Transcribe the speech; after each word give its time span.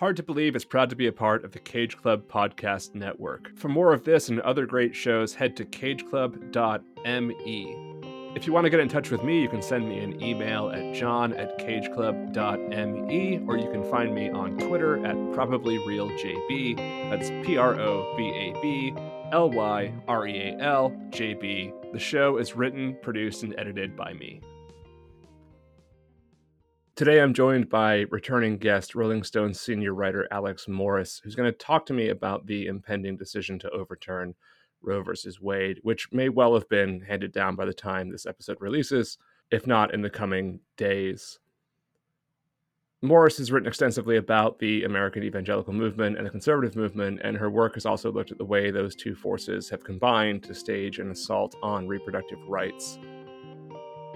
Hard 0.00 0.16
to 0.16 0.22
Believe 0.22 0.56
is 0.56 0.64
proud 0.64 0.88
to 0.88 0.96
be 0.96 1.06
a 1.08 1.12
part 1.12 1.44
of 1.44 1.52
the 1.52 1.58
Cage 1.58 1.98
Club 1.98 2.22
Podcast 2.26 2.94
Network. 2.94 3.54
For 3.54 3.68
more 3.68 3.92
of 3.92 4.02
this 4.02 4.30
and 4.30 4.40
other 4.40 4.64
great 4.64 4.96
shows, 4.96 5.34
head 5.34 5.54
to 5.58 5.66
cageclub.me. 5.66 7.76
If 8.34 8.46
you 8.46 8.54
want 8.54 8.64
to 8.64 8.70
get 8.70 8.80
in 8.80 8.88
touch 8.88 9.10
with 9.10 9.22
me, 9.22 9.42
you 9.42 9.48
can 9.50 9.60
send 9.60 9.86
me 9.86 9.98
an 9.98 10.22
email 10.22 10.70
at 10.70 10.94
john 10.94 11.34
at 11.34 11.58
cageclub.me, 11.58 13.40
or 13.46 13.58
you 13.58 13.70
can 13.70 13.84
find 13.90 14.14
me 14.14 14.30
on 14.30 14.58
Twitter 14.58 15.04
at 15.04 15.16
probablyrealjb. 15.16 17.10
That's 17.10 17.28
P 17.46 17.58
R 17.58 17.78
O 17.78 18.14
B 18.16 18.30
A 18.30 18.54
B 18.62 18.94
L 19.32 19.50
Y 19.50 19.92
R 20.08 20.26
E 20.26 20.34
A 20.34 20.56
L 20.60 20.98
J 21.10 21.34
B. 21.34 21.74
The 21.92 21.98
show 21.98 22.38
is 22.38 22.56
written, 22.56 22.96
produced, 23.02 23.42
and 23.42 23.54
edited 23.58 23.98
by 23.98 24.14
me. 24.14 24.40
Today, 27.00 27.22
I'm 27.22 27.32
joined 27.32 27.70
by 27.70 28.04
returning 28.10 28.58
guest, 28.58 28.94
Rolling 28.94 29.22
Stone 29.22 29.54
senior 29.54 29.94
writer 29.94 30.28
Alex 30.30 30.68
Morris, 30.68 31.18
who's 31.24 31.34
going 31.34 31.50
to 31.50 31.58
talk 31.58 31.86
to 31.86 31.94
me 31.94 32.10
about 32.10 32.44
the 32.44 32.66
impending 32.66 33.16
decision 33.16 33.58
to 33.60 33.70
overturn 33.70 34.34
Roe 34.82 35.02
versus 35.02 35.40
Wade, 35.40 35.78
which 35.82 36.12
may 36.12 36.28
well 36.28 36.52
have 36.52 36.68
been 36.68 37.00
handed 37.00 37.32
down 37.32 37.56
by 37.56 37.64
the 37.64 37.72
time 37.72 38.10
this 38.10 38.26
episode 38.26 38.58
releases, 38.60 39.16
if 39.50 39.66
not 39.66 39.94
in 39.94 40.02
the 40.02 40.10
coming 40.10 40.60
days. 40.76 41.38
Morris 43.00 43.38
has 43.38 43.50
written 43.50 43.66
extensively 43.66 44.18
about 44.18 44.58
the 44.58 44.84
American 44.84 45.22
evangelical 45.22 45.72
movement 45.72 46.18
and 46.18 46.26
the 46.26 46.30
conservative 46.30 46.76
movement, 46.76 47.18
and 47.24 47.34
her 47.34 47.48
work 47.48 47.72
has 47.76 47.86
also 47.86 48.12
looked 48.12 48.30
at 48.30 48.36
the 48.36 48.44
way 48.44 48.70
those 48.70 48.94
two 48.94 49.14
forces 49.14 49.70
have 49.70 49.82
combined 49.82 50.42
to 50.42 50.54
stage 50.54 50.98
an 50.98 51.10
assault 51.10 51.56
on 51.62 51.88
reproductive 51.88 52.46
rights. 52.46 52.98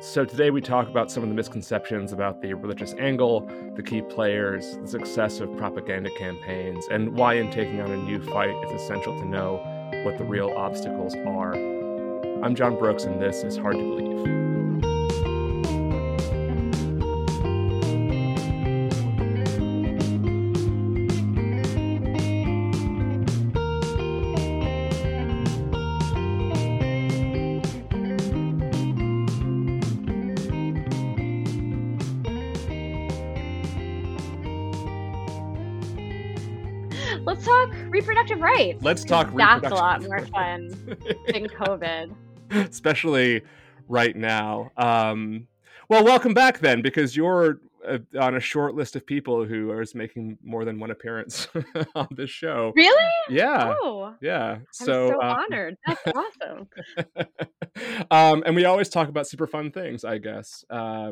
So 0.04 0.22
today 0.22 0.50
we 0.50 0.60
talk 0.60 0.86
about 0.86 1.10
some 1.10 1.22
of 1.22 1.30
the 1.30 1.34
misconceptions 1.34 2.12
about 2.12 2.42
the 2.42 2.52
religious 2.52 2.92
angle, 2.98 3.50
the 3.74 3.82
key 3.82 4.02
players, 4.02 4.76
the 4.76 4.86
success 4.86 5.40
of 5.40 5.56
propaganda 5.56 6.10
campaigns, 6.18 6.86
and 6.90 7.14
why 7.14 7.34
in 7.34 7.50
taking 7.50 7.80
on 7.80 7.90
a 7.90 7.96
new 7.96 8.20
fight 8.20 8.50
it's 8.50 8.82
essential 8.82 9.18
to 9.18 9.24
know 9.24 9.54
what 10.04 10.18
the 10.18 10.24
real 10.24 10.50
obstacles 10.50 11.14
are. 11.26 11.54
I'm 12.44 12.54
John 12.54 12.78
Brooks, 12.78 13.04
and 13.04 13.18
this 13.18 13.44
is 13.44 13.56
Hard 13.56 13.76
to 13.76 13.82
Believe. 13.82 14.53
Reproductive 37.90 38.40
rights. 38.40 38.82
Let's 38.82 39.04
talk 39.04 39.34
That's 39.34 39.66
a 39.66 39.74
lot 39.74 40.02
more 40.02 40.24
fun 40.26 40.68
than 41.26 41.48
COVID. 41.48 42.14
Especially 42.50 43.42
right 43.88 44.16
now. 44.16 44.70
Um, 44.76 45.46
well, 45.88 46.04
welcome 46.04 46.34
back 46.34 46.60
then, 46.60 46.82
because 46.82 47.16
you're 47.16 47.60
uh, 47.86 47.98
on 48.18 48.36
a 48.36 48.40
short 48.40 48.74
list 48.74 48.96
of 48.96 49.06
people 49.06 49.44
who 49.44 49.70
are 49.70 49.84
making 49.94 50.38
more 50.42 50.64
than 50.64 50.78
one 50.78 50.90
appearance 50.90 51.48
on 51.94 52.08
this 52.10 52.30
show. 52.30 52.72
Really? 52.74 53.10
Yeah. 53.28 53.74
Oh, 53.82 54.14
yeah. 54.20 54.58
So, 54.72 55.10
so 55.10 55.22
um, 55.22 55.36
honored. 55.38 55.76
That's 55.86 56.00
awesome. 56.06 56.68
um, 58.10 58.42
and 58.46 58.56
we 58.56 58.64
always 58.64 58.88
talk 58.88 59.08
about 59.08 59.26
super 59.26 59.46
fun 59.46 59.70
things, 59.70 60.04
I 60.04 60.18
guess. 60.18 60.64
Um, 60.70 61.10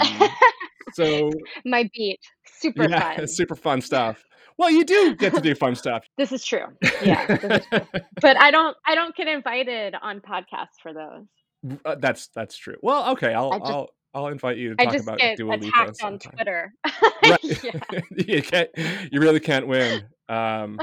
so 0.95 1.31
my 1.65 1.89
beat, 1.95 2.21
super 2.47 2.89
yeah, 2.89 3.17
fun, 3.17 3.29
super 3.29 3.55
fun 3.55 3.81
stuff. 3.81 4.25
Well, 4.63 4.71
you 4.71 4.85
do 4.85 5.17
get 5.17 5.35
to 5.35 5.41
do 5.41 5.55
fun 5.57 5.75
stuff. 5.75 6.05
This 6.17 6.31
is 6.31 6.45
true. 6.45 6.67
Yeah, 7.03 7.33
is 7.33 7.67
true. 7.67 7.81
but 8.21 8.37
I 8.37 8.53
don't. 8.53 8.77
I 8.87 8.95
don't 8.95 9.15
get 9.17 9.27
invited 9.27 9.97
on 10.01 10.21
podcasts 10.21 10.79
for 10.81 10.93
those. 10.93 11.79
Uh, 11.85 11.97
that's 11.99 12.29
that's 12.29 12.57
true. 12.57 12.77
Well, 12.81 13.11
okay, 13.11 13.35
I'll 13.35 13.59
just, 13.59 13.73
I'll 13.73 13.89
I'll 14.15 14.29
invite 14.29 14.59
you 14.59 14.77
to 14.77 14.85
talk 14.85 15.01
about 15.01 15.19
Dua 15.37 15.55
attacked 15.55 16.05
on 16.05 16.21
Twitter. 16.21 16.73
you 17.43 18.41
can't. 18.41 18.71
You 19.11 19.21
really 19.21 19.41
can't 19.41 19.67
win. 19.67 20.05
Um, 20.29 20.79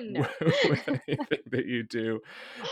no. 0.00 0.24
with 0.40 0.88
anything 0.88 1.18
that 1.50 1.66
you 1.66 1.82
do. 1.82 2.20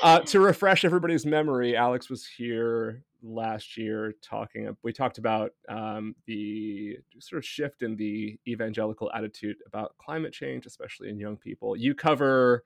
Uh, 0.05 0.21
to 0.21 0.39
refresh 0.39 0.85
everybody's 0.85 1.27
memory, 1.27 1.77
Alex 1.77 2.09
was 2.09 2.25
here 2.25 3.03
last 3.23 3.77
year 3.77 4.15
talking. 4.23 4.77
We 4.83 4.93
talked 4.93 5.19
about 5.19 5.53
um, 5.69 6.15
the 6.27 6.99
sort 7.19 7.39
of 7.39 7.45
shift 7.45 7.83
in 7.83 7.97
the 7.97 8.39
evangelical 8.47 9.11
attitude 9.15 9.57
about 9.67 9.95
climate 9.99 10.33
change, 10.33 10.67
especially 10.67 11.09
in 11.09 11.19
young 11.19 11.37
people. 11.37 11.77
You 11.77 11.95
cover 11.95 12.65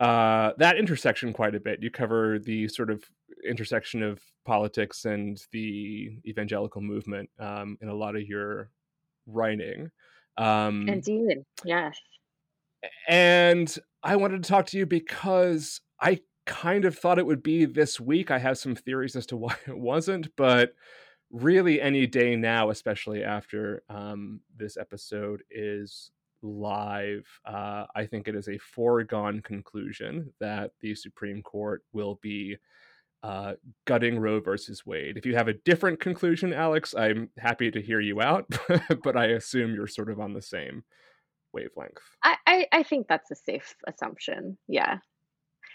uh, 0.00 0.52
that 0.58 0.76
intersection 0.76 1.32
quite 1.32 1.54
a 1.54 1.60
bit. 1.60 1.82
You 1.82 1.90
cover 1.90 2.38
the 2.38 2.68
sort 2.68 2.90
of 2.90 3.04
intersection 3.48 4.02
of 4.02 4.20
politics 4.44 5.04
and 5.04 5.40
the 5.52 6.18
evangelical 6.26 6.80
movement 6.80 7.30
um, 7.38 7.78
in 7.80 7.88
a 7.88 7.94
lot 7.94 8.16
of 8.16 8.22
your 8.22 8.70
writing. 9.26 9.90
Um, 10.36 10.88
Indeed, 10.88 11.44
yes. 11.64 11.98
And 13.08 13.74
I 14.02 14.16
wanted 14.16 14.42
to 14.42 14.48
talk 14.48 14.66
to 14.66 14.78
you 14.78 14.84
because 14.84 15.80
I 16.00 16.20
kind 16.46 16.84
of 16.84 16.96
thought 16.96 17.18
it 17.18 17.26
would 17.26 17.42
be 17.42 17.64
this 17.64 17.98
week. 18.00 18.30
I 18.30 18.38
have 18.38 18.58
some 18.58 18.74
theories 18.74 19.16
as 19.16 19.26
to 19.26 19.36
why 19.38 19.56
it 19.66 19.78
wasn't, 19.78 20.34
but 20.36 20.74
really 21.30 21.80
any 21.80 22.06
day 22.06 22.36
now, 22.36 22.70
especially 22.70 23.24
after 23.24 23.82
um, 23.88 24.40
this 24.56 24.76
episode 24.76 25.42
is 25.50 26.10
live, 26.42 27.26
uh, 27.46 27.86
I 27.94 28.06
think 28.06 28.28
it 28.28 28.34
is 28.34 28.48
a 28.48 28.58
foregone 28.58 29.40
conclusion 29.40 30.32
that 30.40 30.72
the 30.80 30.94
Supreme 30.94 31.42
Court 31.42 31.82
will 31.92 32.18
be 32.22 32.56
uh, 33.22 33.54
gutting 33.86 34.18
Roe 34.18 34.38
versus 34.38 34.84
Wade. 34.84 35.16
If 35.16 35.24
you 35.24 35.34
have 35.34 35.48
a 35.48 35.54
different 35.54 35.98
conclusion, 35.98 36.52
Alex, 36.52 36.94
I'm 36.94 37.30
happy 37.38 37.70
to 37.70 37.80
hear 37.80 38.00
you 38.00 38.20
out, 38.20 38.46
but 39.02 39.16
I 39.16 39.28
assume 39.28 39.74
you're 39.74 39.86
sort 39.86 40.10
of 40.10 40.20
on 40.20 40.34
the 40.34 40.42
same 40.42 40.84
wavelength. 41.54 42.02
I, 42.22 42.36
I, 42.46 42.66
I 42.70 42.82
think 42.82 43.08
that's 43.08 43.30
a 43.30 43.36
safe 43.36 43.74
assumption. 43.86 44.58
Yeah. 44.68 44.98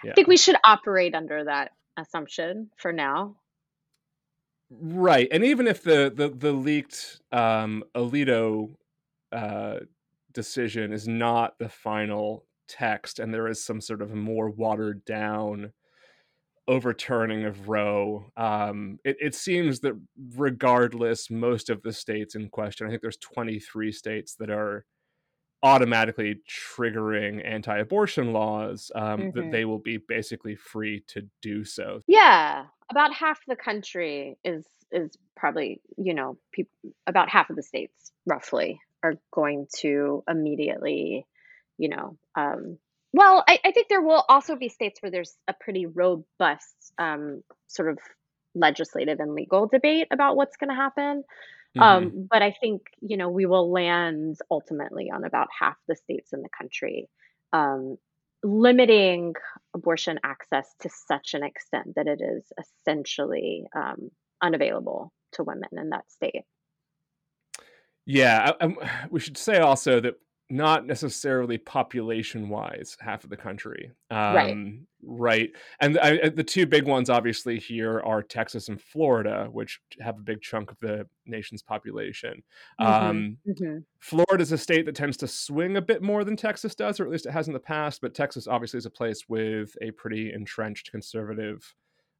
Yeah. 0.03 0.11
I 0.11 0.13
think 0.13 0.27
we 0.27 0.37
should 0.37 0.55
operate 0.63 1.15
under 1.15 1.43
that 1.43 1.71
assumption 1.97 2.69
for 2.77 2.91
now. 2.91 3.35
Right. 4.71 5.27
And 5.31 5.43
even 5.43 5.67
if 5.67 5.83
the 5.83 6.11
the, 6.15 6.29
the 6.29 6.51
leaked 6.51 7.21
um, 7.31 7.83
Alito 7.95 8.75
uh, 9.31 9.79
decision 10.31 10.93
is 10.93 11.07
not 11.07 11.57
the 11.59 11.69
final 11.69 12.45
text 12.67 13.19
and 13.19 13.33
there 13.33 13.47
is 13.47 13.63
some 13.63 13.81
sort 13.81 14.01
of 14.01 14.13
more 14.13 14.49
watered 14.49 15.03
down 15.05 15.73
overturning 16.67 17.45
of 17.45 17.67
Roe, 17.67 18.31
um, 18.37 18.99
it, 19.03 19.17
it, 19.19 19.33
seems 19.33 19.79
that 19.79 19.99
regardless, 20.35 21.31
most 21.31 21.71
of 21.71 21.81
the 21.81 21.91
states 21.91 22.35
in 22.35 22.47
question, 22.47 22.85
I 22.85 22.91
think 22.91 23.01
there's 23.01 23.17
23 23.17 23.91
states 23.91 24.35
that 24.35 24.51
are 24.51 24.85
automatically 25.61 26.39
triggering 26.47 27.45
anti-abortion 27.45 28.31
laws 28.31 28.91
um, 28.95 29.19
mm-hmm. 29.19 29.39
that 29.39 29.51
they 29.51 29.65
will 29.65 29.79
be 29.79 29.97
basically 29.97 30.55
free 30.55 31.03
to 31.07 31.27
do 31.41 31.63
so 31.63 31.99
yeah 32.07 32.65
about 32.89 33.13
half 33.13 33.39
the 33.47 33.55
country 33.55 34.37
is 34.43 34.65
is 34.91 35.17
probably 35.35 35.81
you 35.97 36.13
know 36.13 36.37
pe- 36.53 36.63
about 37.07 37.29
half 37.29 37.49
of 37.49 37.55
the 37.55 37.63
states 37.63 38.11
roughly 38.25 38.79
are 39.03 39.15
going 39.31 39.67
to 39.77 40.23
immediately 40.29 41.25
you 41.77 41.89
know 41.89 42.17
um, 42.35 42.77
well 43.13 43.43
I, 43.47 43.59
I, 43.63 43.71
think 43.71 43.87
there 43.87 44.01
will 44.01 44.23
also 44.27 44.55
be 44.55 44.69
states 44.69 45.01
where 45.01 45.11
there's 45.11 45.35
a 45.47 45.53
pretty 45.53 45.85
robust 45.85 46.93
um, 46.97 47.43
sort 47.67 47.89
of 47.89 47.99
legislative 48.55 49.19
and 49.19 49.33
legal 49.33 49.67
debate 49.67 50.07
about 50.11 50.35
what's 50.35 50.57
going 50.57 50.69
to 50.69 50.75
happen 50.75 51.23
Mm-hmm. 51.77 51.81
Um, 51.81 52.27
but 52.29 52.41
I 52.41 52.55
think, 52.59 52.81
you 53.01 53.17
know, 53.17 53.29
we 53.29 53.45
will 53.45 53.71
land 53.71 54.37
ultimately 54.49 55.09
on 55.13 55.23
about 55.23 55.47
half 55.57 55.77
the 55.87 55.95
states 55.95 56.33
in 56.33 56.41
the 56.41 56.49
country, 56.57 57.09
um, 57.53 57.97
limiting 58.43 59.35
abortion 59.75 60.19
access 60.23 60.73
to 60.81 60.89
such 61.07 61.33
an 61.33 61.43
extent 61.43 61.93
that 61.95 62.07
it 62.07 62.21
is 62.21 62.43
essentially 62.57 63.65
um, 63.75 64.09
unavailable 64.41 65.11
to 65.33 65.43
women 65.43 65.69
in 65.73 65.89
that 65.89 66.09
state. 66.11 66.43
Yeah, 68.05 68.53
I, 68.59 68.65
I, 68.65 69.05
we 69.11 69.19
should 69.19 69.37
say 69.37 69.59
also 69.59 69.99
that 69.99 70.15
not 70.49 70.85
necessarily 70.85 71.57
population 71.57 72.49
wise 72.49 72.97
half 72.99 73.23
of 73.23 73.29
the 73.29 73.37
country 73.37 73.91
um, 74.09 74.17
right? 74.35 74.57
Right 75.01 75.49
and 75.79 75.97
I, 75.99 76.29
the 76.29 76.43
two 76.43 76.65
big 76.65 76.85
ones 76.85 77.09
obviously 77.09 77.59
here 77.59 78.01
are 78.01 78.21
texas 78.23 78.67
and 78.67 78.81
florida 78.81 79.47
which 79.51 79.79
have 80.01 80.17
a 80.17 80.21
big 80.21 80.41
chunk 80.41 80.71
of 80.71 80.79
the 80.79 81.05
nation's 81.25 81.61
population. 81.61 82.43
Mm-hmm. 82.81 82.91
Um, 82.91 83.37
mm-hmm. 83.47 83.77
florida 83.99 84.41
is 84.41 84.51
a 84.51 84.57
state 84.57 84.85
that 84.85 84.95
tends 84.95 85.17
to 85.17 85.27
swing 85.27 85.77
a 85.77 85.81
bit 85.81 86.01
more 86.01 86.23
than 86.23 86.35
texas 86.35 86.75
does 86.75 86.99
or 86.99 87.05
at 87.05 87.11
least 87.11 87.25
it 87.25 87.31
has 87.31 87.47
in 87.47 87.53
the 87.53 87.59
past 87.59 88.01
but 88.01 88.13
texas 88.13 88.47
obviously 88.47 88.77
is 88.77 88.85
a 88.85 88.91
place 88.91 89.23
with 89.29 89.75
a 89.81 89.91
pretty 89.91 90.33
entrenched 90.33 90.91
conservative 90.91 91.75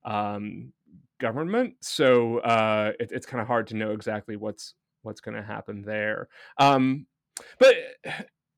um, 0.06 0.74
government. 1.20 1.76
So 1.82 2.40
uh, 2.40 2.92
it, 3.00 3.12
it's 3.12 3.26
kind 3.26 3.42
of 3.42 3.48
hard 3.48 3.68
to 3.68 3.76
know 3.76 3.92
exactly 3.92 4.36
what's 4.36 4.74
what's 5.04 5.22
going 5.22 5.36
to 5.36 5.44
happen 5.44 5.84
there. 5.84 6.28
Um, 6.58 7.06
but 7.58 7.76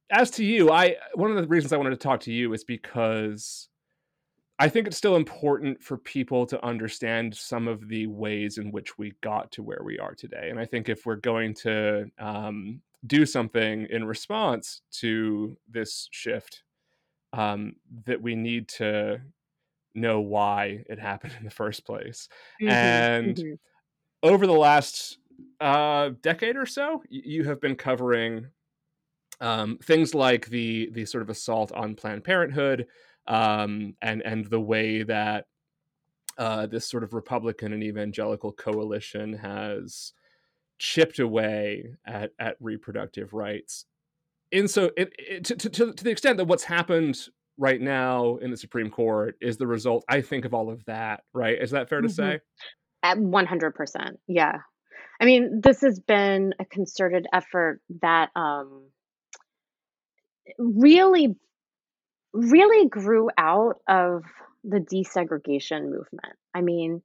as 0.10 0.30
to 0.32 0.44
you, 0.44 0.72
I 0.72 0.96
one 1.16 1.32
of 1.32 1.38
the 1.38 1.48
reasons 1.48 1.74
I 1.74 1.78
wanted 1.78 1.92
to 1.92 1.98
talk 1.98 2.20
to 2.22 2.34
you 2.34 2.54
is 2.54 2.64
because 2.64 3.70
I 4.60 4.70
think 4.70 4.86
it's 4.86 4.98
still 4.98 5.16
important 5.16 5.82
for 5.82 5.98
people 5.98 6.46
to 6.46 6.64
understand 6.64 7.34
some 7.34 7.68
of 7.68 7.88
the 7.88 8.06
ways 8.08 8.60
in 8.60 8.72
which 8.72 8.98
we 8.98 9.14
got 9.22 9.52
to 9.54 9.64
where 9.64 9.82
we 9.84 9.98
are 9.98 10.14
today. 10.14 10.50
And 10.52 10.60
I 10.60 10.66
think 10.66 10.88
if 10.88 11.06
we're 11.06 11.16
going 11.16 11.56
to 11.56 12.12
um, 12.20 12.82
do 13.08 13.26
something 13.26 13.88
in 13.90 14.06
response 14.06 14.82
to 15.00 15.58
this 15.68 16.08
shift, 16.12 16.62
um, 17.34 17.76
that 18.06 18.22
we 18.22 18.36
need 18.36 18.68
to 18.68 19.22
know 19.96 20.20
why 20.20 20.84
it 20.88 21.00
happened 21.00 21.34
in 21.40 21.46
the 21.46 21.52
first 21.52 21.86
place. 21.86 22.30
Mm-hmm, 22.62 22.70
and 22.70 23.36
mm-hmm. 23.36 23.54
over 24.24 24.46
the 24.46 24.54
last 24.54 25.18
uh, 25.60 26.12
decade 26.22 26.56
or 26.56 26.66
so, 26.66 27.02
you 27.10 27.46
have 27.46 27.60
been 27.62 27.76
covering 27.76 28.48
um, 29.42 29.78
things 29.84 30.16
like 30.16 30.48
the 30.48 30.90
the 30.94 31.06
sort 31.06 31.24
of 31.24 31.30
assault 31.30 31.72
on 31.74 31.96
Planned 31.96 32.24
Parenthood, 32.24 32.88
um, 33.28 33.96
and 34.02 34.22
and 34.22 34.46
the 34.46 34.62
way 34.62 35.04
that 35.04 35.48
uh, 36.38 36.68
this 36.68 36.88
sort 36.88 37.04
of 37.04 37.14
Republican 37.14 37.74
and 37.74 37.84
evangelical 37.84 38.54
coalition 38.54 39.34
has 39.34 40.14
chipped 40.78 41.20
away 41.20 41.96
at 42.06 42.32
at 42.40 42.56
reproductive 42.62 43.34
rights. 43.34 43.86
And 44.54 44.70
so, 44.70 44.92
it, 44.98 45.14
it, 45.18 45.46
to, 45.46 45.56
to, 45.56 45.94
to 45.94 46.04
the 46.04 46.10
extent 46.12 46.38
that 46.38 46.46
what's 46.46 46.66
happened 46.66 47.18
right 47.58 47.80
now 47.80 48.36
in 48.36 48.52
the 48.52 48.58
Supreme 48.58 48.90
Court 48.90 49.36
is 49.40 49.58
the 49.58 49.68
result, 49.68 50.04
I 50.10 50.22
think, 50.22 50.46
of 50.46 50.54
all 50.54 50.70
of 50.70 50.84
that. 50.86 51.24
Right? 51.34 51.62
Is 51.62 51.72
that 51.72 51.90
fair 51.90 52.02
to 52.02 52.08
mm-hmm. 52.08 52.16
say? 52.16 52.40
At 53.04 53.18
one 53.18 53.46
hundred 53.46 53.76
percent, 53.76 54.20
yeah. 54.28 54.58
I 55.20 55.26
mean, 55.26 55.62
this 55.64 55.82
has 55.82 56.00
been 56.00 56.54
a 56.60 56.66
concerted 56.66 57.28
effort 57.32 57.80
that 58.02 58.30
um, 58.36 58.90
really, 60.58 61.36
really 62.34 62.88
grew 62.88 63.30
out 63.38 63.76
of 63.88 64.24
the 64.64 64.80
desegregation 64.80 65.84
movement. 65.86 66.38
I 66.54 66.62
mean, 66.62 67.02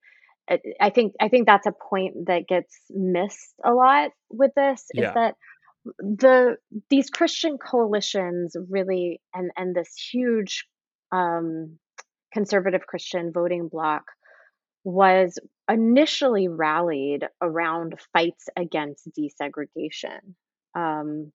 I 0.80 0.90
think 0.90 1.14
I 1.20 1.28
think 1.28 1.46
that's 1.46 1.66
a 1.66 1.72
point 1.72 2.26
that 2.26 2.46
gets 2.46 2.78
missed 2.90 3.54
a 3.64 3.72
lot 3.72 4.10
with 4.30 4.52
this 4.54 4.84
is 4.94 5.12
that 5.14 5.34
the 5.98 6.56
these 6.88 7.10
Christian 7.10 7.58
coalitions 7.58 8.56
really 8.70 9.20
and 9.34 9.50
and 9.56 9.74
this 9.74 9.92
huge 10.12 10.66
um, 11.10 11.78
conservative 12.32 12.86
Christian 12.86 13.32
voting 13.32 13.68
bloc 13.68 14.04
was 14.84 15.36
initially 15.68 16.46
rallied 16.46 17.24
around 17.42 17.94
fights 18.12 18.48
against 18.56 19.08
desegregation. 19.18 20.34
Um, 20.76 21.32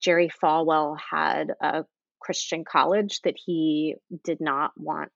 Jerry 0.00 0.30
Falwell 0.42 0.96
had 0.98 1.52
a 1.60 1.84
Christian 2.20 2.64
college 2.64 3.20
that 3.24 3.34
he 3.36 3.96
did 4.24 4.40
not 4.40 4.72
want 4.76 5.12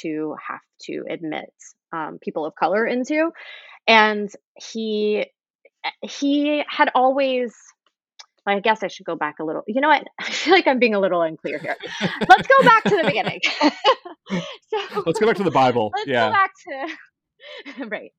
to 0.00 0.36
have 0.46 0.60
to 0.82 1.04
admit 1.08 1.52
um, 1.92 2.18
people 2.20 2.44
of 2.46 2.54
color 2.54 2.86
into, 2.86 3.30
and 3.86 4.30
he 4.54 5.26
he 6.02 6.62
had 6.68 6.90
always. 6.94 7.54
I 8.44 8.58
guess 8.58 8.82
I 8.82 8.88
should 8.88 9.06
go 9.06 9.14
back 9.14 9.36
a 9.38 9.44
little. 9.44 9.62
You 9.68 9.80
know 9.80 9.88
what? 9.88 10.04
I 10.20 10.24
feel 10.24 10.52
like 10.52 10.66
I'm 10.66 10.80
being 10.80 10.96
a 10.96 11.00
little 11.00 11.22
unclear 11.22 11.58
here. 11.58 11.76
Let's 12.28 12.48
go 12.48 12.62
back 12.64 12.82
to 12.84 12.96
the 12.96 13.04
beginning. 13.04 13.38
so 14.30 15.02
let's 15.06 15.20
go 15.20 15.26
back 15.26 15.36
to 15.36 15.44
the 15.44 15.50
Bible. 15.50 15.92
Let's 15.94 16.08
yeah. 16.08 16.26
go 16.26 16.32
back 16.32 16.50
to 16.66 17.86
right 17.86 18.12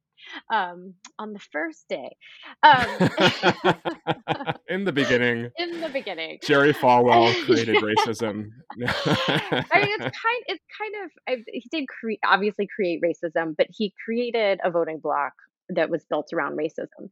um, 0.51 0.93
on 1.19 1.33
the 1.33 1.39
first 1.39 1.87
day. 1.87 2.15
Um, 2.61 2.85
in 4.69 4.83
the 4.85 4.91
beginning. 4.91 5.51
In 5.57 5.81
the 5.81 5.89
beginning. 5.89 6.39
Jerry 6.43 6.73
Falwell 6.73 7.33
created 7.45 7.75
racism. 7.77 8.49
I 8.71 9.79
mean, 9.79 9.89
it's 9.91 10.17
kind. 10.17 10.43
It's 10.47 10.63
kind 10.77 10.95
of. 11.03 11.41
He 11.47 11.67
did 11.71 11.87
create, 11.87 12.19
obviously 12.25 12.67
create 12.73 13.01
racism, 13.01 13.55
but 13.57 13.67
he 13.69 13.93
created 14.03 14.59
a 14.63 14.71
voting 14.71 14.99
bloc 14.99 15.33
that 15.69 15.89
was 15.89 16.03
built 16.05 16.33
around 16.33 16.57
racism. 16.57 17.09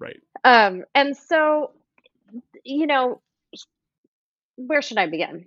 Right. 0.00 0.20
Um, 0.44 0.84
and 0.94 1.16
so, 1.16 1.72
you 2.64 2.86
know, 2.86 3.20
where 4.56 4.82
should 4.82 4.98
I 4.98 5.06
begin? 5.06 5.46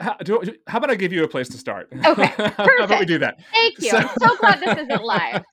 How, 0.00 0.14
do, 0.14 0.42
how, 0.66 0.78
about 0.78 0.90
I 0.90 0.94
give 0.94 1.12
you 1.12 1.24
a 1.24 1.28
place 1.28 1.48
to 1.50 1.58
start? 1.58 1.88
Okay, 2.04 2.28
perfect. 2.28 2.56
how 2.56 2.84
about 2.84 3.00
we 3.00 3.06
do 3.06 3.18
that? 3.18 3.38
Thank 3.52 3.80
you. 3.80 3.90
So... 3.90 3.98
I'm 3.98 4.08
so 4.20 4.36
glad 4.36 4.60
this 4.60 4.78
isn't 4.78 5.04
live. 5.04 5.44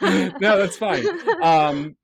no, 0.40 0.58
that's 0.58 0.76
fine. 0.76 1.06
Um, 1.42 1.96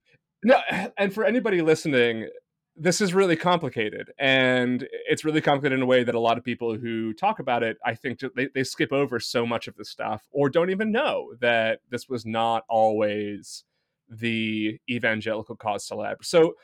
no, 0.43 0.59
and 0.97 1.13
for 1.13 1.25
anybody 1.25 1.63
listening, 1.63 2.29
this 2.77 3.01
is 3.01 3.15
really 3.15 3.37
complicated, 3.37 4.13
and 4.19 4.87
it's 5.09 5.25
really 5.25 5.41
complicated 5.41 5.79
in 5.79 5.83
a 5.83 5.87
way 5.87 6.05
that 6.05 6.15
a 6.15 6.21
lot 6.21 6.39
of 6.39 6.45
people 6.45 6.77
who 6.77 7.13
talk 7.13 7.39
about 7.39 7.63
it, 7.63 7.77
I 7.85 7.95
think, 7.95 8.21
they, 8.37 8.49
they 8.55 8.65
skip 8.65 8.93
over 8.93 9.21
so 9.21 9.47
much 9.47 9.69
of 9.69 9.77
the 9.77 9.85
stuff, 9.85 10.23
or 10.33 10.49
don't 10.49 10.71
even 10.71 10.93
know 10.93 11.35
that 11.41 11.81
this 11.91 12.09
was 12.09 12.27
not 12.27 12.65
always 12.69 13.65
the 14.09 14.79
evangelical 14.89 15.57
cause 15.57 15.89
célèbre. 15.89 16.25
So 16.25 16.55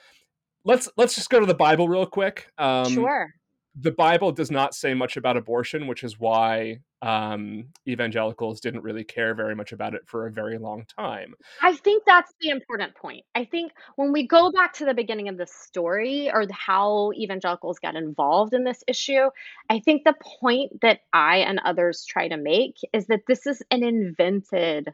let's 0.64 0.88
let's 0.96 1.14
just 1.14 1.30
go 1.30 1.40
to 1.40 1.46
the 1.46 1.54
Bible 1.54 1.88
real 1.88 2.06
quick. 2.06 2.50
Um, 2.58 2.92
sure 2.92 3.34
the 3.78 3.92
Bible 3.92 4.32
does 4.32 4.50
not 4.50 4.74
say 4.74 4.94
much 4.94 5.16
about 5.16 5.36
abortion, 5.36 5.86
which 5.86 6.02
is 6.02 6.18
why 6.18 6.80
um, 7.02 7.66
evangelicals 7.88 8.60
didn't 8.60 8.82
really 8.82 9.04
care 9.04 9.34
very 9.34 9.54
much 9.54 9.72
about 9.72 9.94
it 9.94 10.02
for 10.06 10.26
a 10.26 10.32
very 10.32 10.58
long 10.58 10.84
time. 10.98 11.34
I 11.62 11.74
think 11.74 12.02
that's 12.04 12.32
the 12.40 12.50
important 12.50 12.94
point. 12.94 13.24
I 13.34 13.44
think 13.44 13.72
when 13.96 14.12
we 14.12 14.26
go 14.26 14.50
back 14.50 14.72
to 14.74 14.84
the 14.84 14.94
beginning 14.94 15.28
of 15.28 15.38
the 15.38 15.46
story 15.46 16.30
or 16.32 16.46
how 16.50 17.12
evangelicals 17.12 17.78
got 17.78 17.94
involved 17.94 18.54
in 18.54 18.64
this 18.64 18.82
issue, 18.86 19.30
I 19.70 19.78
think 19.78 20.04
the 20.04 20.16
point 20.40 20.80
that 20.82 21.00
I 21.12 21.38
and 21.38 21.60
others 21.64 22.04
try 22.04 22.28
to 22.28 22.36
make 22.36 22.76
is 22.92 23.06
that 23.06 23.22
this 23.28 23.46
is 23.46 23.62
an 23.70 23.84
invented 23.84 24.92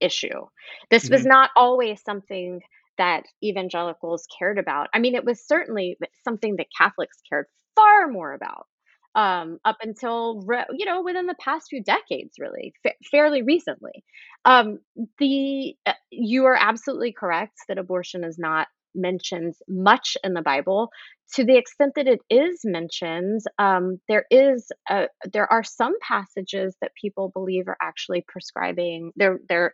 issue. 0.00 0.46
This 0.90 1.04
mm-hmm. 1.04 1.14
was 1.14 1.24
not 1.24 1.50
always 1.56 2.02
something 2.02 2.60
that 2.98 3.24
evangelicals 3.42 4.26
cared 4.38 4.58
about. 4.58 4.88
I 4.92 4.98
mean, 4.98 5.14
it 5.14 5.24
was 5.24 5.40
certainly 5.40 5.96
something 6.24 6.56
that 6.56 6.66
Catholics 6.76 7.20
cared 7.28 7.46
far 7.78 8.08
more 8.08 8.32
about 8.32 8.66
um, 9.14 9.58
up 9.64 9.78
until 9.82 10.44
you 10.72 10.86
know 10.86 11.02
within 11.02 11.26
the 11.26 11.34
past 11.40 11.66
few 11.70 11.82
decades, 11.82 12.34
really 12.38 12.72
fa- 12.82 12.92
fairly 13.10 13.42
recently. 13.42 14.04
Um, 14.44 14.78
the 15.18 15.74
uh, 15.86 15.92
you 16.10 16.44
are 16.44 16.56
absolutely 16.58 17.12
correct 17.12 17.54
that 17.68 17.78
abortion 17.78 18.24
is 18.24 18.38
not 18.38 18.68
mentioned 18.94 19.54
much 19.68 20.16
in 20.24 20.34
the 20.34 20.42
Bible. 20.42 20.90
To 21.34 21.44
the 21.44 21.56
extent 21.56 21.92
that 21.96 22.06
it 22.06 22.20
is 22.30 22.60
mentioned, 22.64 23.42
um, 23.58 24.00
there 24.08 24.24
is 24.30 24.70
a, 24.88 25.08
there 25.32 25.50
are 25.52 25.64
some 25.64 25.94
passages 26.00 26.74
that 26.80 26.92
people 27.00 27.30
believe 27.34 27.68
are 27.68 27.76
actually 27.82 28.24
prescribing. 28.26 29.12
They're 29.16 29.40
they're 29.48 29.72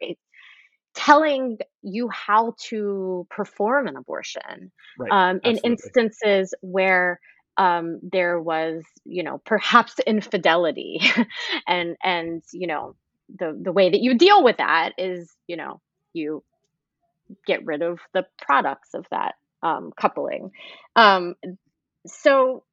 telling 0.94 1.58
you 1.82 2.08
how 2.08 2.54
to 2.68 3.26
perform 3.28 3.88
an 3.88 3.96
abortion 3.96 4.70
right. 4.98 5.10
um, 5.10 5.40
in 5.42 5.58
instances 5.58 6.54
where 6.60 7.18
um, 7.56 8.00
there 8.02 8.40
was, 8.40 8.82
you 9.04 9.22
know, 9.22 9.38
perhaps 9.44 9.98
infidelity, 10.06 11.00
and 11.66 11.96
and 12.02 12.42
you 12.52 12.66
know 12.66 12.96
the 13.38 13.58
the 13.60 13.72
way 13.72 13.90
that 13.90 14.00
you 14.00 14.16
deal 14.16 14.42
with 14.42 14.58
that 14.58 14.92
is, 14.98 15.32
you 15.46 15.56
know, 15.56 15.80
you 16.12 16.42
get 17.46 17.64
rid 17.64 17.82
of 17.82 18.00
the 18.12 18.26
products 18.42 18.94
of 18.94 19.06
that 19.10 19.34
um, 19.62 19.92
coupling. 19.96 20.50
Um, 20.94 21.34
so, 22.06 22.64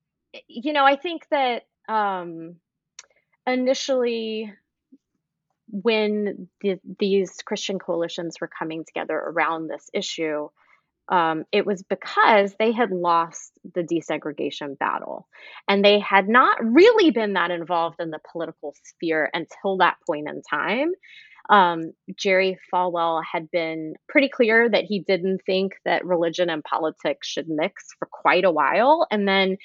you 0.48 0.74
know, 0.74 0.86
I 0.86 0.96
think 0.96 1.28
that 1.30 1.64
um, 1.88 2.58
initially 3.48 4.52
when 5.72 6.50
the, 6.60 6.80
these 7.00 7.38
Christian 7.46 7.80
coalitions 7.80 8.38
were 8.42 8.50
coming 8.50 8.84
together 8.84 9.16
around 9.16 9.68
this 9.68 9.90
issue, 9.94 10.50
um, 11.10 11.44
it 11.52 11.66
was 11.66 11.84
because 11.84 12.56
they 12.58 12.72
had 12.72 12.92
lost 12.92 13.52
the 13.76 13.82
desegregation 13.82 14.78
battle. 14.78 15.28
And 15.68 15.84
they 15.84 16.00
had 16.00 16.30
not 16.30 16.58
really 16.64 17.12
been 17.12 17.34
that 17.34 17.52
involved 17.52 18.00
in 18.00 18.12
the 18.12 18.20
political 18.32 18.74
sphere 18.84 19.30
until 19.34 19.78
that 19.78 19.98
point 20.08 20.30
in 20.30 20.42
time. 20.42 20.92
Um, 21.50 21.92
Jerry 22.16 22.58
Falwell 22.74 23.22
had 23.30 23.52
been 23.52 23.96
pretty 24.08 24.30
clear 24.30 24.70
that 24.70 24.86
he 24.86 25.00
didn't 25.00 25.42
think 25.46 25.74
that 25.84 26.06
religion 26.06 26.50
and 26.50 26.64
politics 26.64 27.28
should 27.28 27.50
mix 27.50 27.88
for 28.00 28.08
quite 28.10 28.46
a 28.46 28.52
while. 28.52 29.06
And 29.12 29.28
then 29.28 29.58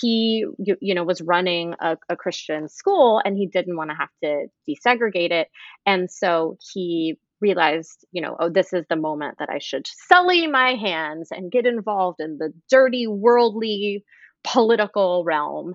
he, 0.00 0.46
you, 0.58 0.76
you 0.80 0.94
know, 0.94 1.04
was 1.04 1.20
running 1.20 1.74
a, 1.80 1.98
a 2.08 2.16
Christian 2.16 2.68
school 2.68 3.20
and 3.24 3.36
he 3.36 3.46
didn't 3.46 3.76
want 3.76 3.90
to 3.90 3.96
have 3.96 4.08
to 4.22 4.46
desegregate 4.66 5.32
it. 5.32 5.48
And 5.84 6.10
so 6.10 6.56
he 6.72 7.18
realized, 7.40 8.04
you 8.12 8.22
know, 8.22 8.36
oh, 8.38 8.48
this 8.48 8.72
is 8.72 8.84
the 8.88 8.96
moment 8.96 9.36
that 9.38 9.50
I 9.50 9.58
should 9.58 9.86
sully 10.08 10.46
my 10.46 10.74
hands 10.74 11.28
and 11.30 11.52
get 11.52 11.66
involved 11.66 12.20
in 12.20 12.38
the 12.38 12.52
dirty, 12.70 13.06
worldly, 13.06 14.04
political 14.44 15.24
realm. 15.24 15.74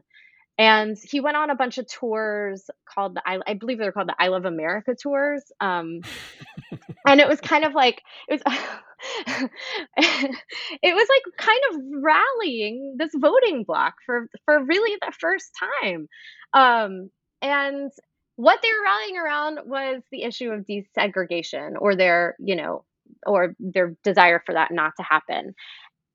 and 0.58 0.98
he 1.04 1.22
went 1.22 1.38
on 1.38 1.50
a 1.50 1.56
bunch 1.56 1.78
of 1.78 1.88
tours 1.88 2.70
called 2.88 3.16
the 3.16 3.22
I, 3.25 3.39
I 3.48 3.54
believe 3.56 3.78
they're 3.80 3.94
called 3.94 4.10
the 4.10 4.16
I 4.20 4.28
Love 4.28 4.46
America 4.46 4.96
tours. 5.01 5.44
Um, 5.62 6.01
and 7.08 7.22
it 7.22 7.28
was 7.28 7.39
kind 7.42 7.66
of 7.66 7.74
like 7.74 8.01
it 8.28 8.42
was 8.46 8.56
it 9.98 10.96
was 10.96 11.08
like 11.10 11.38
kind 11.38 11.60
of 11.72 11.82
rallying 12.04 12.96
this 13.00 13.12
voting 13.16 13.63
bloc 13.63 13.96
for 14.06 14.28
for 14.46 14.63
really 14.63 14.98
the 15.01 15.13
first 15.20 15.51
time. 15.82 16.08
Um, 16.54 17.10
and 17.42 17.92
what 18.39 18.62
they 18.62 18.69
were 18.69 18.86
rallying 18.86 19.17
around 19.17 19.60
was 19.65 20.01
the 20.13 20.24
issue 20.24 20.50
of 20.51 20.65
desegregation 20.65 21.74
or 21.77 21.93
their, 21.93 22.38
you 22.39 22.55
know, 22.55 22.86
or 23.27 23.53
their 23.60 23.98
desire 24.01 24.41
for 24.46 24.53
that 24.53 24.72
not 24.72 24.93
to 24.96 25.03
happen. 25.03 25.53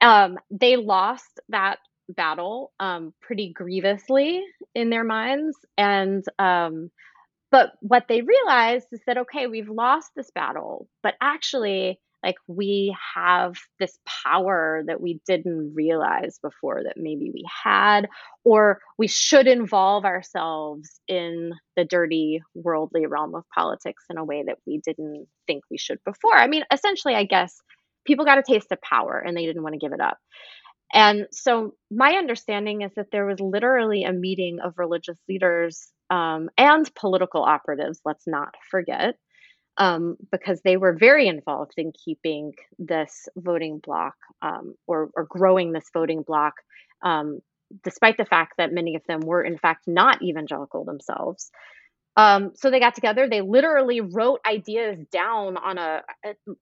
Um, 0.00 0.38
they 0.50 0.76
lost 0.76 1.38
that 1.50 1.80
battle 2.08 2.72
um, 2.80 3.12
pretty 3.20 3.52
grievously 3.52 4.42
in 4.74 4.88
their 4.88 5.04
minds. 5.04 5.58
And, 5.76 6.24
um, 6.38 6.90
but 7.50 7.72
what 7.80 8.06
they 8.08 8.22
realized 8.22 8.86
is 8.92 9.00
that, 9.06 9.18
okay, 9.18 9.46
we've 9.46 9.68
lost 9.68 10.08
this 10.16 10.30
battle, 10.30 10.88
but 11.02 11.16
actually, 11.20 12.00
like 12.24 12.36
we 12.46 12.96
have 13.14 13.54
this 13.78 13.98
power 14.24 14.82
that 14.86 15.00
we 15.00 15.20
didn't 15.26 15.74
realize 15.74 16.38
before 16.42 16.82
that 16.84 16.96
maybe 16.96 17.30
we 17.32 17.44
had, 17.64 18.08
or 18.44 18.80
we 18.96 19.06
should 19.06 19.46
involve 19.46 20.04
ourselves 20.06 21.00
in 21.06 21.52
the 21.76 21.84
dirty 21.84 22.40
worldly 22.54 23.06
realm 23.06 23.34
of 23.34 23.44
politics 23.54 24.04
in 24.08 24.16
a 24.16 24.24
way 24.24 24.42
that 24.46 24.58
we 24.66 24.80
didn't 24.84 25.26
think 25.46 25.62
we 25.70 25.76
should 25.76 25.98
before. 26.06 26.34
I 26.34 26.46
mean, 26.46 26.64
essentially, 26.72 27.14
I 27.14 27.24
guess 27.24 27.60
people 28.06 28.24
got 28.24 28.38
a 28.38 28.42
taste 28.42 28.72
of 28.72 28.80
power 28.80 29.18
and 29.18 29.36
they 29.36 29.44
didn't 29.44 29.62
want 29.62 29.74
to 29.74 29.78
give 29.78 29.92
it 29.92 30.00
up. 30.00 30.16
And 30.92 31.26
so, 31.30 31.74
my 31.90 32.12
understanding 32.12 32.82
is 32.82 32.92
that 32.96 33.10
there 33.12 33.26
was 33.26 33.40
literally 33.40 34.04
a 34.04 34.12
meeting 34.12 34.60
of 34.64 34.78
religious 34.78 35.18
leaders 35.28 35.90
um, 36.08 36.48
and 36.56 36.92
political 36.94 37.42
operatives, 37.42 38.00
let's 38.04 38.26
not 38.26 38.54
forget, 38.70 39.16
um, 39.76 40.16
because 40.30 40.60
they 40.62 40.76
were 40.76 40.92
very 40.92 41.26
involved 41.26 41.74
in 41.76 41.92
keeping 41.92 42.52
this 42.78 43.28
voting 43.36 43.80
bloc 43.84 44.14
um, 44.42 44.74
or, 44.86 45.10
or, 45.16 45.24
growing 45.24 45.72
this 45.72 45.90
voting 45.92 46.22
bloc, 46.22 46.54
um, 47.02 47.40
despite 47.82 48.16
the 48.16 48.24
fact 48.24 48.54
that 48.58 48.72
many 48.72 48.94
of 48.94 49.02
them 49.08 49.20
were, 49.20 49.42
in 49.42 49.58
fact, 49.58 49.84
not 49.88 50.22
evangelical 50.22 50.84
themselves. 50.84 51.50
Um, 52.16 52.52
so 52.54 52.70
they 52.70 52.78
got 52.78 52.94
together. 52.94 53.28
They 53.28 53.40
literally 53.40 54.00
wrote 54.00 54.40
ideas 54.46 54.98
down 55.10 55.56
on 55.56 55.78
a. 55.78 56.02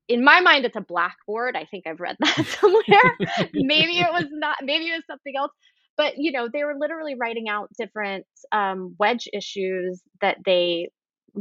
In 0.09 0.25
my 0.25 0.41
mind, 0.41 0.65
it's 0.65 0.77
a 0.77 0.81
blackboard. 0.81 1.57
I 1.57 1.67
think 1.67 1.87
I've 1.87 2.01
read 2.01 2.17
that 2.21 2.47
somewhere. 2.59 3.17
maybe 3.53 3.99
it 3.99 4.11
was 4.11 4.27
not. 4.31 4.57
Maybe 4.63 4.87
it 4.87 4.95
was 4.95 5.05
something 5.07 5.35
else. 5.37 5.53
But 5.97 6.15
you 6.17 6.33
know, 6.33 6.49
they 6.51 6.65
were 6.65 6.75
literally 6.79 7.17
writing 7.17 7.49
out 7.49 7.69
different 7.79 8.25
um, 8.51 8.97
wedge 8.99 9.29
issues 9.33 10.01
that 10.23 10.39
they, 10.45 10.89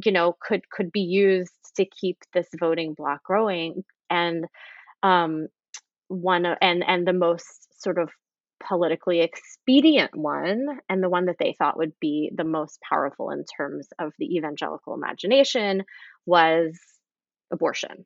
you 0.03 0.11
know, 0.11 0.35
could 0.41 0.69
could 0.69 0.91
be 0.91 1.01
used 1.01 1.53
to 1.75 1.85
keep 1.85 2.17
this 2.33 2.47
voting 2.59 2.93
bloc 2.93 3.23
growing. 3.23 3.83
And 4.09 4.45
um, 5.03 5.47
one 6.07 6.45
and 6.45 6.83
and 6.85 7.07
the 7.07 7.13
most 7.13 7.81
sort 7.81 7.97
of 7.97 8.09
politically 8.67 9.21
expedient 9.21 10.15
one 10.15 10.67
and 10.87 11.01
the 11.01 11.09
one 11.09 11.25
that 11.25 11.37
they 11.39 11.55
thought 11.57 11.77
would 11.77 11.93
be 11.99 12.31
the 12.35 12.43
most 12.43 12.79
powerful 12.87 13.31
in 13.31 13.43
terms 13.45 13.87
of 13.99 14.13
the 14.19 14.35
evangelical 14.35 14.93
imagination 14.93 15.83
was 16.25 16.79
abortion. 17.51 18.05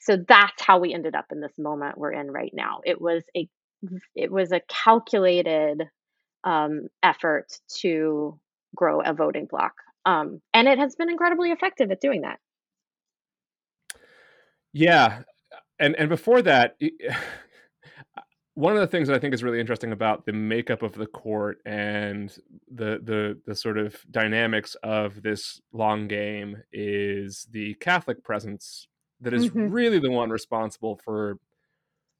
So 0.00 0.16
that's 0.16 0.60
how 0.60 0.80
we 0.80 0.92
ended 0.92 1.14
up 1.14 1.26
in 1.30 1.40
this 1.40 1.56
moment 1.58 1.96
we're 1.96 2.12
in 2.12 2.30
right 2.30 2.52
now. 2.52 2.80
It 2.84 3.00
was 3.00 3.22
a 3.36 3.48
it 4.14 4.30
was 4.30 4.52
a 4.52 4.60
calculated 4.68 5.82
um, 6.44 6.88
effort 7.02 7.46
to 7.80 8.38
grow 8.74 9.00
a 9.00 9.12
voting 9.12 9.46
bloc, 9.48 9.72
um, 10.04 10.40
and 10.52 10.68
it 10.68 10.78
has 10.78 10.96
been 10.96 11.10
incredibly 11.10 11.50
effective 11.50 11.90
at 11.90 12.00
doing 12.00 12.22
that. 12.22 12.38
Yeah, 14.72 15.22
and 15.78 15.94
and 15.96 16.08
before 16.08 16.42
that, 16.42 16.76
one 18.54 18.74
of 18.74 18.80
the 18.80 18.86
things 18.86 19.08
that 19.08 19.14
I 19.14 19.18
think 19.18 19.34
is 19.34 19.42
really 19.42 19.60
interesting 19.60 19.92
about 19.92 20.26
the 20.26 20.32
makeup 20.32 20.82
of 20.82 20.94
the 20.94 21.06
court 21.06 21.58
and 21.64 22.30
the 22.70 23.00
the 23.02 23.38
the 23.46 23.54
sort 23.54 23.78
of 23.78 23.96
dynamics 24.10 24.76
of 24.82 25.22
this 25.22 25.60
long 25.72 26.08
game 26.08 26.62
is 26.72 27.46
the 27.50 27.74
Catholic 27.74 28.22
presence 28.24 28.88
that 29.20 29.34
is 29.34 29.48
mm-hmm. 29.48 29.68
really 29.68 29.98
the 29.98 30.10
one 30.10 30.30
responsible 30.30 31.00
for 31.04 31.38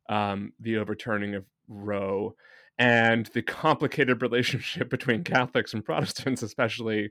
um, 0.08 0.52
the 0.60 0.76
overturning 0.76 1.34
of 1.34 1.44
Roe 1.68 2.34
and 2.78 3.26
the 3.26 3.42
complicated 3.42 4.22
relationship 4.22 4.88
between 4.88 5.24
Catholics 5.24 5.74
and 5.74 5.84
Protestants, 5.84 6.42
especially 6.42 7.10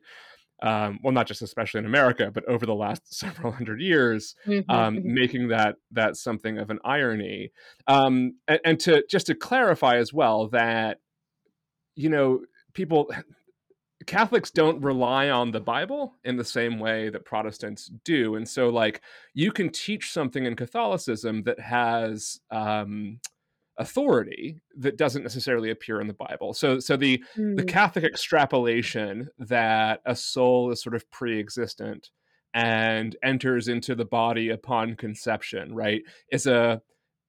um, 0.62 1.00
well, 1.02 1.14
not 1.14 1.28
just 1.28 1.42
especially 1.42 1.80
in 1.80 1.86
America, 1.86 2.30
but 2.34 2.46
over 2.46 2.66
the 2.66 2.76
last 2.76 3.14
several 3.14 3.52
hundred 3.52 3.82
years, 3.82 4.36
mm-hmm. 4.46 4.70
um, 4.70 4.98
mm-hmm. 4.98 5.14
making 5.14 5.48
that 5.50 5.76
that 5.92 6.18
something 6.18 6.58
of 6.58 6.70
an 6.70 6.80
irony. 6.84 7.52
Um, 7.88 8.36
and, 8.48 8.60
and 8.64 8.80
to 8.82 9.04
just 9.10 9.28
to 9.28 9.36
clarify 9.36 9.98
as 9.98 10.14
well 10.14 10.48
that 10.50 11.00
you 11.96 12.10
know 12.10 12.42
people 12.74 13.12
Catholics 14.08 14.50
don't 14.50 14.82
rely 14.82 15.30
on 15.30 15.52
the 15.52 15.60
Bible 15.60 16.16
in 16.24 16.36
the 16.36 16.44
same 16.44 16.80
way 16.80 17.10
that 17.10 17.26
Protestants 17.26 17.92
do, 18.04 18.36
and 18.36 18.48
so 18.48 18.70
like 18.70 19.02
you 19.34 19.52
can 19.52 19.70
teach 19.70 20.12
something 20.12 20.46
in 20.46 20.56
Catholicism 20.56 21.44
that 21.44 21.60
has 21.60 22.40
um, 22.52 23.20
authority 23.78 24.62
that 24.78 24.98
doesn't 24.98 25.24
necessarily 25.24 25.72
appear 25.72 26.02
in 26.02 26.08
the 26.08 26.14
Bible. 26.14 26.54
So 26.54 26.80
so 26.80 26.98
the 26.98 27.24
mm. 27.38 27.56
the 27.56 27.64
Catholic 27.64 28.06
extrapolation 28.06 29.30
that 29.40 30.02
a 30.06 30.16
soul 30.16 30.72
is 30.72 30.82
sort 30.82 30.96
of 30.96 31.10
pre-existent 31.12 32.10
and 32.54 33.16
enters 33.24 33.68
into 33.68 33.96
the 33.96 34.06
body 34.06 34.50
upon 34.50 34.96
conception, 34.96 35.74
right, 35.74 36.02
is 36.32 36.46
a 36.46 36.82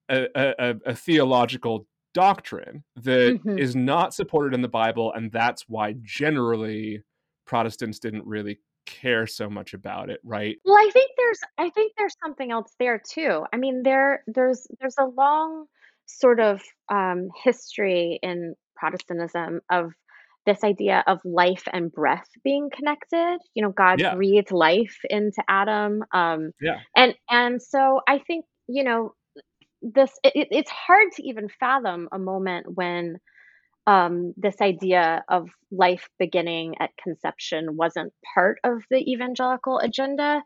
a, 0.09 0.27
a, 0.35 0.75
a 0.87 0.95
theological 0.95 1.87
doctrine 2.13 2.85
that 2.97 3.39
mm-hmm. 3.39 3.59
is 3.59 3.75
not 3.75 4.13
supported 4.13 4.55
in 4.55 4.61
the 4.61 4.69
Bible, 4.69 5.13
and 5.15 5.33
that's 5.33 5.65
why 5.69 5.95
generally 6.03 7.03
Protestants 7.47 7.99
didn't 7.99 8.27
really 8.27 8.59
care 8.85 9.27
so 9.27 9.49
much 9.49 9.75
about 9.75 10.11
it, 10.11 10.21
right? 10.25 10.57
Well, 10.65 10.77
I 10.77 10.91
think 10.93 11.13
there's 11.17 11.41
I 11.59 11.71
think 11.71 11.93
there's 11.97 12.17
something 12.23 12.51
else 12.51 12.75
there 12.79 13.01
too. 13.09 13.45
I 13.53 13.57
mean, 13.57 13.83
there 13.83 14.23
there's 14.27 14.67
there's 14.81 14.97
a 14.99 15.07
long 15.07 15.67
sort 16.07 16.41
of 16.41 16.61
um, 16.91 17.29
history 17.45 18.19
in 18.23 18.55
Protestantism 18.77 19.61
of 19.71 19.93
this 20.45 20.65
idea 20.65 21.05
of 21.07 21.21
life 21.25 21.65
and 21.73 21.93
breath 21.93 22.29
being 22.43 22.69
connected. 22.75 23.39
You 23.55 23.63
know, 23.63 23.71
God 23.71 24.01
yeah. 24.01 24.15
breathed 24.15 24.51
life 24.51 24.99
into 25.09 25.43
Adam. 25.49 26.03
Um, 26.13 26.51
yeah. 26.61 26.81
And 26.97 27.15
and 27.31 27.63
so 27.63 28.01
I 28.09 28.19
think 28.19 28.45
you 28.69 28.85
know 28.85 29.15
this. 29.81 30.11
It, 30.25 30.49
it's 30.51 30.71
hard 30.71 31.13
to 31.17 31.29
even 31.29 31.49
fathom 31.49 32.09
a 32.13 32.19
moment 32.19 32.67
when 32.75 33.19
um, 33.87 34.35
this 34.37 34.61
idea 34.61 35.25
of 35.29 35.49
life 35.71 36.09
beginning 36.19 36.75
at 36.81 36.91
conception 37.03 37.77
wasn't 37.77 38.13
part 38.35 38.59
of 38.65 38.83
the 38.91 38.99
evangelical 38.99 39.79
agenda. 39.79 40.43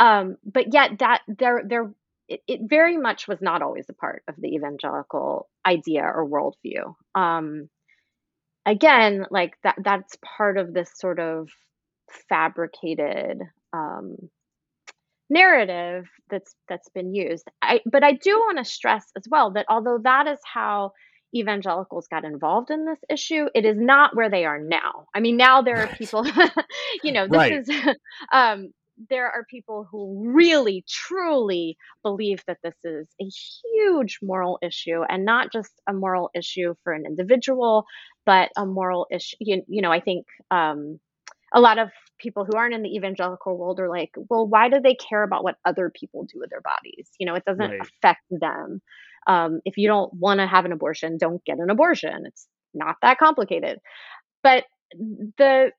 Um, 0.00 0.36
but 0.44 0.72
yet 0.72 0.98
that 0.98 1.22
there 1.28 1.62
there 1.66 1.92
it, 2.28 2.40
it 2.46 2.60
very 2.64 2.96
much 2.96 3.28
was 3.28 3.40
not 3.40 3.62
always 3.62 3.86
a 3.88 3.94
part 3.94 4.22
of 4.28 4.34
the 4.38 4.54
evangelical 4.54 5.48
idea 5.66 6.02
or 6.02 6.28
worldview. 6.28 6.94
Um, 7.14 7.68
again, 8.66 9.26
like 9.30 9.54
that 9.62 9.76
that's 9.82 10.16
part 10.24 10.58
of 10.58 10.72
this 10.72 10.90
sort 10.96 11.20
of 11.20 11.48
fabricated 12.28 13.40
um, 13.72 14.16
narrative 15.30 16.06
that's 16.30 16.54
that's 16.68 16.88
been 16.90 17.14
used. 17.14 17.48
I, 17.62 17.80
but 17.90 18.04
I 18.04 18.12
do 18.12 18.38
want 18.38 18.58
to 18.58 18.64
stress 18.64 19.04
as 19.16 19.24
well 19.30 19.52
that 19.52 19.66
although 19.68 19.98
that 20.02 20.26
is 20.26 20.38
how 20.44 20.92
evangelicals 21.34 22.06
got 22.08 22.24
involved 22.24 22.70
in 22.70 22.86
this 22.86 23.00
issue, 23.10 23.46
it 23.54 23.64
is 23.64 23.76
not 23.76 24.14
where 24.14 24.30
they 24.30 24.44
are 24.44 24.58
now. 24.58 25.06
I 25.14 25.20
mean, 25.20 25.36
now 25.36 25.62
there 25.62 25.78
are 25.78 25.88
people, 25.88 26.24
you 27.02 27.12
know, 27.12 27.26
this 27.26 27.36
right. 27.36 27.52
is 27.52 27.68
um, 28.32 28.72
there 29.10 29.30
are 29.30 29.44
people 29.50 29.86
who 29.90 30.32
really 30.32 30.84
truly 30.88 31.76
believe 32.02 32.42
that 32.46 32.58
this 32.62 32.76
is 32.84 33.08
a 33.20 33.24
huge 33.24 34.18
moral 34.22 34.58
issue 34.62 35.02
and 35.08 35.24
not 35.24 35.52
just 35.52 35.72
a 35.88 35.92
moral 35.92 36.30
issue 36.34 36.74
for 36.84 36.92
an 36.92 37.04
individual 37.06 37.84
but 38.24 38.50
a 38.56 38.64
moral 38.64 39.06
issue 39.10 39.36
you, 39.40 39.62
you 39.68 39.82
know 39.82 39.90
i 39.92 40.00
think 40.00 40.26
um, 40.50 40.98
a 41.54 41.60
lot 41.60 41.78
of 41.78 41.88
people 42.18 42.44
who 42.44 42.56
aren't 42.56 42.74
in 42.74 42.82
the 42.82 42.94
evangelical 42.94 43.56
world 43.56 43.80
are 43.80 43.88
like 43.88 44.10
well 44.28 44.46
why 44.46 44.68
do 44.68 44.80
they 44.80 44.94
care 44.94 45.22
about 45.22 45.44
what 45.44 45.56
other 45.64 45.90
people 45.90 46.24
do 46.24 46.38
with 46.38 46.50
their 46.50 46.60
bodies? 46.60 47.08
You 47.18 47.26
know 47.26 47.34
it 47.34 47.44
doesn't 47.44 47.70
right. 47.70 47.80
affect 47.80 48.22
them. 48.30 48.82
Um, 49.26 49.60
if 49.64 49.78
you 49.78 49.88
don't 49.88 50.12
want 50.14 50.40
to 50.40 50.46
have 50.46 50.64
an 50.64 50.72
abortion 50.72 51.16
don't 51.16 51.44
get 51.44 51.58
an 51.58 51.70
abortion. 51.70 52.24
It's 52.26 52.46
not 52.74 52.96
that 53.02 53.18
complicated. 53.18 53.78
But 54.42 54.64
the 55.38 55.72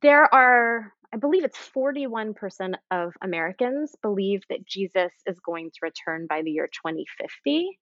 there 0.00 0.32
are 0.32 0.92
I 1.12 1.18
believe 1.18 1.44
it's 1.44 1.58
41% 1.58 2.74
of 2.90 3.12
Americans 3.22 3.94
believe 4.02 4.42
that 4.48 4.66
Jesus 4.66 5.12
is 5.26 5.38
going 5.40 5.70
to 5.70 5.78
return 5.82 6.26
by 6.26 6.42
the 6.42 6.50
year 6.50 6.66
2050. 6.66 7.78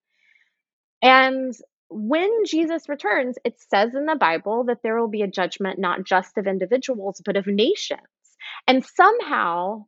And 1.03 1.55
when 1.89 2.31
Jesus 2.45 2.89
returns, 2.89 3.37
it 3.45 3.59
says 3.59 3.95
in 3.95 4.07
the 4.07 4.17
Bible 4.17 4.65
that 4.65 4.79
there 4.83 5.01
will 5.01 5.09
be 5.09 5.23
a 5.23 5.29
judgment 5.29 5.79
not 5.79 6.05
just 6.05 6.39
of 6.39 6.47
individuals, 6.47 7.23
but 7.25 7.37
of 7.37 7.47
nations. 7.47 8.01
And 8.67 8.85
somehow, 8.85 9.87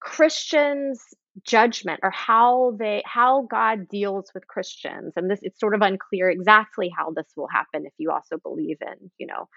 Christians' 0.00 1.02
judgment 1.42 2.00
or 2.02 2.10
how 2.10 2.76
they 2.78 3.02
how 3.04 3.46
God 3.50 3.88
deals 3.88 4.30
with 4.34 4.46
Christians, 4.46 5.14
and 5.16 5.30
this 5.30 5.40
it's 5.42 5.58
sort 5.58 5.74
of 5.74 5.82
unclear 5.82 6.30
exactly 6.30 6.92
how 6.96 7.10
this 7.10 7.26
will 7.36 7.48
happen 7.48 7.86
if 7.86 7.92
you 7.98 8.10
also 8.10 8.36
believe 8.38 8.78
in, 8.82 9.10
you 9.18 9.26
know, 9.26 9.48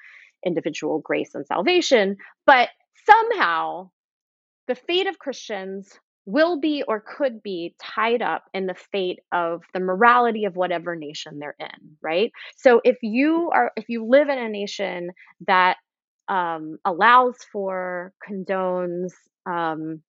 individual 0.45 0.99
grace 0.99 1.35
and 1.35 1.45
salvation, 1.45 2.17
but 2.45 2.69
somehow 3.05 3.89
the 4.67 4.75
fate 4.75 5.07
of 5.07 5.19
Christians 5.19 5.99
will 6.25 6.59
be 6.59 6.83
or 6.87 6.99
could 7.17 7.41
be 7.41 7.73
tied 7.81 8.21
up 8.21 8.43
in 8.53 8.67
the 8.67 8.75
fate 8.75 9.19
of 9.31 9.63
the 9.73 9.79
morality 9.79 10.43
of 10.43 10.57
whatever 10.57 10.95
nation 10.95 11.39
they're 11.39 11.55
in, 11.57 11.95
right? 12.01 12.31
So 12.57 12.81
if 12.83 12.97
you 13.01 13.49
are 13.53 13.71
if 13.77 13.85
you 13.87 14.05
live 14.05 14.27
in 14.27 14.37
a 14.37 14.49
nation 14.49 15.11
that 15.47 15.77
um, 16.27 16.77
allows 16.83 17.37
for 17.51 18.11
condones 18.29 19.13
um, 19.45 20.01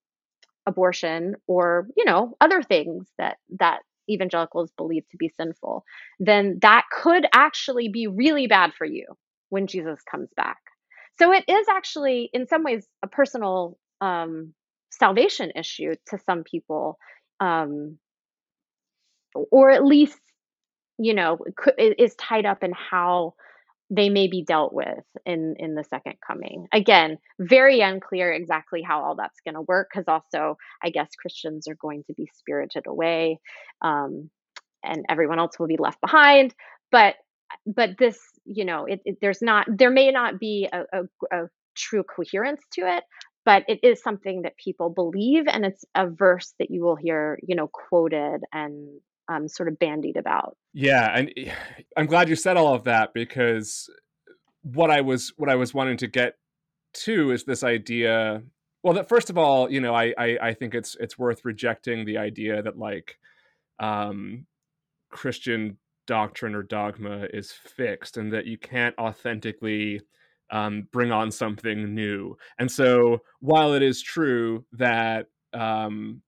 abortion 0.66 1.37
or 1.47 1.87
you 1.97 2.04
know 2.04 2.37
other 2.40 2.62
things 2.62 3.06
that 3.18 3.38
that 3.61 3.80
evangelicals 4.11 4.73
believe 4.76 5.06
to 5.11 5.16
be 5.16 5.28
sinful, 5.28 5.85
then 6.18 6.58
that 6.62 6.85
could 6.90 7.26
actually 7.32 7.88
be 7.88 8.08
really 8.08 8.49
bad 8.49 8.73
for 8.75 8.85
you 8.85 9.04
when 9.50 9.67
Jesus 9.67 10.00
comes 10.11 10.28
back. 10.37 10.59
So 11.19 11.33
it 11.33 11.45
is 11.49 11.67
actually 11.69 12.31
in 12.33 12.47
some 12.47 12.62
ways 12.62 12.87
a 13.02 13.09
personal 13.09 13.78
um, 14.00 14.55
salvation 14.90 15.52
issue 15.57 15.95
to 16.07 16.19
some 16.26 16.45
people 16.45 16.99
um, 17.40 17.99
or 19.35 19.71
at 19.71 19.85
least 19.85 20.19
you 20.99 21.14
know 21.14 21.38
is 21.78 22.14
tied 22.17 22.47
up 22.47 22.62
in 22.62 22.73
how 22.73 23.35
they 23.90 24.11
may 24.11 24.26
be 24.26 24.43
dealt 24.43 24.73
with 24.73 25.05
in 25.25 25.55
in 25.59 25.75
the 25.75 25.85
second 25.85 26.14
coming 26.26 26.67
again 26.73 27.19
very 27.38 27.81
unclear 27.81 28.33
exactly 28.33 28.83
how 28.83 29.02
all 29.02 29.14
that's 29.14 29.40
going 29.45 29.55
to 29.55 29.62
work 29.62 29.88
because 29.93 30.05
also 30.09 30.57
i 30.83 30.90
guess 30.90 31.09
christians 31.21 31.69
are 31.69 31.76
going 31.76 32.02
to 32.07 32.14
be 32.14 32.28
spirited 32.35 32.85
away 32.87 33.38
um, 33.83 34.28
and 34.85 35.05
everyone 35.09 35.38
else 35.38 35.59
will 35.59 35.69
be 35.69 35.78
left 35.78 36.00
behind 36.00 36.55
but 36.90 37.14
but 37.75 37.90
this 37.98 38.18
you 38.44 38.64
know 38.64 38.84
it, 38.87 39.00
it 39.04 39.18
there's 39.20 39.42
not 39.42 39.66
there 39.68 39.90
may 39.90 40.10
not 40.10 40.38
be 40.40 40.68
a, 40.72 40.82
a, 40.92 41.02
a 41.37 41.48
true 41.76 42.02
coherence 42.02 42.62
to 42.72 42.80
it 42.80 43.04
but 43.44 43.64
it 43.68 43.78
is 43.82 44.02
something 44.02 44.42
that 44.42 44.56
people 44.56 44.90
believe 44.90 45.44
and 45.46 45.64
it's 45.64 45.84
a 45.94 46.08
verse 46.08 46.54
that 46.58 46.70
you 46.70 46.82
will 46.82 46.96
hear 46.96 47.38
you 47.46 47.54
know 47.54 47.68
quoted 47.68 48.40
and 48.52 49.00
um, 49.30 49.46
sort 49.46 49.68
of 49.68 49.78
bandied 49.78 50.16
about. 50.16 50.56
Yeah 50.72 51.12
and 51.14 51.30
eh, 51.37 51.52
i'm 51.96 52.06
glad 52.06 52.28
you 52.28 52.37
said 52.37 52.56
all 52.56 52.75
of 52.75 52.84
that 52.84 53.12
because 53.12 53.90
what 54.62 54.90
i 54.90 55.00
was 55.00 55.32
what 55.37 55.50
i 55.50 55.54
was 55.54 55.72
wanting 55.72 55.96
to 55.98 56.06
get 56.06 56.34
to 56.94 57.30
is 57.30 57.44
this 57.44 57.62
idea 57.62 58.42
well 58.82 58.94
that 58.94 59.08
first 59.08 59.30
of 59.30 59.38
all 59.38 59.70
you 59.70 59.80
know 59.80 59.94
i 59.94 60.12
i, 60.18 60.38
I 60.42 60.54
think 60.54 60.75
it's 60.75 60.96
it's 61.00 61.18
worth 61.18 61.44
rejecting 61.44 62.04
the 62.04 62.18
idea 62.18 62.62
that 62.62 62.78
like 62.78 63.18
um 63.78 64.46
christian 65.10 65.78
doctrine 66.08 66.56
or 66.56 66.64
dogma 66.64 67.28
is 67.32 67.52
fixed 67.52 68.16
and 68.16 68.32
that 68.32 68.46
you 68.46 68.58
can't 68.58 68.98
authentically 68.98 70.00
um, 70.50 70.88
bring 70.90 71.12
on 71.12 71.30
something 71.30 71.94
new. 71.94 72.36
And 72.58 72.72
so, 72.72 73.18
while 73.40 73.74
it 73.74 73.82
is 73.82 74.02
true 74.02 74.64
that 74.72 75.26
um, 75.52 76.22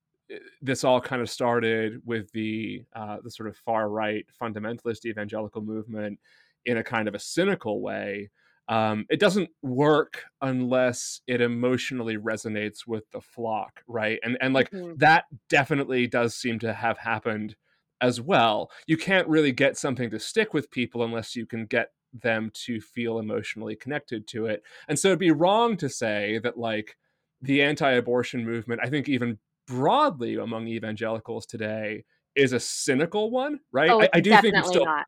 this 0.61 0.83
all 0.83 1.01
kind 1.01 1.21
of 1.21 1.29
started 1.29 2.01
with 2.05 2.31
the 2.31 2.83
uh, 2.95 3.17
the 3.23 3.31
sort 3.31 3.49
of 3.49 3.57
far 3.57 3.89
right 3.89 4.25
fundamentalist 4.41 5.05
evangelical 5.05 5.61
movement 5.61 6.19
in 6.65 6.77
a 6.77 6.83
kind 6.83 7.07
of 7.07 7.15
a 7.15 7.19
cynical 7.19 7.81
way, 7.81 8.29
um, 8.67 9.05
it 9.09 9.19
doesn't 9.19 9.49
work 9.63 10.23
unless 10.41 11.21
it 11.25 11.41
emotionally 11.41 12.17
resonates 12.17 12.85
with 12.85 13.09
the 13.11 13.21
flock, 13.21 13.81
right? 13.87 14.19
And 14.23 14.37
and 14.39 14.53
like 14.53 14.69
mm-hmm. 14.69 14.93
that 14.97 15.25
definitely 15.49 16.05
does 16.05 16.35
seem 16.35 16.59
to 16.59 16.73
have 16.73 16.99
happened 16.99 17.55
as 18.01 18.19
well. 18.19 18.71
You 18.87 18.97
can't 18.97 19.27
really 19.27 19.51
get 19.51 19.77
something 19.77 20.09
to 20.09 20.19
stick 20.19 20.53
with 20.53 20.71
people 20.71 21.03
unless 21.03 21.35
you 21.35 21.45
can 21.45 21.65
get 21.65 21.91
them 22.13 22.51
to 22.53 22.81
feel 22.81 23.19
emotionally 23.19 23.75
connected 23.75 24.27
to 24.27 24.47
it. 24.47 24.63
And 24.87 24.99
so 24.99 25.09
it'd 25.09 25.19
be 25.19 25.31
wrong 25.31 25.77
to 25.77 25.87
say 25.87 26.39
that 26.43 26.57
like 26.57 26.97
the 27.41 27.61
anti-abortion 27.61 28.45
movement, 28.45 28.81
I 28.83 28.89
think 28.89 29.07
even 29.07 29.39
broadly 29.67 30.35
among 30.35 30.67
evangelicals 30.67 31.45
today 31.45 32.03
is 32.35 32.53
a 32.53 32.59
cynical 32.59 33.29
one, 33.31 33.59
right? 33.71 33.89
Oh, 33.89 34.01
I, 34.01 34.09
I, 34.13 34.19
do 34.19 34.31
think 34.41 34.55
it's 34.55 34.67
still 34.67 34.85
not. 34.85 35.05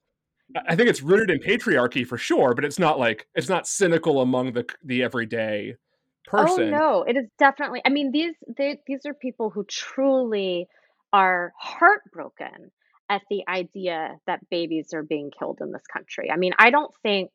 I 0.67 0.75
think 0.75 0.89
it's 0.89 1.01
rooted 1.01 1.29
in 1.29 1.39
patriarchy 1.39 2.05
for 2.05 2.17
sure, 2.17 2.53
but 2.53 2.65
it's 2.65 2.79
not 2.79 2.99
like 2.99 3.27
it's 3.33 3.49
not 3.49 3.67
cynical 3.67 4.21
among 4.21 4.53
the 4.53 4.65
the 4.83 5.03
everyday 5.03 5.75
oh, 5.75 6.29
person. 6.29 6.73
Oh 6.73 6.77
no, 6.77 7.03
it 7.03 7.15
is 7.15 7.25
definitely. 7.39 7.81
I 7.85 7.89
mean, 7.89 8.11
these 8.11 8.35
they, 8.57 8.79
these 8.85 9.05
are 9.05 9.13
people 9.13 9.49
who 9.49 9.63
truly 9.65 10.67
are 11.13 11.53
heartbroken 11.57 12.71
at 13.09 13.21
the 13.29 13.43
idea 13.47 14.17
that 14.27 14.47
babies 14.49 14.93
are 14.93 15.03
being 15.03 15.31
killed 15.37 15.59
in 15.61 15.71
this 15.71 15.85
country. 15.91 16.31
I 16.31 16.37
mean, 16.37 16.53
I 16.57 16.69
don't 16.69 16.91
think, 17.03 17.31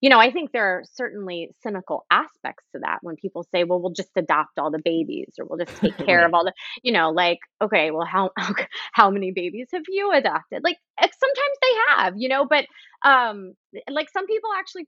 you 0.00 0.10
know, 0.10 0.18
I 0.18 0.30
think 0.30 0.52
there 0.52 0.78
are 0.78 0.82
certainly 0.92 1.50
cynical 1.62 2.04
aspects 2.10 2.64
to 2.72 2.80
that 2.80 2.98
when 3.00 3.16
people 3.16 3.44
say, 3.50 3.64
well, 3.64 3.80
we'll 3.80 3.92
just 3.92 4.10
adopt 4.16 4.58
all 4.58 4.70
the 4.70 4.82
babies 4.84 5.34
or 5.38 5.46
we'll 5.46 5.64
just 5.64 5.80
take 5.80 5.96
care 5.96 6.24
of 6.26 6.34
all 6.34 6.44
the, 6.44 6.52
you 6.82 6.92
know, 6.92 7.10
like, 7.10 7.38
okay, 7.62 7.90
well, 7.90 8.06
how, 8.06 8.30
how 8.92 9.10
many 9.10 9.32
babies 9.32 9.68
have 9.72 9.84
you 9.88 10.12
adopted? 10.12 10.62
Like, 10.62 10.76
eh, 11.00 11.08
sometimes 11.08 11.58
they 11.62 11.72
have, 11.88 12.14
you 12.16 12.28
know, 12.28 12.44
but, 12.44 12.66
um, 13.02 13.54
like 13.90 14.10
some 14.10 14.26
people 14.26 14.50
actually 14.58 14.86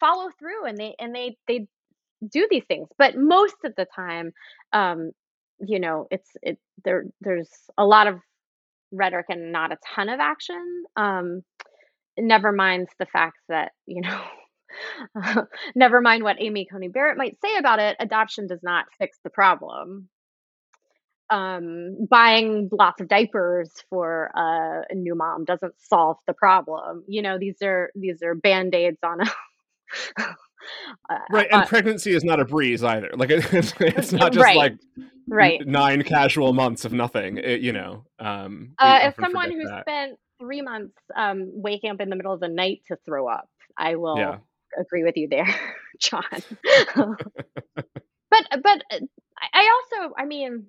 follow 0.00 0.30
through 0.38 0.64
and 0.66 0.78
they, 0.78 0.94
and 0.98 1.14
they, 1.14 1.36
they 1.46 1.66
do 2.30 2.46
these 2.50 2.64
things, 2.66 2.88
but 2.98 3.16
most 3.16 3.56
of 3.64 3.74
the 3.76 3.86
time, 3.94 4.32
um, 4.72 5.10
you 5.60 5.78
know, 5.78 6.06
it's, 6.10 6.30
it, 6.42 6.58
there, 6.84 7.04
there's 7.20 7.50
a 7.76 7.84
lot 7.84 8.06
of 8.06 8.20
rhetoric 8.92 9.26
and 9.28 9.52
not 9.52 9.72
a 9.72 9.78
ton 9.94 10.08
of 10.08 10.20
action. 10.20 10.84
Um, 10.96 11.42
never 12.18 12.52
mind 12.52 12.88
the 12.98 13.06
fact 13.06 13.38
that, 13.48 13.72
you 13.86 14.02
know, 14.02 14.22
never 15.74 16.00
mind 16.00 16.22
what 16.22 16.40
Amy 16.40 16.66
Coney 16.70 16.88
Barrett 16.88 17.18
might 17.18 17.36
say 17.44 17.56
about 17.56 17.78
it, 17.78 17.96
adoption 17.98 18.46
does 18.46 18.62
not 18.62 18.86
fix 18.98 19.18
the 19.24 19.30
problem. 19.30 20.08
Um, 21.30 22.06
buying 22.10 22.68
lots 22.70 23.00
of 23.00 23.08
diapers 23.08 23.72
for 23.88 24.30
uh, 24.36 24.82
a 24.90 24.94
new 24.94 25.14
mom 25.14 25.44
doesn't 25.44 25.74
solve 25.78 26.18
the 26.26 26.34
problem. 26.34 27.04
You 27.08 27.22
know, 27.22 27.38
these 27.38 27.56
are 27.62 27.90
these 27.94 28.22
are 28.22 28.34
band 28.34 28.74
aids 28.74 28.98
on 29.02 29.20
a 29.22 29.26
right, 31.30 31.48
and 31.50 31.62
uh, 31.62 31.66
pregnancy 31.66 32.14
is 32.14 32.24
not 32.24 32.40
a 32.40 32.44
breeze 32.44 32.82
either. 32.82 33.10
Like 33.14 33.30
it's, 33.32 33.74
it's 33.80 34.12
not 34.12 34.32
just 34.32 34.44
right. 34.44 34.56
like 34.56 34.74
right 35.28 35.66
nine 35.66 36.02
casual 36.02 36.52
months 36.52 36.84
of 36.84 36.92
nothing. 36.92 37.38
It, 37.38 37.60
you 37.60 37.72
know, 37.72 38.04
um, 38.18 38.74
uh, 38.78 39.00
as 39.02 39.14
someone 39.16 39.50
who 39.50 39.64
that. 39.64 39.82
spent 39.82 40.18
three 40.40 40.62
months 40.62 40.96
um, 41.16 41.50
waking 41.54 41.90
up 41.90 42.00
in 42.00 42.10
the 42.10 42.16
middle 42.16 42.32
of 42.32 42.40
the 42.40 42.48
night 42.48 42.82
to 42.88 42.96
throw 43.04 43.28
up, 43.28 43.48
I 43.76 43.96
will 43.96 44.18
yeah. 44.18 44.38
agree 44.78 45.04
with 45.04 45.16
you 45.16 45.28
there, 45.28 45.54
John. 46.00 46.22
but 46.94 47.16
but 48.62 48.82
uh, 48.90 48.98
I 49.54 49.80
also, 49.94 50.14
I 50.18 50.24
mean, 50.24 50.66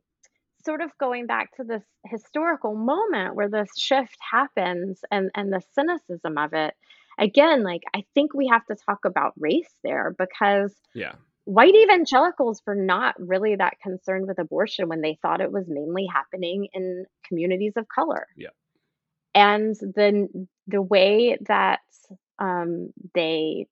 sort 0.65 0.81
of 0.81 0.91
going 0.99 1.27
back 1.27 1.55
to 1.57 1.63
this 1.63 1.83
historical 2.05 2.75
moment 2.75 3.35
where 3.35 3.49
this 3.49 3.69
shift 3.77 4.17
happens 4.31 5.01
and 5.11 5.29
and 5.35 5.51
the 5.51 5.61
cynicism 5.73 6.37
of 6.37 6.53
it 6.53 6.73
again, 7.17 7.63
like 7.63 7.83
I 7.93 8.03
think 8.13 8.33
we 8.33 8.47
have 8.47 8.65
to 8.67 8.75
talk 8.75 9.05
about 9.05 9.33
race 9.37 9.73
there 9.83 10.15
because 10.17 10.73
yeah. 10.93 11.15
White 11.45 11.75
evangelicals 11.75 12.61
were 12.65 12.75
not 12.75 13.15
really 13.19 13.57
that 13.57 13.79
concerned 13.81 14.27
with 14.27 14.39
abortion 14.39 14.87
when 14.87 15.01
they 15.01 15.17
thought 15.21 15.41
it 15.41 15.51
was 15.51 15.65
mainly 15.67 16.05
happening 16.05 16.69
in 16.73 17.05
communities 17.27 17.73
of 17.75 17.85
color. 17.89 18.27
Yeah. 18.37 18.49
And 19.35 19.75
the 19.75 20.29
the 20.67 20.81
way 20.81 21.37
that 21.47 21.81
um, 22.39 22.93
they 23.13 23.67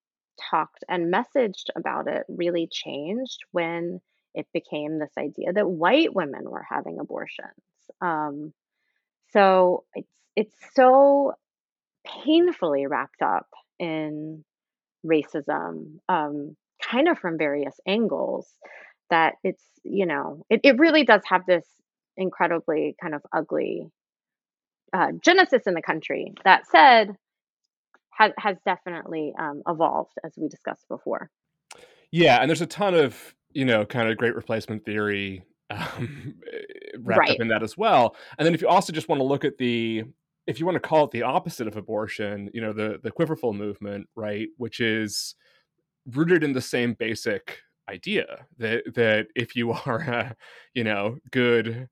talked 0.50 0.84
and 0.90 1.14
messaged 1.14 1.70
about 1.76 2.08
it 2.08 2.26
really 2.28 2.68
changed 2.70 3.40
when 3.52 4.02
it 4.34 4.48
became 4.54 5.00
this 5.00 5.12
idea 5.18 5.54
that 5.54 5.70
white 5.70 6.14
women 6.14 6.50
were 6.50 6.66
having 6.70 7.00
abortions. 7.00 7.52
Um, 8.02 8.54
so 9.32 9.86
it's 9.94 10.12
it's 10.36 10.56
so 10.74 11.36
painfully 12.06 12.88
wrapped 12.88 13.22
up 13.22 13.48
in 13.80 14.44
racism, 15.06 15.98
um, 16.10 16.56
kind 16.82 17.08
of 17.08 17.18
from 17.20 17.38
various 17.38 17.76
angles, 17.88 18.48
that 19.10 19.36
it's, 19.44 19.64
you 19.84 20.06
know, 20.06 20.44
it, 20.50 20.62
it 20.64 20.80
really 20.80 21.04
does 21.04 21.22
have 21.26 21.46
this 21.46 21.66
incredibly 22.18 22.96
kind 23.02 23.16
of 23.16 23.22
ugly 23.34 23.90
uh, 24.94 25.12
genesis 25.24 25.64
in 25.66 25.74
the 25.74 25.82
country. 25.82 26.34
That 26.44 26.68
said, 26.68 27.16
has, 28.12 28.32
has 28.38 28.58
definitely 28.66 29.34
um, 29.40 29.62
evolved, 29.68 30.14
as 30.24 30.34
we 30.38 30.48
discussed 30.48 30.88
before. 30.88 31.30
Yeah, 32.12 32.38
and 32.42 32.50
there's 32.50 32.62
a 32.62 32.68
ton 32.68 32.94
of, 32.94 33.36
you 33.52 33.66
know, 33.66 33.86
kind 33.86 34.10
of 34.10 34.18
great 34.18 34.36
replacement 34.36 34.86
theory 34.86 35.44
um, 35.70 36.36
wrapped 37.00 37.20
right. 37.20 37.30
up 37.32 37.40
in 37.40 37.48
that 37.50 37.64
as 37.64 37.78
well. 37.78 38.16
And 38.38 38.46
then 38.46 38.54
if 38.54 38.62
you 38.62 38.68
also 38.68 38.92
just 38.92 39.08
want 39.08 39.20
to 39.20 39.26
look 39.26 39.46
at 39.46 39.58
the 39.58 40.04
if 40.52 40.60
you 40.60 40.66
want 40.66 40.76
to 40.76 40.88
call 40.88 41.06
it 41.06 41.12
the 41.12 41.24
opposite 41.24 41.66
of 41.68 41.78
abortion, 41.78 42.50
you 42.54 42.62
know, 42.62 42.74
the 42.74 43.00
the 43.02 43.10
quiverful 43.10 43.54
movement, 43.54 44.08
right, 44.16 44.50
which 44.58 44.82
is 44.82 45.36
rooted 46.14 46.44
in 46.44 46.52
the 46.52 46.62
same 46.62 46.94
basic 46.94 47.60
idea 47.90 48.46
that 48.58 48.84
that 48.94 49.28
if 49.34 49.56
you 49.56 49.72
are 49.86 50.02
a, 50.02 50.36
you 50.74 50.84
know, 50.84 51.18
good 51.32 51.88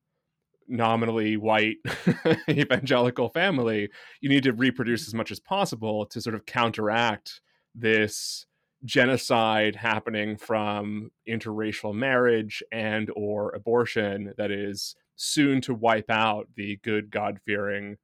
nominally 0.68 1.36
white 1.36 1.78
evangelical 2.48 3.30
family, 3.30 3.88
you 4.20 4.28
need 4.28 4.44
to 4.44 4.52
reproduce 4.52 5.08
as 5.08 5.14
much 5.14 5.30
as 5.30 5.40
possible 5.40 6.06
to 6.06 6.20
sort 6.20 6.34
of 6.34 6.46
counteract 6.46 7.40
this 7.74 8.46
genocide 8.84 9.74
happening 9.74 10.36
from 10.36 11.10
interracial 11.28 11.94
marriage 11.94 12.62
and 12.72 13.10
or 13.16 13.50
abortion 13.50 14.32
that 14.36 14.50
is 14.50 14.94
soon 15.16 15.60
to 15.60 15.74
wipe 15.74 16.10
out 16.10 16.46
the 16.56 16.78
good 16.82 17.10
god-fearing 17.10 17.96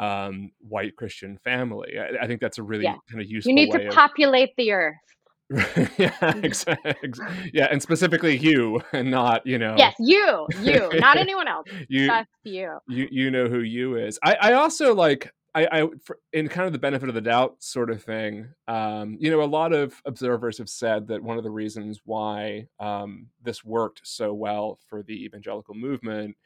um, 0.00 0.50
white 0.60 0.96
christian 0.96 1.38
family 1.44 1.98
I, 1.98 2.24
I, 2.24 2.26
think 2.26 2.40
that's 2.40 2.58
a 2.58 2.62
really 2.62 2.84
yeah. 2.84 2.96
kind 3.10 3.20
of 3.20 3.30
useful 3.30 3.50
you 3.50 3.54
need 3.54 3.70
to 3.72 3.86
of... 3.86 3.94
populate 3.94 4.50
the 4.56 4.72
earth 4.72 4.96
yeah, 5.98 6.14
exactly. 6.42 7.50
Yeah, 7.52 7.66
and 7.70 7.82
specifically 7.82 8.36
you, 8.36 8.80
and 8.92 9.10
not 9.10 9.46
you 9.46 9.58
know. 9.58 9.74
Yes, 9.76 9.94
you, 9.98 10.46
you, 10.62 10.88
not 10.94 11.16
anyone 11.16 11.48
else. 11.48 11.66
you, 11.88 12.06
Just 12.06 12.28
you. 12.44 12.78
You, 12.88 13.08
you 13.10 13.30
know 13.30 13.48
who 13.48 13.60
you 13.60 13.96
is. 13.96 14.18
I, 14.22 14.36
I 14.40 14.52
also 14.54 14.94
like. 14.94 15.32
I, 15.52 15.66
I 15.82 15.88
in 16.32 16.46
kind 16.46 16.68
of 16.68 16.72
the 16.72 16.78
benefit 16.78 17.08
of 17.08 17.16
the 17.16 17.20
doubt 17.20 17.56
sort 17.58 17.90
of 17.90 18.04
thing. 18.04 18.50
Um, 18.68 19.16
you 19.18 19.32
know, 19.32 19.42
a 19.42 19.50
lot 19.50 19.72
of 19.72 20.00
observers 20.04 20.58
have 20.58 20.68
said 20.68 21.08
that 21.08 21.24
one 21.24 21.38
of 21.38 21.42
the 21.42 21.50
reasons 21.50 22.02
why 22.04 22.68
um, 22.78 23.26
this 23.42 23.64
worked 23.64 24.02
so 24.04 24.32
well 24.32 24.78
for 24.86 25.02
the 25.02 25.24
evangelical 25.24 25.74
movement 25.74 26.36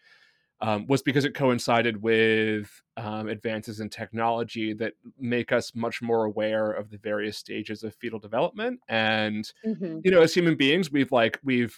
um, 0.60 0.86
was 0.86 1.02
because 1.02 1.24
it 1.24 1.34
coincided 1.34 2.02
with 2.02 2.82
um, 2.96 3.28
advances 3.28 3.80
in 3.80 3.90
technology 3.90 4.72
that 4.74 4.94
make 5.18 5.52
us 5.52 5.74
much 5.74 6.00
more 6.00 6.24
aware 6.24 6.70
of 6.70 6.90
the 6.90 6.98
various 6.98 7.36
stages 7.36 7.82
of 7.82 7.94
fetal 7.96 8.18
development. 8.18 8.80
And 8.88 9.50
mm-hmm. 9.66 9.98
you 10.04 10.10
know, 10.10 10.22
as 10.22 10.34
human 10.34 10.56
beings, 10.56 10.90
we've 10.90 11.12
like 11.12 11.38
we've 11.42 11.76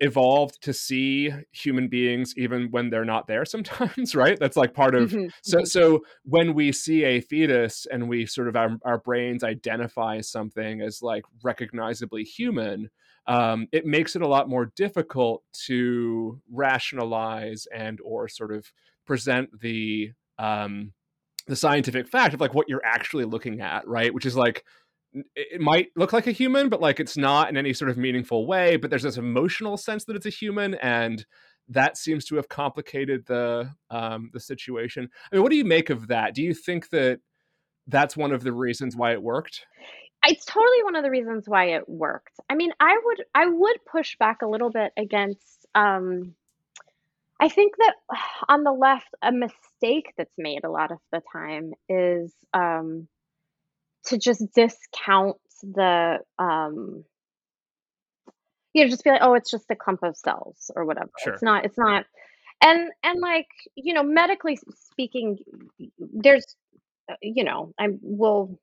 evolved 0.00 0.62
to 0.62 0.72
see 0.72 1.32
human 1.50 1.88
beings 1.88 2.32
even 2.36 2.68
when 2.70 2.88
they're 2.88 3.04
not 3.04 3.26
there 3.26 3.44
sometimes 3.44 4.14
right 4.14 4.38
that's 4.38 4.56
like 4.56 4.72
part 4.72 4.94
of 4.94 5.10
mm-hmm. 5.10 5.26
so 5.42 5.58
mm-hmm. 5.58 5.64
so 5.64 6.00
when 6.24 6.54
we 6.54 6.70
see 6.70 7.02
a 7.04 7.20
fetus 7.20 7.84
and 7.90 8.08
we 8.08 8.24
sort 8.24 8.46
of 8.46 8.54
our, 8.54 8.76
our 8.84 8.98
brains 8.98 9.42
identify 9.42 10.20
something 10.20 10.80
as 10.80 11.02
like 11.02 11.24
recognizably 11.42 12.22
human 12.22 12.88
um, 13.28 13.68
it 13.72 13.84
makes 13.84 14.16
it 14.16 14.22
a 14.22 14.26
lot 14.26 14.48
more 14.48 14.72
difficult 14.74 15.42
to 15.66 16.40
rationalize 16.50 17.66
and 17.72 18.00
or 18.02 18.26
sort 18.26 18.52
of 18.52 18.72
present 19.06 19.50
the 19.60 20.12
um, 20.38 20.92
the 21.46 21.56
scientific 21.56 22.08
fact 22.08 22.34
of 22.34 22.40
like 22.40 22.54
what 22.54 22.68
you're 22.68 22.84
actually 22.84 23.24
looking 23.24 23.60
at, 23.60 23.86
right? 23.86 24.12
Which 24.12 24.26
is 24.26 24.34
like 24.34 24.64
it 25.12 25.60
might 25.60 25.88
look 25.94 26.12
like 26.12 26.26
a 26.26 26.32
human, 26.32 26.70
but 26.70 26.80
like 26.80 27.00
it's 27.00 27.16
not 27.16 27.50
in 27.50 27.56
any 27.56 27.74
sort 27.74 27.90
of 27.90 27.98
meaningful 27.98 28.46
way. 28.46 28.76
But 28.76 28.88
there's 28.88 29.02
this 29.02 29.18
emotional 29.18 29.76
sense 29.76 30.04
that 30.06 30.16
it's 30.16 30.26
a 30.26 30.30
human, 30.30 30.74
and 30.76 31.24
that 31.68 31.98
seems 31.98 32.24
to 32.26 32.36
have 32.36 32.48
complicated 32.48 33.26
the 33.26 33.70
um, 33.90 34.30
the 34.32 34.40
situation. 34.40 35.08
I 35.30 35.36
mean, 35.36 35.42
what 35.42 35.50
do 35.50 35.56
you 35.56 35.64
make 35.64 35.90
of 35.90 36.08
that? 36.08 36.34
Do 36.34 36.42
you 36.42 36.54
think 36.54 36.88
that 36.90 37.20
that's 37.86 38.16
one 38.16 38.32
of 38.32 38.42
the 38.42 38.52
reasons 38.52 38.96
why 38.96 39.12
it 39.12 39.22
worked? 39.22 39.66
It's 40.24 40.44
totally 40.44 40.82
one 40.82 40.96
of 40.96 41.04
the 41.04 41.10
reasons 41.10 41.44
why 41.46 41.70
it 41.76 41.88
worked. 41.88 42.38
I 42.50 42.54
mean, 42.54 42.72
I 42.80 42.98
would 43.04 43.24
I 43.34 43.46
would 43.46 43.76
push 43.90 44.16
back 44.18 44.42
a 44.42 44.48
little 44.48 44.70
bit 44.70 44.92
against 44.96 45.66
um 45.74 46.34
I 47.40 47.48
think 47.48 47.74
that 47.78 47.94
on 48.48 48.64
the 48.64 48.72
left 48.72 49.08
a 49.22 49.32
mistake 49.32 50.12
that's 50.16 50.36
made 50.36 50.64
a 50.64 50.70
lot 50.70 50.90
of 50.90 50.98
the 51.12 51.22
time 51.32 51.72
is 51.88 52.32
um 52.52 53.08
to 54.06 54.18
just 54.18 54.52
discount 54.54 55.36
the 55.62 56.18
um 56.38 57.04
you 58.72 58.84
know 58.84 58.90
just 58.90 59.04
be 59.04 59.10
like 59.10 59.22
oh 59.22 59.34
it's 59.34 59.50
just 59.50 59.70
a 59.70 59.76
clump 59.76 60.02
of 60.02 60.16
cells 60.16 60.70
or 60.74 60.84
whatever. 60.84 61.10
Sure. 61.18 61.34
It's 61.34 61.42
not 61.42 61.64
it's 61.64 61.78
not 61.78 62.06
and 62.60 62.90
and 63.02 63.20
like 63.20 63.48
you 63.74 63.94
know 63.94 64.02
medically 64.02 64.58
speaking 64.90 65.38
there's 65.98 66.56
uh, 67.10 67.14
you 67.22 67.44
know 67.44 67.72
I 67.78 67.88
will 68.02 68.58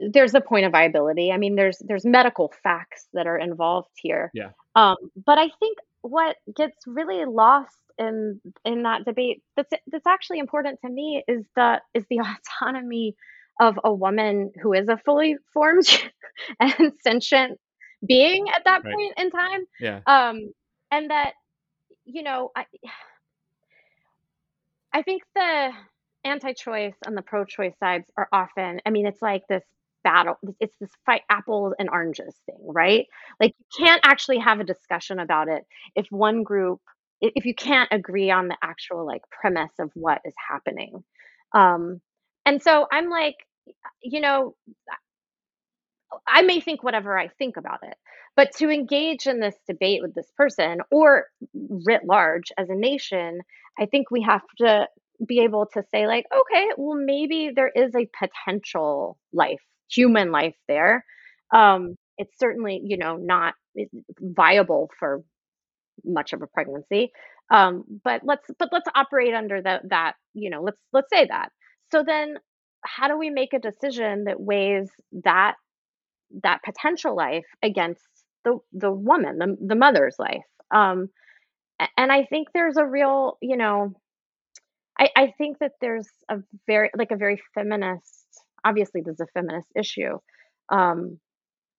there's 0.00 0.34
a 0.34 0.40
point 0.40 0.66
of 0.66 0.72
viability. 0.72 1.30
I 1.32 1.36
mean, 1.36 1.56
there's 1.56 1.78
there's 1.86 2.04
medical 2.04 2.52
facts 2.62 3.06
that 3.12 3.26
are 3.26 3.38
involved 3.38 3.90
here. 3.94 4.30
Yeah. 4.34 4.50
Um, 4.74 4.96
but 5.26 5.38
I 5.38 5.50
think 5.58 5.78
what 6.02 6.36
gets 6.56 6.76
really 6.86 7.24
lost 7.24 7.76
in 7.98 8.40
in 8.64 8.84
that 8.84 9.04
debate 9.04 9.42
that's 9.56 9.70
that's 9.88 10.06
actually 10.06 10.38
important 10.38 10.80
to 10.84 10.90
me 10.90 11.22
is 11.28 11.44
the 11.54 11.80
is 11.94 12.04
the 12.08 12.20
autonomy 12.60 13.14
of 13.60 13.78
a 13.84 13.92
woman 13.92 14.52
who 14.62 14.72
is 14.72 14.88
a 14.88 14.96
fully 14.96 15.36
formed 15.52 15.86
and 16.60 16.92
sentient 17.02 17.60
being 18.06 18.46
at 18.48 18.64
that 18.64 18.82
right. 18.84 18.94
point 18.94 19.14
in 19.18 19.30
time. 19.30 19.64
Yeah. 19.78 20.00
Um, 20.06 20.52
and 20.90 21.10
that 21.10 21.34
you 22.06 22.22
know, 22.22 22.50
I 22.56 22.64
I 24.92 25.02
think 25.02 25.22
the 25.34 25.70
anti-choice 26.24 26.94
and 27.06 27.16
the 27.16 27.22
pro-choice 27.22 27.72
sides 27.78 28.10
are 28.14 28.28
often 28.30 28.78
i 28.84 28.90
mean 28.90 29.06
it's 29.06 29.22
like 29.22 29.42
this 29.48 29.64
battle 30.04 30.36
it's 30.60 30.76
this 30.80 30.90
fight 31.06 31.22
apples 31.30 31.74
and 31.78 31.90
oranges 31.90 32.34
thing 32.46 32.58
right? 32.62 33.06
Like 33.40 33.54
you 33.58 33.84
can't 33.86 34.00
actually 34.04 34.38
have 34.38 34.60
a 34.60 34.64
discussion 34.64 35.18
about 35.18 35.48
it 35.48 35.64
if 35.96 36.06
one 36.10 36.42
group 36.42 36.80
if 37.20 37.44
you 37.44 37.54
can't 37.54 37.88
agree 37.92 38.30
on 38.30 38.48
the 38.48 38.56
actual 38.62 39.06
like 39.06 39.22
premise 39.30 39.72
of 39.78 39.90
what 39.94 40.20
is 40.24 40.34
happening. 40.48 41.04
Um 41.54 42.00
and 42.46 42.62
so 42.62 42.86
i'm 42.90 43.08
like 43.10 43.36
you 44.02 44.20
know 44.20 44.54
i 46.26 46.42
may 46.42 46.60
think 46.60 46.82
whatever 46.82 47.18
i 47.18 47.28
think 47.28 47.56
about 47.56 47.80
it 47.82 47.96
but 48.36 48.52
to 48.52 48.70
engage 48.70 49.26
in 49.26 49.40
this 49.40 49.56
debate 49.68 50.02
with 50.02 50.14
this 50.14 50.30
person 50.36 50.78
or 50.90 51.26
writ 51.86 52.02
large 52.04 52.52
as 52.58 52.68
a 52.70 52.74
nation 52.74 53.40
i 53.78 53.86
think 53.86 54.10
we 54.10 54.22
have 54.22 54.42
to 54.58 54.86
be 55.26 55.40
able 55.40 55.66
to 55.66 55.82
say 55.90 56.06
like 56.06 56.24
okay 56.34 56.68
well 56.76 56.98
maybe 56.98 57.50
there 57.54 57.70
is 57.74 57.94
a 57.94 58.08
potential 58.18 59.18
life 59.32 59.60
human 59.90 60.30
life 60.32 60.54
there. 60.68 61.04
Um, 61.54 61.96
it's 62.18 62.38
certainly, 62.38 62.80
you 62.84 62.96
know, 62.96 63.16
not 63.16 63.54
viable 64.20 64.90
for 64.98 65.22
much 66.04 66.32
of 66.32 66.42
a 66.42 66.46
pregnancy. 66.46 67.12
Um, 67.50 67.84
but 68.04 68.22
let's 68.24 68.48
but 68.58 68.68
let's 68.72 68.88
operate 68.94 69.34
under 69.34 69.60
the, 69.60 69.80
that, 69.90 70.14
you 70.34 70.50
know, 70.50 70.62
let's 70.62 70.78
let's 70.92 71.08
say 71.12 71.26
that. 71.26 71.50
So 71.90 72.04
then 72.04 72.36
how 72.84 73.08
do 73.08 73.18
we 73.18 73.30
make 73.30 73.52
a 73.52 73.58
decision 73.58 74.24
that 74.24 74.40
weighs 74.40 74.90
that 75.24 75.54
that 76.42 76.62
potential 76.64 77.16
life 77.16 77.46
against 77.62 78.02
the 78.44 78.58
the 78.72 78.90
woman, 78.92 79.38
the 79.38 79.56
the 79.60 79.74
mother's 79.74 80.16
life? 80.18 80.44
Um, 80.70 81.08
and 81.96 82.12
I 82.12 82.24
think 82.24 82.48
there's 82.54 82.76
a 82.76 82.84
real, 82.86 83.38
you 83.40 83.56
know, 83.56 83.94
I, 84.98 85.08
I 85.16 85.34
think 85.38 85.58
that 85.60 85.72
there's 85.80 86.08
a 86.28 86.38
very 86.66 86.90
like 86.96 87.10
a 87.10 87.16
very 87.16 87.40
feminist 87.54 88.19
obviously 88.64 89.00
this 89.00 89.14
is 89.14 89.20
a 89.20 89.26
feminist 89.34 89.68
issue 89.74 90.18
um, 90.70 91.18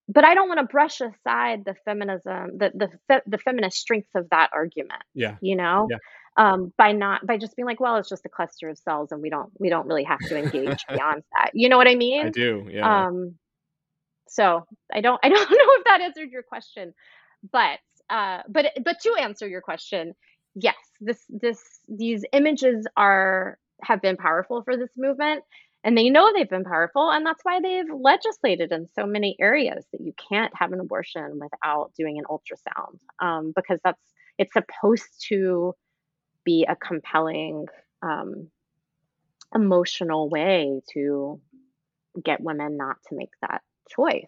but 0.08 0.26
I 0.26 0.34
don't 0.34 0.48
want 0.48 0.60
to 0.60 0.66
brush 0.66 1.00
aside 1.00 1.64
the 1.66 1.76
feminism, 1.86 2.58
the 2.58 2.72
the 2.74 2.90
fe- 3.08 3.22
the 3.26 3.38
feminist 3.38 3.78
strength 3.78 4.10
of 4.16 4.30
that 4.32 4.50
argument. 4.54 5.04
Yeah, 5.14 5.38
you 5.42 5.56
know, 5.56 5.88
yeah. 5.90 5.98
Um, 6.38 6.74
by 6.78 6.92
not 6.92 7.26
by 7.26 7.38
just 7.38 7.56
being 7.56 7.66
like, 7.66 7.80
well, 7.80 7.98
it's 7.98 8.10
just 8.10 8.26
a 8.26 8.30
cluster 8.30 8.70
of 8.70 8.78
cells, 8.78 9.12
and 9.12 9.22
we 9.22 9.30
don't 9.30 9.52
we 9.60 9.70
don't 9.70 9.88
really 9.88 10.04
have 10.04 10.20
to 10.20 10.38
engage 10.38 10.86
beyond 10.90 11.24
that. 11.38 11.52
You 11.54 11.70
know 11.70 11.78
what 11.78 11.88
I 11.88 11.96
mean? 11.96 12.28
I 12.28 12.30
do. 12.30 12.68
Yeah. 12.70 13.08
Um, 13.08 13.36
so 14.28 14.66
I 14.94 15.02
don't 15.02 15.20
I 15.24 15.30
don't 15.30 15.50
know 15.50 15.56
if 15.78 15.84
that 15.86 16.02
answered 16.02 16.32
your 16.32 16.44
question, 16.44 16.94
but 17.52 17.80
uh, 18.10 18.42
but 18.50 18.66
but 18.84 19.00
to 19.02 19.16
answer 19.20 19.48
your 19.48 19.62
question, 19.62 20.14
yes, 20.56 20.76
this 21.00 21.24
this 21.30 21.62
these 21.88 22.26
images 22.34 22.86
are 22.98 23.58
have 23.82 24.02
been 24.02 24.18
powerful 24.18 24.62
for 24.64 24.78
this 24.78 24.92
movement 24.98 25.44
and 25.84 25.98
they 25.98 26.10
know 26.10 26.32
they've 26.34 26.50
been 26.50 26.64
powerful 26.64 27.10
and 27.12 27.26
that's 27.26 27.44
why 27.44 27.60
they've 27.60 27.92
legislated 27.94 28.72
in 28.72 28.88
so 28.96 29.06
many 29.06 29.36
areas 29.40 29.86
that 29.92 30.02
you 30.02 30.14
can't 30.30 30.54
have 30.56 30.72
an 30.72 30.80
abortion 30.80 31.40
without 31.40 31.92
doing 31.98 32.20
an 32.20 32.26
ultrasound 32.26 33.00
um, 33.20 33.54
because 33.56 33.80
that's 33.84 34.02
it's 34.38 34.54
supposed 34.54 35.26
to 35.30 35.74
be 36.44 36.66
a 36.68 36.76
compelling 36.76 37.66
um, 38.02 38.50
emotional 39.54 40.30
way 40.30 40.82
to 40.94 41.40
get 42.24 42.42
women 42.42 42.78
not 42.78 42.98
to 43.08 43.16
make 43.16 43.32
that 43.42 43.62
choice. 43.90 44.26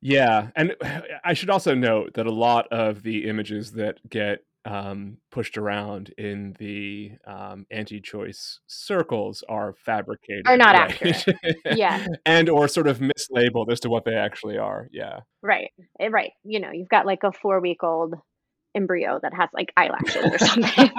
Yeah 0.00 0.48
and 0.56 0.74
i 1.24 1.34
should 1.34 1.50
also 1.50 1.74
note 1.74 2.14
that 2.14 2.26
a 2.26 2.32
lot 2.32 2.68
of 2.68 3.02
the 3.02 3.28
images 3.28 3.72
that 3.72 3.98
get 4.08 4.44
um, 4.64 5.16
pushed 5.30 5.56
around 5.56 6.12
in 6.18 6.54
the 6.58 7.12
um, 7.26 7.66
anti-choice 7.70 8.60
circles 8.66 9.42
are 9.48 9.74
fabricated 9.74 10.42
are 10.46 10.56
not 10.56 10.74
right? 10.74 10.90
accurate 10.90 11.56
yeah 11.72 12.06
and 12.26 12.48
or 12.50 12.68
sort 12.68 12.86
of 12.86 12.98
mislabeled 12.98 13.72
as 13.72 13.80
to 13.80 13.88
what 13.88 14.04
they 14.04 14.14
actually 14.14 14.58
are 14.58 14.86
yeah 14.92 15.20
right 15.42 15.70
eh, 15.98 16.08
right 16.08 16.32
you 16.44 16.60
know 16.60 16.70
you've 16.70 16.90
got 16.90 17.06
like 17.06 17.22
a 17.22 17.32
four 17.32 17.60
week 17.60 17.82
old 17.82 18.14
embryo 18.74 19.18
that 19.22 19.32
has 19.32 19.48
like 19.54 19.72
eyelashes 19.76 20.24
or 20.24 20.38
something 20.38 20.90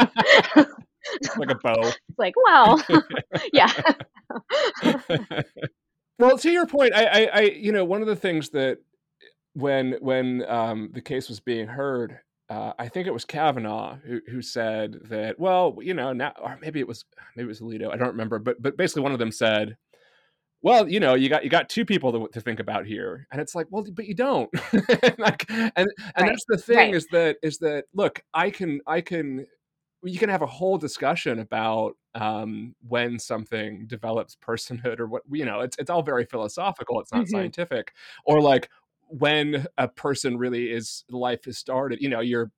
like 1.38 1.52
a 1.52 1.56
bow. 1.56 1.74
It's 1.82 1.98
like, 2.18 2.34
well, 2.46 2.82
yeah. 3.54 3.72
well, 6.20 6.38
to 6.38 6.52
your 6.52 6.66
point, 6.66 6.94
I, 6.94 7.06
I, 7.06 7.30
I, 7.34 7.42
you 7.42 7.72
know, 7.72 7.86
one 7.86 8.02
of 8.02 8.08
the 8.08 8.16
things 8.16 8.50
that 8.50 8.80
when 9.54 9.98
when 10.00 10.46
um, 10.48 10.92
the 10.94 11.02
case 11.02 11.28
was 11.30 11.40
being 11.40 11.68
heard, 11.68 12.20
uh, 12.52 12.74
I 12.78 12.90
think 12.90 13.08
it 13.08 13.14
was 13.14 13.24
Kavanaugh 13.24 13.96
who, 14.06 14.20
who 14.28 14.42
said 14.42 15.00
that. 15.06 15.40
Well, 15.40 15.78
you 15.80 15.94
know, 15.94 16.12
now 16.12 16.34
or 16.42 16.60
maybe 16.62 16.82
it 16.82 16.88
was 16.88 17.06
maybe 17.38 17.46
it 17.46 17.48
was 17.48 17.62
Alito. 17.62 17.94
I 17.94 17.96
don't 17.96 18.10
remember, 18.10 18.40
but 18.40 18.62
but 18.62 18.76
basically 18.76 19.04
one 19.04 19.14
of 19.14 19.20
them 19.20 19.32
said, 19.32 19.78
well, 20.62 20.86
you 20.86 21.00
know, 21.00 21.16
you 21.16 21.30
got 21.30 21.46
you 21.46 21.50
got 21.50 21.70
two 21.70 21.86
people 21.86 22.12
to, 22.12 22.28
to 22.34 22.42
think 22.42 22.60
about 22.60 22.86
here, 22.86 23.26
and 23.32 23.40
it's 23.40 23.56
like, 23.56 23.68
well, 23.70 23.86
but 23.94 24.06
you 24.06 24.16
don't. 24.16 24.50
like, 25.18 25.46
and 25.50 25.72
and 25.78 25.88
right. 25.88 26.26
that's 26.28 26.44
the 26.50 26.58
thing 26.58 26.78
right. 26.78 26.94
is 26.94 27.08
that 27.14 27.38
is 27.42 27.58
that 27.60 27.86
look, 27.94 28.22
I 28.34 28.50
can 28.50 28.82
I 28.86 29.00
can 29.00 29.48
you 30.04 30.20
can 30.20 30.30
have 30.30 30.42
a 30.42 30.48
whole 30.48 30.78
discussion 30.78 31.40
about 31.40 31.96
um, 32.16 32.76
when 32.88 33.18
something 33.18 33.86
develops 33.88 34.36
personhood 34.36 35.00
or 35.00 35.08
what 35.08 35.22
you 35.32 35.46
know 35.46 35.62
it's 35.62 35.78
it's 35.78 35.90
all 35.90 36.02
very 36.02 36.26
philosophical 36.26 37.00
it's 37.00 37.14
not 37.14 37.24
mm-hmm. 37.24 37.38
scientific 37.38 37.94
or 38.26 38.42
like 38.42 38.70
when 39.12 39.66
a 39.78 39.88
person 39.88 40.38
really 40.38 40.72
is 40.72 41.04
life 41.10 41.48
is 41.48 41.58
started 41.58 42.00
you 42.02 42.10
know 42.10 42.22
you're 42.22 42.52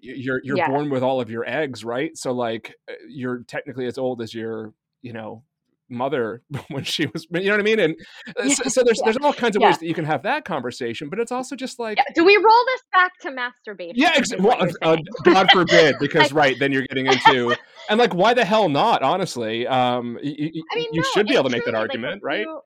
you're 0.00 0.40
you're 0.44 0.56
yeah. 0.56 0.68
born 0.68 0.90
with 0.90 1.02
all 1.02 1.20
of 1.20 1.30
your 1.30 1.48
eggs 1.48 1.84
right 1.84 2.16
so 2.16 2.32
like 2.32 2.74
uh, 2.88 2.94
you're 3.08 3.42
technically 3.44 3.86
as 3.86 3.98
old 3.98 4.22
as 4.22 4.32
your 4.32 4.72
you 5.02 5.12
know 5.12 5.42
mother 5.90 6.42
when 6.68 6.84
she 6.84 7.06
was 7.06 7.26
you 7.30 7.44
know 7.44 7.52
what 7.52 7.60
i 7.60 7.62
mean 7.62 7.78
and 7.80 7.96
uh, 8.36 8.48
so, 8.48 8.68
so, 8.68 8.82
there's 8.84 8.98
yeah. 8.98 9.04
there's 9.04 9.16
all 9.22 9.32
kinds 9.32 9.56
of 9.56 9.62
yeah. 9.62 9.68
ways 9.68 9.78
that 9.78 9.86
you 9.86 9.94
can 9.94 10.04
have 10.04 10.22
that 10.22 10.44
conversation 10.44 11.08
but 11.08 11.18
it's 11.18 11.32
also 11.32 11.56
just 11.56 11.78
like 11.78 11.96
yeah. 11.96 12.04
do 12.14 12.24
we 12.24 12.36
roll 12.36 12.64
this 12.66 12.82
back 12.92 13.12
to 13.20 13.30
masturbation 13.30 13.94
yeah 13.96 14.12
ex- 14.14 14.36
well, 14.38 14.68
uh, 14.82 14.96
god 15.24 15.50
forbid 15.50 15.96
because 16.00 16.30
like, 16.30 16.34
right 16.34 16.56
then 16.58 16.72
you're 16.72 16.86
getting 16.86 17.06
into 17.06 17.56
and 17.88 17.98
like 17.98 18.14
why 18.14 18.34
the 18.34 18.44
hell 18.44 18.68
not 18.68 19.02
honestly 19.02 19.66
um 19.66 20.18
y- 20.22 20.50
I 20.72 20.76
mean, 20.76 20.88
you 20.92 21.00
no, 21.00 21.08
should 21.14 21.26
be 21.26 21.34
able 21.34 21.44
to 21.44 21.50
make 21.50 21.64
that 21.64 21.74
argument 21.74 22.22
like, 22.22 22.24
right 22.24 22.40
you, 22.40 22.60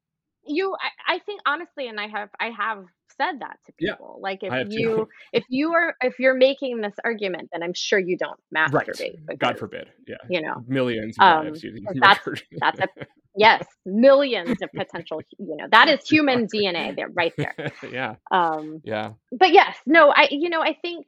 you 0.45 0.77
I, 1.09 1.14
I 1.14 1.18
think 1.21 1.40
honestly 1.47 1.87
and 1.87 2.01
i 2.01 2.09
have 2.09 2.29
i 2.40 2.51
have 2.51 2.85
said 3.16 3.40
that 3.40 3.59
to 3.66 3.72
people. 3.72 4.18
Yeah, 4.18 4.22
like 4.22 4.38
if 4.42 4.72
you 4.72 4.96
too. 4.96 5.09
if 5.33 5.44
you 5.48 5.72
are 5.72 5.94
if 6.03 6.18
you're 6.18 6.35
making 6.35 6.81
this 6.81 6.94
argument, 7.05 7.51
then 7.53 7.62
I'm 7.62 7.75
sure 7.75 7.98
you 7.98 8.16
don't 8.16 8.38
masturbate. 8.55 9.01
Right. 9.01 9.27
Because, 9.27 9.38
God 9.38 9.59
forbid. 9.59 9.88
Yeah. 10.07 10.16
You 10.29 10.42
know, 10.42 10.64
millions 10.66 11.16
of 11.18 11.25
um, 11.25 11.44
lives. 11.46 11.64
That's 11.94 12.29
that's 12.61 12.81
a 12.81 12.88
yes, 13.37 13.64
millions 13.87 14.59
of 14.62 14.70
potential. 14.75 15.20
You 15.38 15.57
know, 15.57 15.66
that 15.70 15.88
is 15.88 16.01
human 16.09 16.46
DNA. 16.46 16.94
There, 16.96 17.09
right 17.09 17.33
there. 17.37 17.72
yeah. 17.90 18.16
Um. 18.31 18.81
Yeah. 18.85 19.12
But 19.31 19.53
yes, 19.53 19.77
no. 19.87 20.12
I 20.14 20.29
you 20.31 20.51
know 20.51 20.61
I 20.61 20.77
think 20.81 21.07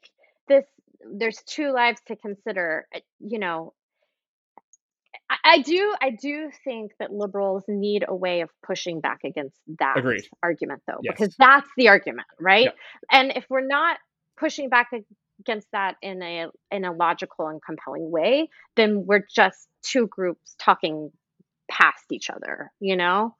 this 0.48 0.64
there's 1.12 1.42
two 1.46 1.72
lives 1.72 2.00
to 2.06 2.16
consider. 2.16 2.86
Uh, 2.94 3.00
you 3.20 3.38
know, 3.38 3.74
I, 5.30 5.62
do 5.62 5.94
I 6.00 6.10
do 6.10 6.50
think 6.64 6.92
that 6.98 7.12
liberals 7.12 7.64
need 7.68 8.04
a 8.06 8.14
way 8.14 8.40
of 8.42 8.50
pushing 8.64 9.00
back 9.00 9.20
against 9.24 9.56
that 9.78 9.98
Agreed. 9.98 10.24
argument 10.42 10.82
though 10.86 10.98
yes. 11.02 11.14
because 11.16 11.34
that's 11.38 11.68
the 11.76 11.88
argument 11.88 12.26
right 12.40 12.70
and 13.10 13.32
if 13.36 13.44
we're 13.48 13.66
not 13.66 13.98
pushing 14.36 14.68
back 14.68 14.90
against 15.40 15.66
that 15.72 15.96
in 16.02 16.22
a 16.22 16.46
in 16.70 16.84
a 16.84 16.92
logical 16.92 17.48
and 17.48 17.60
compelling 17.64 18.10
way 18.10 18.48
then 18.76 19.04
we're 19.06 19.24
just 19.34 19.68
two 19.82 20.06
groups 20.06 20.54
talking 20.60 21.10
past 21.70 22.04
each 22.10 22.30
other 22.30 22.70
you 22.80 22.96
know 22.96 23.34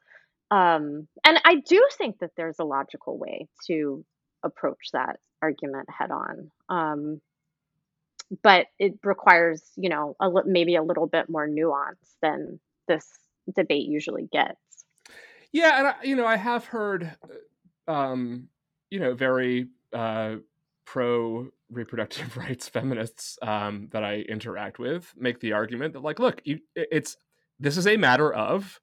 um 0.50 1.06
and 1.24 1.40
I 1.44 1.56
do 1.56 1.86
think 1.98 2.18
that 2.20 2.30
there's 2.36 2.58
a 2.58 2.64
logical 2.64 3.18
way 3.18 3.48
to 3.66 4.04
approach 4.42 4.90
that 4.92 5.18
argument 5.42 5.88
head 5.90 6.10
on 6.10 6.50
um 6.68 7.20
but 8.42 8.66
it 8.78 8.94
requires 9.02 9.62
you 9.76 9.88
know 9.88 10.16
a 10.20 10.30
maybe 10.44 10.76
a 10.76 10.82
little 10.82 11.06
bit 11.06 11.28
more 11.28 11.46
nuance 11.46 12.16
than 12.22 12.58
this 12.88 13.06
debate 13.54 13.86
usually 13.86 14.28
gets. 14.32 14.58
Yeah 15.52 15.78
and 15.78 15.86
I, 15.88 15.94
you 16.02 16.16
know 16.16 16.26
i 16.26 16.36
have 16.36 16.64
heard 16.64 17.16
uh, 17.88 17.92
um 17.92 18.48
you 18.90 18.98
know 18.98 19.14
very 19.14 19.68
uh 19.92 20.36
pro 20.84 21.48
reproductive 21.70 22.36
rights 22.36 22.68
feminists 22.68 23.38
um 23.40 23.88
that 23.92 24.02
i 24.02 24.16
interact 24.20 24.78
with 24.78 25.12
make 25.16 25.38
the 25.38 25.52
argument 25.52 25.92
that 25.92 26.02
like 26.02 26.18
look 26.18 26.40
you 26.44 26.58
it's 26.74 27.16
this 27.60 27.76
is 27.76 27.86
a 27.86 27.96
matter 27.96 28.32
of 28.32 28.80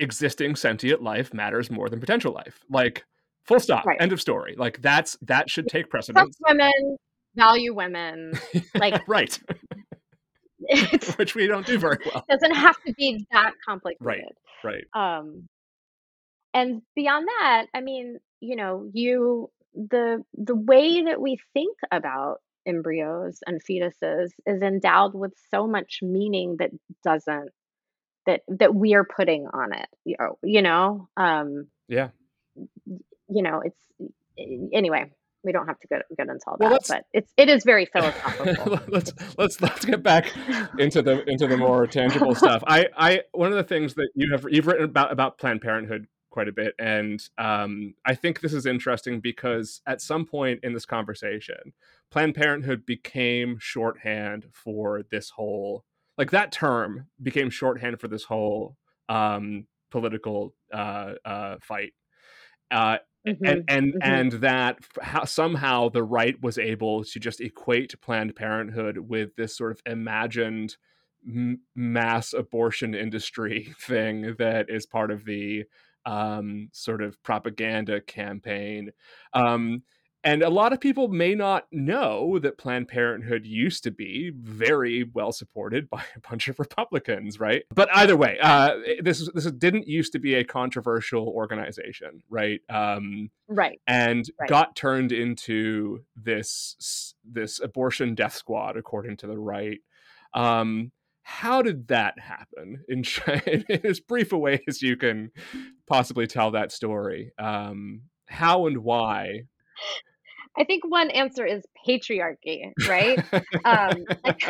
existing 0.00 0.56
sentient 0.56 1.02
life 1.02 1.32
matters 1.32 1.70
more 1.70 1.88
than 1.88 2.00
potential 2.00 2.32
life. 2.32 2.64
Like 2.70 3.04
full 3.44 3.60
stop 3.60 3.86
right. 3.86 4.00
end 4.00 4.12
of 4.12 4.20
story. 4.20 4.54
Like 4.56 4.82
that's 4.82 5.16
that 5.22 5.48
should 5.50 5.68
take 5.68 5.90
precedence. 5.90 6.36
women 6.46 6.96
value 7.36 7.74
women. 7.74 8.32
Like 8.74 9.02
right. 9.08 9.38
Which 11.16 11.34
we 11.34 11.46
don't 11.46 11.66
do 11.66 11.78
very 11.78 11.98
well. 12.04 12.24
Doesn't 12.28 12.54
have 12.54 12.76
to 12.86 12.92
be 12.94 13.26
that 13.32 13.52
complicated. 13.64 14.00
Right. 14.64 14.84
Right. 14.94 15.20
Um 15.20 15.48
and 16.54 16.80
beyond 16.94 17.28
that, 17.28 17.66
I 17.74 17.82
mean, 17.82 18.18
you 18.40 18.56
know, 18.56 18.88
you 18.92 19.50
the 19.74 20.24
the 20.34 20.56
way 20.56 21.04
that 21.04 21.20
we 21.20 21.38
think 21.52 21.76
about 21.92 22.38
embryos 22.66 23.40
and 23.46 23.60
fetuses 23.62 24.30
is 24.46 24.62
endowed 24.62 25.14
with 25.14 25.32
so 25.50 25.66
much 25.66 25.98
meaning 26.02 26.56
that 26.58 26.70
doesn't 27.04 27.50
that 28.24 28.40
that 28.48 28.74
we 28.74 28.94
are 28.94 29.04
putting 29.04 29.46
on 29.46 29.72
it 29.72 29.88
you 30.42 30.62
know 30.62 31.08
um 31.16 31.68
yeah 31.88 32.08
you 33.28 33.42
know 33.42 33.62
it's 33.64 34.10
anyway 34.72 35.10
we 35.44 35.52
don't 35.52 35.66
have 35.66 35.78
to 35.80 35.86
get, 35.88 36.02
get 36.16 36.28
into 36.28 36.44
all 36.46 36.56
well, 36.58 36.70
that, 36.70 36.82
but 36.88 37.04
it's 37.12 37.32
it 37.36 37.48
is 37.48 37.64
very 37.64 37.86
philosophical. 37.86 38.80
let's 38.88 39.12
let's 39.38 39.60
let's 39.60 39.84
get 39.84 40.02
back 40.02 40.32
into 40.78 41.02
the 41.02 41.24
into 41.28 41.46
the 41.46 41.56
more 41.56 41.86
tangible 41.86 42.34
stuff. 42.34 42.62
I 42.66 42.86
I 42.96 43.20
one 43.32 43.50
of 43.50 43.56
the 43.56 43.64
things 43.64 43.94
that 43.94 44.08
you 44.14 44.32
have 44.32 44.46
you've 44.48 44.66
written 44.66 44.84
about 44.84 45.12
about 45.12 45.38
Planned 45.38 45.62
Parenthood 45.62 46.06
quite 46.30 46.48
a 46.48 46.52
bit, 46.52 46.74
and 46.78 47.22
um, 47.38 47.94
I 48.04 48.14
think 48.14 48.40
this 48.40 48.52
is 48.52 48.66
interesting 48.66 49.20
because 49.20 49.80
at 49.86 50.02
some 50.02 50.26
point 50.26 50.60
in 50.62 50.74
this 50.74 50.84
conversation, 50.84 51.72
Planned 52.10 52.34
Parenthood 52.34 52.84
became 52.84 53.56
shorthand 53.58 54.46
for 54.52 55.02
this 55.10 55.30
whole 55.30 55.84
like 56.18 56.30
that 56.30 56.52
term 56.52 57.06
became 57.22 57.50
shorthand 57.50 58.00
for 58.00 58.08
this 58.08 58.24
whole 58.24 58.76
um, 59.08 59.66
political 59.90 60.54
uh, 60.72 61.12
uh, 61.24 61.56
fight. 61.60 61.92
Uh, 62.70 62.98
Mm-hmm, 63.26 63.44
and 63.44 63.64
and 63.68 63.92
mm-hmm. 63.94 63.98
and 64.02 64.32
that 64.32 64.78
how, 65.02 65.24
somehow 65.24 65.88
the 65.88 66.04
right 66.04 66.40
was 66.40 66.58
able 66.58 67.02
to 67.04 67.18
just 67.18 67.40
equate 67.40 68.00
Planned 68.00 68.36
Parenthood 68.36 68.98
with 68.98 69.34
this 69.36 69.56
sort 69.56 69.72
of 69.72 69.80
imagined 69.84 70.76
m- 71.26 71.60
mass 71.74 72.32
abortion 72.32 72.94
industry 72.94 73.74
thing 73.80 74.36
that 74.38 74.70
is 74.70 74.86
part 74.86 75.10
of 75.10 75.24
the 75.24 75.64
um, 76.04 76.68
sort 76.72 77.02
of 77.02 77.20
propaganda 77.24 78.00
campaign. 78.00 78.92
Um, 79.32 79.82
and 80.24 80.42
a 80.42 80.50
lot 80.50 80.72
of 80.72 80.80
people 80.80 81.08
may 81.08 81.34
not 81.34 81.66
know 81.70 82.38
that 82.40 82.58
Planned 82.58 82.88
Parenthood 82.88 83.46
used 83.46 83.84
to 83.84 83.90
be 83.90 84.32
very 84.34 85.04
well 85.14 85.32
supported 85.32 85.88
by 85.88 86.04
a 86.16 86.20
bunch 86.28 86.48
of 86.48 86.58
Republicans, 86.58 87.38
right? 87.38 87.62
But 87.74 87.88
either 87.94 88.16
way, 88.16 88.38
uh, 88.40 88.74
this 89.02 89.30
this 89.34 89.50
didn't 89.52 89.86
used 89.86 90.12
to 90.12 90.18
be 90.18 90.34
a 90.34 90.44
controversial 90.44 91.28
organization, 91.28 92.22
right? 92.28 92.60
Um, 92.68 93.30
right. 93.48 93.80
And 93.86 94.28
right. 94.40 94.48
got 94.48 94.74
turned 94.74 95.12
into 95.12 96.04
this 96.16 97.14
this 97.24 97.60
abortion 97.60 98.14
death 98.14 98.34
squad, 98.34 98.76
according 98.76 99.18
to 99.18 99.26
the 99.26 99.38
right. 99.38 99.78
Um, 100.34 100.92
how 101.22 101.60
did 101.60 101.88
that 101.88 102.18
happen 102.20 102.84
in, 102.88 103.04
in 103.46 103.64
as 103.84 104.00
brief 104.00 104.32
a 104.32 104.38
way 104.38 104.62
as 104.68 104.80
you 104.80 104.96
can 104.96 105.30
possibly 105.86 106.26
tell 106.26 106.52
that 106.52 106.72
story? 106.72 107.32
Um, 107.38 108.02
how 108.26 108.66
and 108.66 108.78
why 108.78 109.42
I 110.58 110.64
think 110.64 110.84
one 110.86 111.10
answer 111.10 111.44
is 111.44 111.62
patriarchy, 111.86 112.72
right? 112.88 113.18
um, 113.64 114.04
like, 114.24 114.42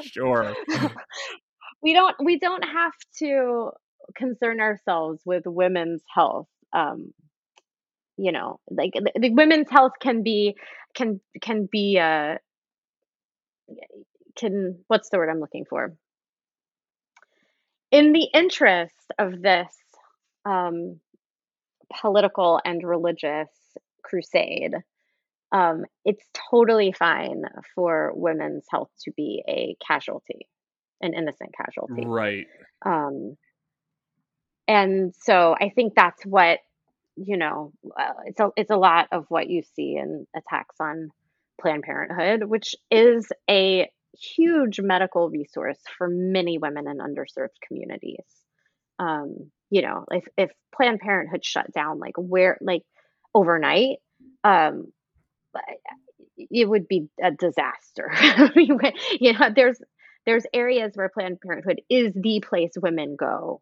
sure. 0.00 0.54
we 1.82 1.92
don't 1.92 2.16
we 2.24 2.38
don't 2.38 2.64
have 2.64 2.92
to 3.18 3.70
concern 4.16 4.60
ourselves 4.60 5.20
with 5.24 5.42
women's 5.46 6.02
health. 6.14 6.48
Um, 6.72 7.12
you 8.16 8.32
know, 8.32 8.60
like 8.70 8.92
the, 8.94 9.12
the, 9.18 9.30
women's 9.30 9.70
health 9.70 9.92
can 10.00 10.22
be 10.22 10.56
can 10.94 11.20
can 11.40 11.68
be 11.70 11.98
uh 11.98 12.36
can 14.36 14.78
what's 14.86 15.08
the 15.10 15.18
word 15.18 15.28
I'm 15.28 15.40
looking 15.40 15.64
for? 15.68 15.94
In 17.90 18.12
the 18.12 18.28
interest 18.34 19.12
of 19.18 19.40
this 19.40 19.74
um, 20.44 21.00
political 22.00 22.60
and 22.64 22.82
religious 22.82 23.48
crusade, 24.08 24.74
um, 25.52 25.84
it's 26.04 26.24
totally 26.50 26.92
fine 26.92 27.42
for 27.74 28.12
women's 28.14 28.64
health 28.70 28.90
to 29.04 29.12
be 29.12 29.42
a 29.48 29.76
casualty, 29.86 30.48
an 31.00 31.14
innocent 31.14 31.54
casualty. 31.56 32.06
Right. 32.06 32.46
Um, 32.84 33.36
and 34.66 35.14
so 35.22 35.56
I 35.58 35.70
think 35.70 35.94
that's 35.94 36.24
what 36.24 36.58
you 37.16 37.36
know. 37.36 37.72
Uh, 37.84 38.12
it's 38.26 38.40
a 38.40 38.50
it's 38.56 38.70
a 38.70 38.76
lot 38.76 39.08
of 39.12 39.24
what 39.28 39.48
you 39.48 39.62
see 39.74 39.96
in 39.96 40.26
attacks 40.36 40.76
on 40.80 41.10
Planned 41.60 41.82
Parenthood, 41.82 42.48
which 42.48 42.76
is 42.90 43.26
a 43.50 43.90
huge 44.12 44.80
medical 44.80 45.28
resource 45.30 45.78
for 45.96 46.08
many 46.08 46.58
women 46.58 46.86
in 46.88 46.98
underserved 46.98 47.56
communities. 47.66 48.24
Um, 48.98 49.50
you 49.70 49.82
know, 49.82 50.04
if 50.10 50.26
if 50.36 50.50
Planned 50.74 51.00
Parenthood 51.00 51.44
shut 51.44 51.72
down, 51.72 51.98
like 51.98 52.14
where, 52.16 52.58
like 52.60 52.82
overnight, 53.34 53.98
um, 54.44 54.92
it 56.36 56.68
would 56.68 56.88
be 56.88 57.08
a 57.22 57.30
disaster. 57.30 58.12
you 58.56 59.32
know, 59.32 59.48
there's 59.54 59.80
there's 60.26 60.44
areas 60.52 60.92
where 60.94 61.08
Planned 61.08 61.40
Parenthood 61.40 61.80
is 61.88 62.12
the 62.14 62.40
place 62.40 62.72
women 62.76 63.16
go, 63.18 63.60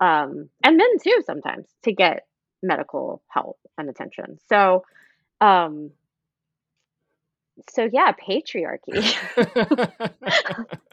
um, 0.00 0.48
and 0.64 0.76
men 0.76 0.98
too 1.02 1.22
sometimes 1.24 1.66
to 1.84 1.92
get 1.92 2.26
medical 2.62 3.22
help 3.28 3.58
and 3.76 3.88
attention. 3.88 4.38
So, 4.48 4.84
um, 5.40 5.90
so 7.70 7.88
yeah, 7.92 8.12
patriarchy. 8.12 9.16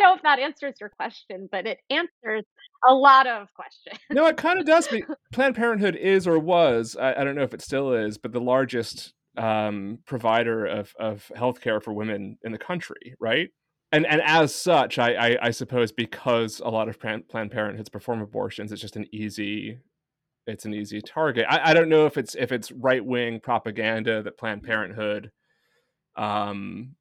I 0.00 0.02
don't 0.02 0.12
know 0.12 0.16
if 0.16 0.22
that 0.22 0.38
answers 0.38 0.74
your 0.80 0.88
question, 0.90 1.48
but 1.50 1.66
it 1.66 1.78
answers 1.90 2.44
a 2.88 2.94
lot 2.94 3.26
of 3.26 3.48
questions. 3.54 3.98
no, 4.10 4.26
it 4.26 4.36
kind 4.36 4.58
of 4.58 4.66
does. 4.66 4.88
Planned 5.32 5.56
Parenthood 5.56 5.96
is 5.96 6.26
or 6.26 6.38
was, 6.38 6.96
I, 6.98 7.14
I, 7.14 7.24
don't 7.24 7.34
know 7.34 7.42
if 7.42 7.54
it 7.54 7.62
still 7.62 7.92
is, 7.92 8.16
but 8.16 8.32
the 8.32 8.40
largest 8.40 9.12
um, 9.36 9.98
provider 10.06 10.64
of, 10.64 10.94
of 10.98 11.30
healthcare 11.36 11.82
for 11.82 11.92
women 11.92 12.38
in 12.42 12.52
the 12.52 12.58
country, 12.58 13.14
right? 13.20 13.50
And 13.92 14.06
and 14.06 14.22
as 14.24 14.54
such, 14.54 14.98
I, 14.98 15.14
I, 15.14 15.38
I 15.46 15.50
suppose 15.50 15.90
because 15.90 16.60
a 16.60 16.68
lot 16.68 16.88
of 16.88 17.00
Planned 17.00 17.28
Parenthoods 17.28 17.90
perform 17.90 18.22
abortions, 18.22 18.70
it's 18.70 18.80
just 18.80 18.96
an 18.96 19.06
easy 19.12 19.80
it's 20.46 20.64
an 20.64 20.74
easy 20.74 21.00
target. 21.00 21.44
I, 21.48 21.70
I 21.70 21.74
don't 21.74 21.88
know 21.88 22.06
if 22.06 22.16
it's 22.16 22.36
if 22.36 22.52
it's 22.52 22.70
right 22.70 23.04
wing 23.04 23.40
propaganda 23.40 24.22
that 24.22 24.38
Planned 24.38 24.62
Parenthood 24.62 25.32
um, 26.16 26.94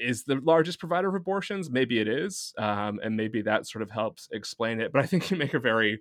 is 0.00 0.24
the 0.24 0.36
largest 0.36 0.78
provider 0.78 1.08
of 1.08 1.14
abortions. 1.14 1.70
Maybe 1.70 1.98
it 1.98 2.08
is, 2.08 2.52
um, 2.58 3.00
and 3.02 3.16
maybe 3.16 3.42
that 3.42 3.66
sort 3.66 3.82
of 3.82 3.90
helps 3.90 4.28
explain 4.32 4.80
it. 4.80 4.92
But 4.92 5.02
I 5.02 5.06
think 5.06 5.30
you 5.30 5.36
make 5.36 5.54
a 5.54 5.60
very 5.60 6.00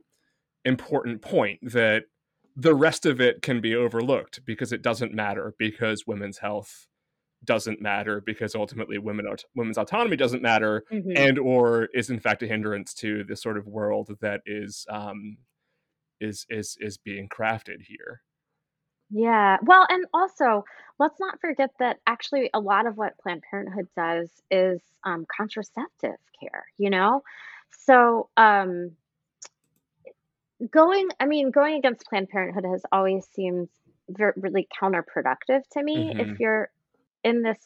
important 0.65 1.21
point 1.21 1.59
that 1.61 2.03
the 2.55 2.75
rest 2.75 3.05
of 3.05 3.21
it 3.21 3.41
can 3.41 3.61
be 3.61 3.75
overlooked 3.75 4.41
because 4.45 4.73
it 4.73 4.81
doesn't 4.81 5.13
matter 5.13 5.53
because 5.57 6.05
women's 6.05 6.39
health 6.39 6.87
doesn't 7.45 7.81
matter 7.81 8.21
because 8.25 8.53
ultimately 8.53 8.97
women 8.97 9.25
women's 9.55 9.77
autonomy 9.77 10.17
doesn't 10.17 10.41
matter 10.41 10.83
mm-hmm. 10.91 11.11
and 11.15 11.39
or 11.39 11.87
is 11.93 12.09
in 12.09 12.19
fact 12.19 12.43
a 12.43 12.47
hindrance 12.47 12.93
to 12.93 13.23
the 13.23 13.35
sort 13.35 13.57
of 13.57 13.65
world 13.65 14.09
that 14.19 14.41
is 14.45 14.85
um, 14.89 15.37
is 16.19 16.45
is 16.49 16.77
is 16.81 16.97
being 16.97 17.29
crafted 17.29 17.81
here 17.87 18.21
yeah. 19.09 19.57
Well, 19.63 19.85
and 19.89 20.05
also, 20.13 20.65
let's 20.99 21.19
not 21.19 21.39
forget 21.41 21.71
that 21.79 21.97
actually 22.05 22.49
a 22.53 22.59
lot 22.59 22.87
of 22.87 22.97
what 22.97 23.17
Planned 23.17 23.43
Parenthood 23.49 23.87
does 23.95 24.29
is 24.51 24.81
um, 25.03 25.25
contraceptive 25.35 26.17
care, 26.39 26.65
you 26.77 26.89
know? 26.89 27.23
So, 27.85 28.29
um, 28.37 28.91
going, 30.71 31.09
I 31.19 31.25
mean, 31.25 31.51
going 31.51 31.75
against 31.75 32.05
Planned 32.05 32.29
Parenthood 32.29 32.65
has 32.65 32.83
always 32.91 33.25
seemed 33.33 33.69
very, 34.09 34.33
really 34.35 34.67
counterproductive 34.81 35.61
to 35.71 35.83
me. 35.83 36.11
Mm-hmm. 36.13 36.19
If 36.19 36.39
you're 36.39 36.69
in 37.23 37.41
this 37.41 37.59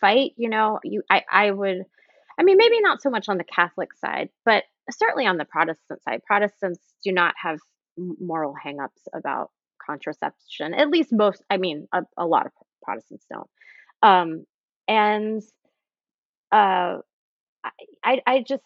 fight, 0.00 0.32
you 0.36 0.48
know, 0.48 0.80
you, 0.82 1.02
I, 1.10 1.22
I 1.30 1.50
would, 1.50 1.84
I 2.38 2.42
mean, 2.42 2.56
maybe 2.56 2.80
not 2.80 3.02
so 3.02 3.10
much 3.10 3.28
on 3.28 3.38
the 3.38 3.44
Catholic 3.44 3.94
side, 3.94 4.30
but 4.44 4.64
certainly 4.90 5.26
on 5.26 5.36
the 5.36 5.44
Protestant 5.44 6.02
side. 6.02 6.22
Protestants 6.24 6.80
do 7.04 7.12
not 7.12 7.34
have 7.42 7.58
moral 7.96 8.54
hangups 8.54 9.08
about 9.14 9.50
contraception. 9.86 10.74
At 10.74 10.88
least 10.88 11.12
most, 11.12 11.42
I 11.48 11.56
mean, 11.56 11.88
a, 11.92 12.02
a 12.16 12.26
lot 12.26 12.46
of 12.46 12.52
Protestants 12.82 13.26
don't. 13.30 13.50
Um, 14.02 14.46
and 14.88 15.42
uh, 16.52 16.98
I, 18.04 18.20
I 18.26 18.44
just, 18.46 18.62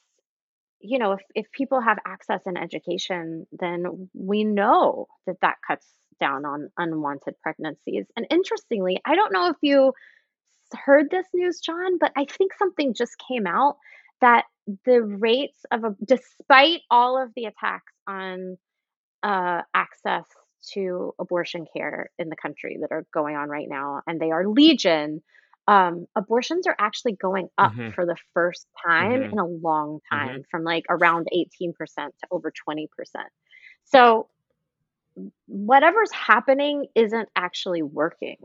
you 0.81 0.99
know, 0.99 1.13
if, 1.13 1.21
if 1.35 1.47
people 1.53 1.81
have 1.81 1.99
access 2.07 2.41
and 2.47 2.59
education, 2.59 3.47
then 3.53 4.09
we 4.15 4.45
know 4.45 5.07
that 5.27 5.37
that 5.43 5.57
cuts 5.67 5.87
down 6.21 6.45
on 6.45 6.71
unwanted 6.77 7.35
pregnancies. 7.43 8.07
And 8.17 8.27
interestingly, 8.31 9.01
I 9.05 9.15
don't 9.15 9.33
know 9.33 9.49
if 9.49 9.57
you 9.63 9.93
heard 10.73 11.11
this 11.11 11.27
news, 11.35 11.61
John, 11.61 11.99
but 11.99 12.13
I 12.17 12.27
think 12.27 12.53
something 12.59 12.95
just 12.95 13.17
came 13.27 13.47
out 13.47 13.77
that 14.21 14.45
the 14.85 15.03
rates 15.03 15.65
of, 15.71 15.85
a, 15.85 15.97
despite 16.05 16.83
all 16.91 17.21
of 17.21 17.31
the 17.35 17.47
attacks 17.47 17.93
on 18.07 18.59
uh, 19.23 19.63
access 19.75 20.25
to 20.75 21.15
abortion 21.19 21.67
care 21.77 22.11
in 22.19 22.29
the 22.29 22.37
country 22.37 22.79
that 22.81 22.93
are 22.93 23.07
going 23.13 23.37
on 23.37 23.49
right 23.49 23.69
now, 23.69 24.03
and 24.07 24.21
they 24.21 24.31
are 24.31 24.49
legion. 24.49 25.23
Um, 25.69 26.07
abortions 26.17 26.67
are 26.67 26.77
actually 26.79 27.13
going 27.13 27.49
up 27.57 27.73
mm-hmm. 27.73 27.91
for 27.91 28.07
the 28.07 28.17
first 28.35 28.67
time 28.87 29.21
mm-hmm. 29.21 29.33
in 29.33 29.39
a 29.39 29.47
long 29.47 30.01
time, 30.11 30.29
mm-hmm. 30.29 30.41
from 30.51 30.65
like 30.65 30.85
around 30.89 31.29
18% 31.33 31.75
to 31.97 32.11
over 32.31 32.53
20%. 32.69 32.89
So, 33.85 34.29
whatever's 35.47 36.13
happening 36.13 36.87
isn't 36.95 37.29
actually 37.37 37.83
working. 37.83 38.37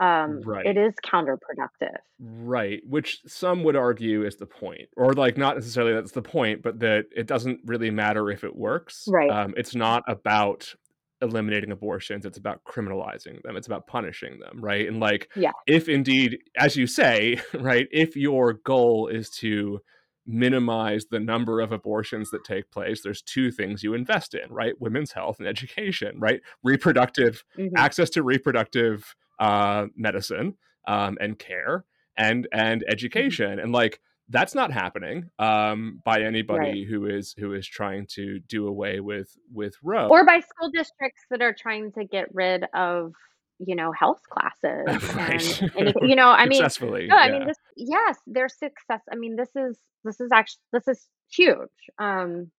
Um, 0.00 0.42
right. 0.42 0.64
It 0.64 0.76
is 0.76 0.94
counterproductive. 1.04 1.96
Right. 2.20 2.80
Which 2.86 3.20
some 3.26 3.64
would 3.64 3.74
argue 3.74 4.24
is 4.24 4.36
the 4.36 4.46
point, 4.46 4.88
or 4.96 5.12
like 5.12 5.36
not 5.36 5.56
necessarily 5.56 5.92
that's 5.94 6.12
the 6.12 6.22
point, 6.22 6.62
but 6.62 6.78
that 6.80 7.06
it 7.14 7.26
doesn't 7.26 7.60
really 7.64 7.90
matter 7.90 8.30
if 8.30 8.44
it 8.44 8.54
works. 8.54 9.08
Right. 9.08 9.30
Um, 9.30 9.54
it's 9.56 9.74
not 9.74 10.04
about 10.06 10.72
eliminating 11.20 11.72
abortions 11.72 12.24
it's 12.24 12.38
about 12.38 12.62
criminalizing 12.64 13.42
them 13.42 13.56
it's 13.56 13.66
about 13.66 13.86
punishing 13.86 14.38
them 14.38 14.60
right? 14.60 14.86
And 14.86 15.00
like 15.00 15.30
yeah. 15.34 15.52
if 15.66 15.88
indeed 15.88 16.38
as 16.56 16.76
you 16.76 16.86
say 16.86 17.40
right 17.54 17.88
if 17.90 18.16
your 18.16 18.54
goal 18.54 19.08
is 19.08 19.30
to 19.30 19.80
minimize 20.26 21.06
the 21.10 21.18
number 21.18 21.60
of 21.60 21.72
abortions 21.72 22.30
that 22.30 22.44
take 22.44 22.70
place 22.70 23.02
there's 23.02 23.22
two 23.22 23.50
things 23.50 23.82
you 23.82 23.94
invest 23.94 24.34
in 24.34 24.50
right? 24.50 24.74
Women's 24.80 25.12
health 25.12 25.38
and 25.38 25.48
education 25.48 26.18
right? 26.18 26.40
Reproductive 26.62 27.44
mm-hmm. 27.56 27.76
access 27.76 28.10
to 28.10 28.22
reproductive 28.22 29.14
uh, 29.38 29.86
medicine 29.96 30.54
um, 30.86 31.16
and 31.20 31.38
care 31.38 31.84
and 32.16 32.48
and 32.52 32.82
mm-hmm. 32.82 32.92
education. 32.92 33.58
And 33.58 33.72
like 33.72 34.00
that's 34.30 34.54
not 34.54 34.72
happening 34.72 35.30
um, 35.38 36.00
by 36.04 36.22
anybody 36.22 36.80
right. 36.80 36.86
who 36.88 37.06
is 37.06 37.34
who 37.38 37.54
is 37.54 37.66
trying 37.66 38.06
to 38.10 38.38
do 38.40 38.66
away 38.66 39.00
with 39.00 39.36
with 39.52 39.74
Roe 39.82 40.08
or 40.08 40.24
by 40.24 40.40
school 40.40 40.70
districts 40.70 41.24
that 41.30 41.42
are 41.42 41.54
trying 41.58 41.92
to 41.92 42.04
get 42.04 42.26
rid 42.34 42.64
of 42.74 43.12
you 43.58 43.74
know 43.74 43.92
health 43.92 44.20
classes 44.30 45.14
right. 45.14 45.62
and, 45.62 45.88
and 45.88 45.94
you 46.02 46.16
know 46.16 46.28
I 46.28 46.46
mean 46.46 46.58
successfully 46.58 47.06
no, 47.06 47.16
I 47.16 47.30
mean 47.30 47.46
this 47.46 47.56
yes 47.76 48.18
their 48.26 48.48
success 48.48 49.00
I 49.10 49.16
mean 49.16 49.36
this 49.36 49.50
is 49.56 49.78
this 50.04 50.20
is 50.20 50.30
actually 50.32 50.60
this 50.72 50.88
is 50.88 51.06
huge 51.30 51.68
um 51.98 52.50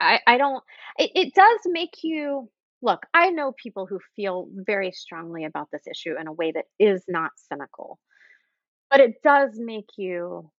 I 0.00 0.20
I 0.26 0.38
don't 0.38 0.62
it, 0.98 1.10
it 1.14 1.34
does 1.34 1.60
make 1.66 2.02
you 2.02 2.50
look 2.82 3.00
I 3.14 3.30
know 3.30 3.52
people 3.60 3.86
who 3.86 3.98
feel 4.14 4.48
very 4.52 4.92
strongly 4.92 5.44
about 5.44 5.68
this 5.72 5.82
issue 5.90 6.14
in 6.20 6.26
a 6.26 6.32
way 6.32 6.52
that 6.52 6.66
is 6.78 7.04
not 7.08 7.30
cynical 7.36 7.98
but 8.92 9.00
it 9.00 9.22
does 9.24 9.52
make 9.56 9.88
you 9.96 10.50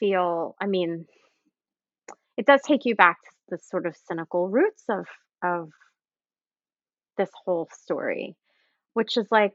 feel, 0.00 0.56
I 0.60 0.66
mean, 0.66 1.06
it 2.36 2.46
does 2.46 2.60
take 2.66 2.84
you 2.84 2.96
back 2.96 3.18
to 3.22 3.30
the 3.50 3.58
sort 3.58 3.86
of 3.86 3.96
cynical 4.08 4.48
roots 4.48 4.82
of 4.90 5.06
of 5.44 5.70
this 7.16 7.30
whole 7.44 7.68
story, 7.72 8.36
which 8.94 9.16
is 9.16 9.28
like 9.30 9.52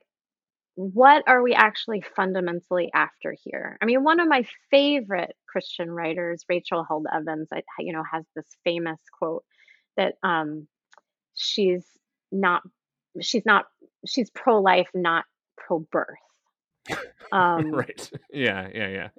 what 0.75 1.23
are 1.27 1.41
we 1.41 1.56
actually 1.56 2.03
fundamentally 2.15 2.91
after 2.93 3.36
here? 3.43 3.77
I 3.82 3.86
mean, 3.86 4.03
one 4.03 4.19
of 4.19 4.27
my 4.30 4.45
favorite 4.69 5.36
Christian 5.49 5.89
writers, 5.91 6.45
Rachel 6.47 6.86
Held 6.88 7.08
Evans, 7.12 7.47
I, 7.51 7.63
you 7.80 7.93
know, 7.93 8.03
has 8.12 8.23
this 8.36 8.45
famous 8.63 8.99
quote 9.17 9.43
that 9.97 10.15
um, 10.21 10.67
she's 11.34 11.84
not, 12.32 12.62
she's 13.21 13.43
not, 13.43 13.65
she's 14.06 14.30
pro 14.30 14.62
life, 14.62 14.88
not 14.93 15.25
pro 15.58 15.80
birth. 15.80 16.27
Um, 17.32 17.71
right. 17.73 18.10
Yeah. 18.32 18.69
Yeah. 18.73 18.88
Yeah. 18.88 19.10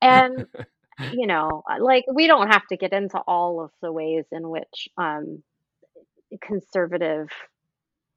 and 0.00 0.46
you 1.10 1.26
know, 1.26 1.64
uh, 1.68 1.82
like 1.82 2.04
we 2.12 2.26
don't 2.28 2.52
have 2.52 2.66
to 2.68 2.76
get 2.76 2.92
into 2.92 3.18
all 3.26 3.60
of 3.64 3.70
the 3.82 3.90
ways 3.92 4.26
in 4.30 4.48
which 4.48 4.88
um, 4.96 5.42
conservative 6.40 7.28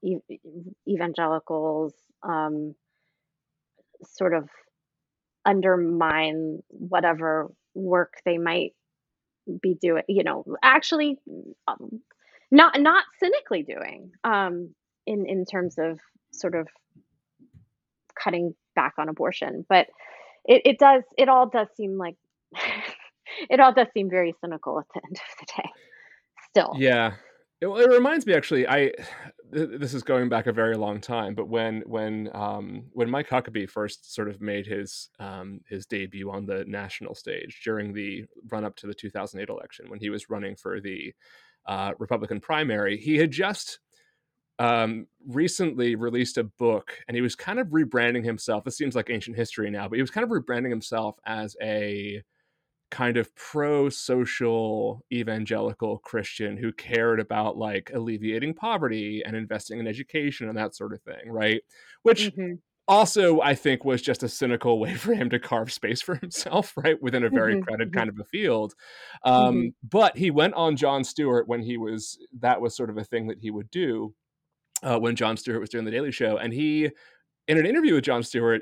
e- 0.04 0.18
evangelicals 0.88 1.94
um, 2.24 2.76
sort 4.04 4.34
of 4.34 4.50
undermine 5.46 6.60
whatever 6.70 7.52
work 7.74 8.14
they 8.26 8.38
might 8.38 8.74
be 9.62 9.76
doing. 9.82 10.04
You 10.08 10.24
know, 10.24 10.46
actually, 10.64 11.20
um, 11.68 12.02
not 12.52 12.80
not 12.80 13.06
cynically 13.20 13.64
doing 13.64 14.12
um, 14.24 14.74
in 15.08 15.26
in 15.28 15.46
terms 15.46 15.76
of 15.78 16.00
sort 16.34 16.56
of 16.56 16.68
cutting 18.22 18.54
back 18.76 18.94
on 18.98 19.10
abortion. 19.10 19.66
But 19.68 19.88
it, 20.46 20.62
it 20.66 20.80
does, 20.80 21.04
it 21.18 21.30
all 21.30 21.50
does 21.50 21.68
seem 21.76 21.98
like, 21.98 22.16
it 23.50 23.60
all 23.60 23.74
does 23.74 23.88
seem 23.94 24.10
very 24.10 24.34
cynical 24.42 24.80
at 24.80 24.86
the 24.94 25.02
end 25.06 25.16
of 25.16 25.40
the 25.40 25.46
day. 25.58 25.70
Still. 26.50 26.74
Yeah. 26.78 27.14
It, 27.62 27.68
it 27.68 27.90
reminds 27.90 28.26
me 28.26 28.34
actually, 28.34 28.68
I, 28.68 28.92
th- 29.54 29.80
this 29.80 29.94
is 29.94 30.04
going 30.04 30.30
back 30.30 30.48
a 30.48 30.52
very 30.52 30.76
long 30.76 31.00
time, 31.00 31.36
but 31.36 31.48
when 31.48 31.82
when 31.86 32.30
um, 32.34 32.86
when 32.94 33.10
Mike 33.10 33.30
Huckabee 33.30 33.70
first 33.70 34.14
sort 34.14 34.30
of 34.30 34.42
made 34.42 34.66
his 34.66 35.10
um, 35.20 35.62
his 35.68 35.86
debut 35.86 36.32
on 36.32 36.46
the 36.46 36.66
national 36.66 37.16
stage 37.16 37.62
during 37.64 37.94
the 37.94 38.26
run 38.50 38.66
up 38.66 38.76
to 38.78 38.88
the 38.88 38.94
2008 38.94 39.50
election, 39.50 39.90
when 39.90 40.00
he 40.00 40.10
was 40.10 40.30
running 40.30 40.56
for 40.56 40.82
the 40.82 41.14
uh, 41.68 41.94
Republican 42.00 42.40
primary, 42.40 42.98
he 42.98 43.18
had 43.18 43.32
just 43.32 43.80
um, 44.62 45.08
recently 45.28 45.96
released 45.96 46.38
a 46.38 46.44
book, 46.44 47.00
and 47.08 47.16
he 47.16 47.22
was 47.22 47.36
kind 47.36 47.60
of 47.60 47.68
rebranding 47.70 48.24
himself. 48.24 48.64
This 48.64 48.78
seems 48.78 48.96
like 48.96 49.10
ancient 49.10 49.38
history 49.38 49.70
now, 49.72 49.88
but 49.88 49.96
he 49.98 50.02
was 50.04 50.12
kind 50.12 50.24
of 50.24 50.30
rebranding 50.32 50.70
himself 50.70 51.18
as 51.26 51.56
a 51.62 52.24
kind 52.92 53.18
of 53.18 53.34
pro-social 53.36 55.06
evangelical 55.14 56.00
Christian 56.00 56.58
who 56.58 56.74
cared 56.74 57.20
about 57.22 57.58
like 57.58 57.92
alleviating 57.94 58.54
poverty 58.54 59.24
and 59.26 59.36
investing 59.36 59.80
in 59.80 59.88
education 59.88 60.50
and 60.50 60.58
that 60.58 60.76
sort 60.76 60.94
of 60.94 61.02
thing, 61.02 61.30
right? 61.32 61.62
Which 62.04 62.32
Mhm. 62.36 62.62
also 62.88 63.42
I 63.42 63.56
think 63.56 63.86
was 63.86 64.02
just 64.02 64.24
a 64.24 64.30
cynical 64.30 64.80
way 64.80 64.96
for 64.96 65.14
him 65.14 65.30
to 65.32 65.40
carve 65.40 65.72
space 65.72 66.02
for 66.02 66.16
himself, 66.16 66.74
right, 66.78 67.02
within 67.02 67.24
a 67.24 67.30
very 67.30 67.56
Mhm. 67.56 67.60
crowded 67.60 67.94
Mhm. 67.94 67.94
kind 67.94 68.10
of 68.10 68.20
a 68.20 68.26
field. 68.26 68.74
Um, 69.24 69.74
but 69.84 70.18
he 70.18 70.32
went 70.32 70.56
on 70.56 70.76
Jon 70.76 71.04
Stewart 71.04 71.48
when 71.48 71.62
he 71.62 71.78
was 71.78 72.20
that 72.40 72.62
was 72.62 72.76
sort 72.76 72.90
of 72.90 72.98
a 72.98 73.04
thing 73.06 73.28
that 73.28 73.40
he 73.40 73.52
would 73.52 73.72
do 73.72 74.16
uh, 74.84 75.00
when 75.00 75.16
Jon 75.16 75.38
Stewart 75.38 75.60
was 75.60 75.70
doing 75.70 75.86
the 75.86 75.92
Daily 75.92 76.12
Show, 76.12 76.38
and 76.38 76.54
he 76.54 76.90
in 77.48 77.58
an 77.58 77.66
interview 77.66 77.96
with 77.96 78.04
Jon 78.04 78.24
Stewart, 78.24 78.62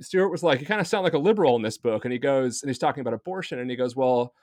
Stewart 0.00 0.30
was 0.30 0.42
like, 0.42 0.60
"You 0.60 0.66
kind 0.66 0.80
of 0.80 0.86
sound 0.86 1.04
like 1.04 1.14
a 1.14 1.18
liberal 1.18 1.56
in 1.56 1.62
this 1.62 1.78
book," 1.78 2.04
and 2.04 2.12
he 2.12 2.18
goes, 2.18 2.62
and 2.62 2.70
he's 2.70 2.78
talking 2.78 3.00
about 3.00 3.14
abortion, 3.14 3.58
and 3.58 3.70
he 3.70 3.76
goes, 3.76 3.94
"Well." 3.96 4.34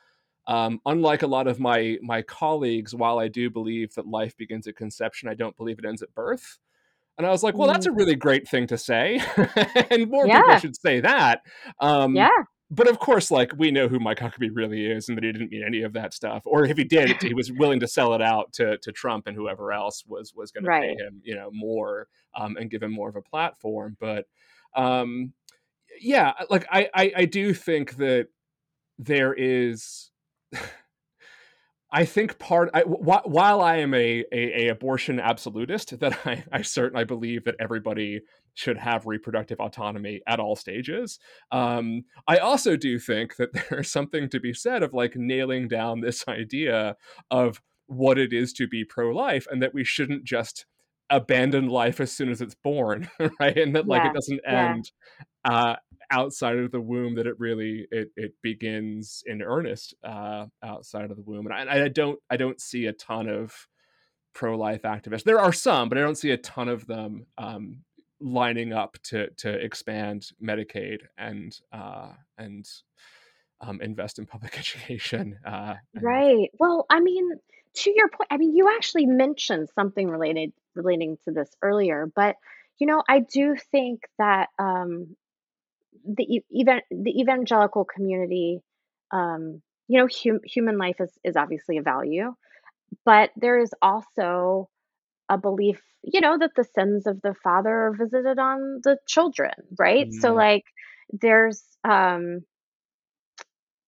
Um, 0.50 0.80
unlike 0.86 1.24
a 1.24 1.28
lot 1.28 1.46
of 1.48 1.60
my 1.60 1.98
my 2.02 2.22
colleagues, 2.22 2.96
while 2.96 3.20
I 3.20 3.28
do 3.28 3.50
believe 3.50 3.94
that 3.96 4.08
life 4.08 4.38
begins 4.38 4.66
at 4.66 4.78
conception, 4.78 5.28
I 5.28 5.34
don't 5.34 5.58
believe 5.58 5.78
it 5.78 5.84
ends 5.86 6.02
at 6.02 6.16
birth. 6.16 6.58
And 7.18 7.28
I 7.28 7.32
was 7.32 7.44
like, 7.44 7.58
well, 7.58 7.68
that's 7.68 7.86
Mm. 7.86 7.92
a 7.92 7.94
really 7.96 8.16
great 8.16 8.48
thing 8.48 8.66
to 8.68 8.78
say, 8.78 9.20
and 9.92 10.10
more 10.10 10.26
people 10.40 10.60
should 10.60 10.80
say 10.80 11.02
that. 11.02 11.42
Um, 11.82 12.16
Yeah. 12.16 12.30
But 12.70 12.88
of 12.88 13.00
course, 13.00 13.32
like 13.32 13.54
we 13.58 13.72
know 13.72 13.88
who 13.88 14.00
Mike 14.00 14.20
Huckabee 14.20 14.50
really 14.54 14.86
is, 14.86 15.08
and 15.08 15.18
that 15.18 15.24
he 15.24 15.32
didn't 15.32 15.52
mean 15.52 15.64
any 15.66 15.84
of 15.84 15.94
that 15.94 16.14
stuff. 16.14 16.44
Or 16.46 16.66
if 16.66 16.78
he 16.78 16.84
did, 16.84 17.22
he 17.22 17.34
was 17.34 17.52
willing 17.52 17.80
to 17.80 17.88
sell 17.88 18.14
it 18.14 18.22
out 18.22 18.52
to 18.54 18.78
to 18.80 18.92
Trump 18.92 19.28
and 19.28 19.36
whoever 19.36 19.72
else 19.72 20.04
was 20.06 20.34
was 20.36 20.52
going 20.52 20.66
to 20.66 20.70
pay 20.70 20.96
him, 20.96 21.22
you 21.24 21.36
know, 21.36 21.50
more 21.52 22.08
um, 22.36 22.58
and 22.58 22.70
give 22.70 22.84
him 22.84 22.92
more 22.92 23.10
of 23.10 23.16
a 23.16 23.22
platform. 23.22 23.96
But 24.00 24.26
um, 24.76 25.34
yeah, 26.02 26.34
like 26.50 26.68
I, 26.70 26.90
I 26.94 27.12
I 27.18 27.26
do 27.26 27.54
think 27.54 27.96
that 27.98 28.28
there 29.00 29.34
is. 29.34 30.12
I 31.92 32.04
think 32.06 32.38
part 32.38 32.70
I, 32.74 32.82
while 32.82 33.62
I 33.62 33.78
am 33.78 33.94
a, 33.94 34.26
a, 34.32 34.66
a 34.66 34.68
abortion 34.70 35.20
absolutist, 35.20 36.00
that 36.00 36.20
I, 36.26 36.44
I 36.52 36.62
certainly 36.62 37.06
believe 37.06 37.46
that 37.46 37.56
everybody 37.60 38.22
should 38.56 38.78
have 38.78 39.06
reproductive 39.06 39.60
autonomy 39.60 40.22
at 40.28 40.40
all 40.40 40.56
stages. 40.56 41.20
Um, 41.52 42.04
I 42.28 42.38
also 42.38 42.76
do 42.76 43.00
think 43.00 43.36
that 43.38 43.50
there's 43.70 43.92
something 43.92 44.30
to 44.30 44.40
be 44.40 44.54
said 44.54 44.84
of 44.84 44.94
like 44.94 45.16
nailing 45.16 45.68
down 45.68 46.02
this 46.02 46.26
idea 46.28 46.96
of 47.32 47.62
what 47.86 48.18
it 48.18 48.34
is 48.34 48.52
to 48.54 48.68
be 48.68 48.84
pro-life, 48.84 49.48
and 49.50 49.62
that 49.64 49.74
we 49.74 49.86
shouldn't 49.86 50.26
just 50.26 50.66
abandon 51.10 51.68
life 51.70 52.02
as 52.02 52.12
soon 52.12 52.30
as 52.30 52.42
it's 52.42 52.56
born, 52.56 53.10
right? 53.40 53.58
And 53.58 53.74
that 53.78 53.88
like 53.88 54.04
it 54.04 54.14
doesn't 54.14 54.42
Yeah. 54.46 54.72
end 54.72 54.92
uh, 55.46 55.76
outside 56.10 56.58
of 56.58 56.72
the 56.72 56.82
womb 56.82 57.16
that 57.16 57.28
it 57.28 57.40
really 57.40 57.88
it, 57.92 58.10
it 58.16 58.34
begins 58.42 59.24
in 59.26 59.42
earnest 59.42 59.94
uh, 60.04 60.46
outside 60.64 61.10
of 61.10 61.18
the 61.18 61.24
womb 61.24 61.48
and 61.48 61.70
I, 61.70 61.86
I 61.86 61.88
don't 61.90 62.20
i 62.30 62.38
don't 62.38 62.62
see 62.62 62.86
a 62.86 62.94
ton 62.94 63.28
of 63.28 63.68
pro-life 64.34 64.84
activists 64.84 65.24
there 65.24 65.40
are 65.40 65.54
some 65.54 65.90
but 65.90 65.98
i 65.98 66.02
don't 66.02 66.18
see 66.18 66.32
a 66.32 66.38
ton 66.38 66.70
of 66.70 66.86
them 66.88 67.26
um, 67.38 67.80
lining 68.20 68.74
up 68.74 68.98
to 69.04 69.30
to 69.38 69.50
expand 69.50 70.30
medicaid 70.42 71.00
and 71.18 71.58
uh, 71.72 72.10
and 72.38 72.68
um, 73.62 73.82
invest 73.82 74.20
in 74.20 74.26
public 74.26 74.58
education 74.60 75.38
uh, 75.46 75.76
and 75.94 76.04
Right. 76.04 76.52
Well, 76.60 76.86
I 76.90 77.00
mean, 77.00 77.32
to 77.76 77.94
your 77.96 78.08
point, 78.10 78.28
I 78.32 78.38
mean, 78.38 78.56
you 78.56 78.70
actually 78.76 79.06
mentioned 79.06 79.70
something 79.76 80.08
related 80.08 80.54
relating 80.76 81.18
to 81.26 81.32
this 81.32 81.50
earlier, 81.62 82.10
but 82.14 82.36
you 82.80 82.86
know, 82.86 83.04
I 83.10 83.20
do 83.20 83.56
think 83.72 84.02
that 84.20 84.50
um, 84.60 85.16
the 86.08 86.42
even 86.52 86.82
the 86.92 87.20
evangelical 87.22 87.86
community, 87.86 88.62
um, 89.12 89.62
you 89.88 90.00
know, 90.00 90.08
hum, 90.24 90.40
human 90.46 90.78
life 90.78 90.98
is 91.00 91.12
is 91.24 91.36
obviously 91.38 91.78
a 91.78 91.84
value, 91.84 92.34
but 93.06 93.32
there 93.36 93.60
is 93.60 93.72
also 93.82 94.70
a 95.30 95.38
belief, 95.38 95.82
you 96.04 96.22
know, 96.22 96.38
that 96.38 96.52
the 96.56 96.64
sins 96.64 97.08
of 97.08 97.22
the 97.22 97.34
father 97.44 97.70
are 97.70 97.96
visited 97.98 98.40
on 98.40 98.82
the 98.84 98.98
children, 99.08 99.54
right? 99.78 100.08
So 100.14 100.34
Mm, 100.34 100.36
like, 100.36 100.64
there's 101.12 101.64
um 101.84 102.42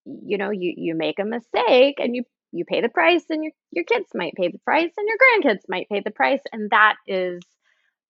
you 0.06 0.38
know, 0.38 0.50
you 0.52 0.74
you 0.76 0.96
make 0.96 1.20
a 1.20 1.26
mistake 1.26 1.96
and 2.00 2.16
you 2.16 2.24
you 2.52 2.66
pay 2.66 2.82
the 2.82 2.90
price 2.90 3.24
and 3.30 3.44
your 3.44 3.54
your 3.72 3.86
kids 3.86 4.08
might 4.14 4.34
pay 4.36 4.50
the 4.50 4.60
price 4.60 4.92
and 4.98 5.08
your 5.08 5.18
grandkids 5.18 5.62
might 5.68 5.88
pay 5.90 6.02
the 6.04 6.12
price 6.12 6.42
and 6.52 6.70
that 6.72 6.96
is 7.08 7.40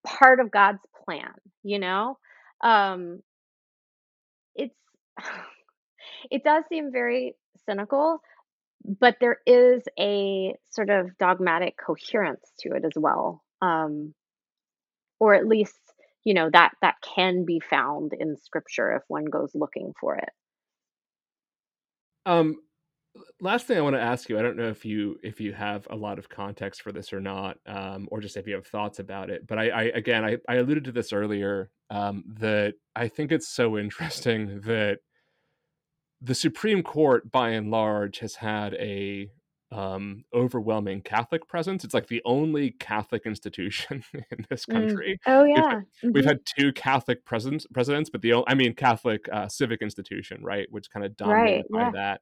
part 0.05 0.39
of 0.39 0.51
God's 0.51 0.83
plan, 1.05 1.33
you 1.63 1.79
know? 1.79 2.17
Um 2.63 3.19
it 6.31 6.43
does 6.43 6.63
seem 6.69 6.91
very 6.91 7.35
cynical, 7.65 8.21
but 8.99 9.17
there 9.19 9.37
is 9.45 9.83
a 9.99 10.55
sort 10.69 10.89
of 10.89 11.17
dogmatic 11.17 11.75
coherence 11.77 12.51
to 12.59 12.73
it 12.73 12.85
as 12.85 12.93
well. 12.95 13.43
Um 13.61 14.13
or 15.19 15.33
at 15.33 15.47
least, 15.47 15.79
you 16.23 16.33
know, 16.33 16.49
that 16.51 16.71
that 16.81 16.95
can 17.01 17.45
be 17.45 17.59
found 17.59 18.13
in 18.17 18.37
scripture 18.37 18.93
if 18.95 19.03
one 19.07 19.25
goes 19.25 19.51
looking 19.53 19.93
for 19.99 20.15
it. 20.15 20.29
um 22.25 22.57
last 23.41 23.67
thing 23.67 23.77
I 23.77 23.81
want 23.81 23.95
to 23.95 24.01
ask 24.01 24.29
you, 24.29 24.37
I 24.37 24.41
don't 24.41 24.57
know 24.57 24.69
if 24.69 24.85
you 24.85 25.19
if 25.23 25.39
you 25.41 25.53
have 25.53 25.87
a 25.89 25.95
lot 25.95 26.19
of 26.19 26.29
context 26.29 26.81
for 26.81 26.91
this 26.91 27.13
or 27.13 27.19
not, 27.19 27.57
um, 27.65 28.07
or 28.11 28.19
just 28.19 28.37
if 28.37 28.47
you 28.47 28.55
have 28.55 28.67
thoughts 28.67 28.99
about 28.99 29.29
it. 29.29 29.47
But 29.47 29.59
I, 29.59 29.69
I 29.69 29.83
again, 29.95 30.25
I, 30.25 30.37
I 30.47 30.55
alluded 30.55 30.85
to 30.85 30.91
this 30.91 31.13
earlier 31.13 31.69
um, 31.89 32.23
that 32.39 32.75
I 32.95 33.07
think 33.07 33.31
it's 33.31 33.47
so 33.49 33.77
interesting 33.79 34.61
that 34.61 34.99
the 36.21 36.35
Supreme 36.35 36.83
Court, 36.83 37.31
by 37.31 37.49
and 37.49 37.71
large, 37.71 38.19
has 38.19 38.35
had 38.35 38.73
a 38.75 39.31
um, 39.71 40.25
overwhelming 40.33 40.99
Catholic 41.01 41.47
presence. 41.47 41.83
It's 41.83 41.93
like 41.93 42.07
the 42.07 42.23
only 42.25 42.71
Catholic 42.71 43.27
institution 43.27 44.03
in 44.31 44.47
this 44.49 44.65
Mm. 44.65 44.73
country. 44.73 45.19
Oh 45.27 45.43
We've 45.43 45.55
yeah. 45.57 45.81
we've 46.01 46.23
Mhm. 46.23 46.27
had 46.27 46.39
two 46.57 46.73
Catholic 46.73 47.23
presidents, 47.23 47.67
presidents, 47.71 48.09
but 48.09 48.23
the 48.23 48.33
only, 48.33 48.45
I 48.47 48.55
mean 48.55 48.73
Catholic 48.73 49.29
uh, 49.31 49.47
civic 49.47 49.83
institution, 49.83 50.41
right, 50.43 50.65
which 50.71 50.89
kind 50.89 51.05
of 51.05 51.11
Right. 51.11 51.63
dominated 51.63 51.65
by 51.71 51.91
that. 51.91 52.21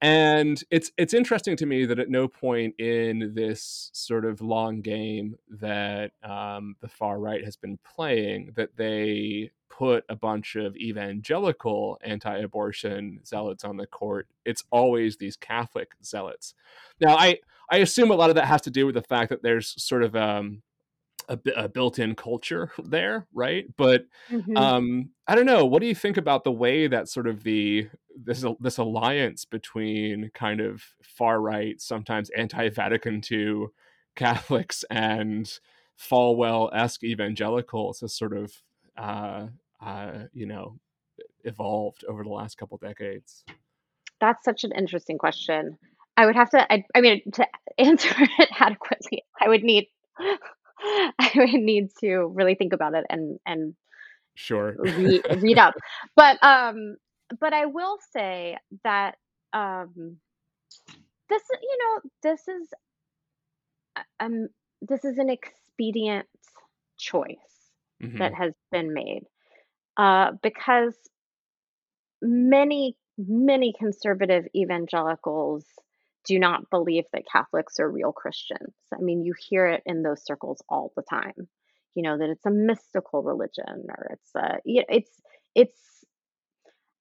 And 0.00 0.60
it's 0.70 0.90
it's 0.96 1.14
interesting 1.14 1.56
to 1.58 1.66
me 1.66 1.84
that 1.86 2.00
at 2.00 2.08
no 2.10 2.26
point 2.26 2.74
in 2.80 3.34
this 3.34 3.90
sort 3.92 4.24
of 4.24 4.40
long 4.40 4.80
game 4.80 5.36
that 5.48 6.10
um, 6.24 6.74
the 6.80 6.88
far 6.88 7.20
right 7.20 7.44
has 7.44 7.54
been 7.56 7.78
playing 7.84 8.50
that 8.56 8.76
they 8.76 9.52
put 9.70 10.04
a 10.08 10.16
bunch 10.16 10.56
of 10.56 10.76
evangelical 10.76 11.98
anti-abortion 12.02 13.20
zealots 13.24 13.64
on 13.64 13.76
the 13.76 13.86
court. 13.86 14.28
It's 14.44 14.64
always 14.70 15.16
these 15.16 15.36
Catholic 15.36 15.92
zealots. 16.04 16.54
Now, 17.00 17.16
I 17.16 17.38
I 17.70 17.78
assume 17.78 18.10
a 18.10 18.16
lot 18.16 18.30
of 18.30 18.36
that 18.36 18.46
has 18.46 18.62
to 18.62 18.70
do 18.70 18.84
with 18.84 18.96
the 18.96 19.02
fact 19.02 19.30
that 19.30 19.42
there's 19.42 19.80
sort 19.82 20.02
of 20.02 20.16
um, 20.16 20.62
a, 21.28 21.38
a 21.56 21.68
built-in 21.68 22.16
culture 22.16 22.72
there, 22.84 23.26
right? 23.32 23.66
But 23.76 24.06
Mhm. 24.30 24.56
um, 24.58 25.10
I 25.26 25.34
don't 25.36 25.46
know. 25.46 25.64
What 25.64 25.80
do 25.80 25.86
you 25.86 25.94
think 25.94 26.16
about 26.16 26.44
the 26.44 26.52
way 26.52 26.88
that 26.88 27.08
sort 27.08 27.26
of 27.28 27.44
the 27.44 27.88
this 28.22 28.44
this 28.58 28.78
alliance 28.78 29.44
between 29.44 30.30
kind 30.34 30.60
of 30.60 30.82
far 31.02 31.40
right, 31.40 31.80
sometimes 31.80 32.28
anti-Vatican 32.30 33.22
II 33.30 33.66
Catholics 34.16 34.84
and 34.90 35.58
Falwell-esque 35.98 37.04
evangelicals 37.04 38.00
has 38.00 38.12
sort 38.14 38.36
of 38.36 38.62
uh, 39.00 39.46
uh, 39.84 40.12
you 40.32 40.46
know 40.46 40.78
evolved 41.44 42.04
over 42.04 42.22
the 42.22 42.30
last 42.30 42.58
couple 42.58 42.78
decades? 42.78 43.44
That's 44.20 44.44
such 44.44 44.64
an 44.64 44.72
interesting 44.76 45.18
question. 45.18 45.78
I 46.16 46.26
would 46.26 46.36
have 46.36 46.50
to 46.50 46.72
I 46.72 46.84
I 46.94 47.00
mean, 47.00 47.22
to 47.32 47.46
answer 47.78 48.14
it 48.38 48.48
adequately, 48.58 49.24
I 49.40 49.48
would 49.48 49.62
need 49.64 49.88
I 50.18 51.30
would 51.36 51.50
need 51.54 51.90
to 52.00 52.26
really 52.26 52.54
think 52.54 52.72
about 52.72 52.94
it 52.94 53.06
and 53.10 53.38
and 53.46 53.74
Sure. 54.34 54.76
read 54.78 55.22
read 55.42 55.58
up. 55.58 55.74
But, 56.16 56.42
um 56.42 56.96
but 57.40 57.52
I 57.52 57.66
will 57.66 57.98
say 58.12 58.56
that, 58.84 59.16
um, 59.52 60.16
this 61.28 61.42
is 61.42 61.58
you 61.62 61.78
know, 61.80 62.10
this 62.22 62.48
is, 62.48 62.68
uh, 63.96 64.02
um 64.20 64.48
this 64.82 65.04
is 65.04 65.18
an 65.18 65.30
expedient 65.30 66.26
choice 66.98 67.59
hmm 68.00 68.16
that 68.18 68.34
has 68.34 68.54
been 68.72 68.92
made, 68.92 69.22
uh, 69.96 70.32
because 70.42 70.94
many, 72.22 72.96
many 73.18 73.74
conservative 73.78 74.46
evangelicals 74.54 75.64
do 76.26 76.38
not 76.38 76.68
believe 76.70 77.04
that 77.12 77.24
Catholics 77.30 77.80
are 77.80 77.90
real 77.90 78.12
Christians. 78.12 78.74
I 78.94 79.00
mean, 79.00 79.24
you 79.24 79.34
hear 79.48 79.66
it 79.66 79.82
in 79.86 80.02
those 80.02 80.24
circles 80.24 80.62
all 80.68 80.92
the 80.96 81.02
time. 81.02 81.48
You 81.94 82.02
know 82.04 82.18
that 82.18 82.30
it's 82.30 82.46
a 82.46 82.50
mystical 82.50 83.22
religion, 83.22 83.86
or 83.88 84.10
it's 84.12 84.34
a 84.36 84.58
you 84.64 84.80
know, 84.80 84.86
it's 84.90 85.10
it's. 85.54 85.78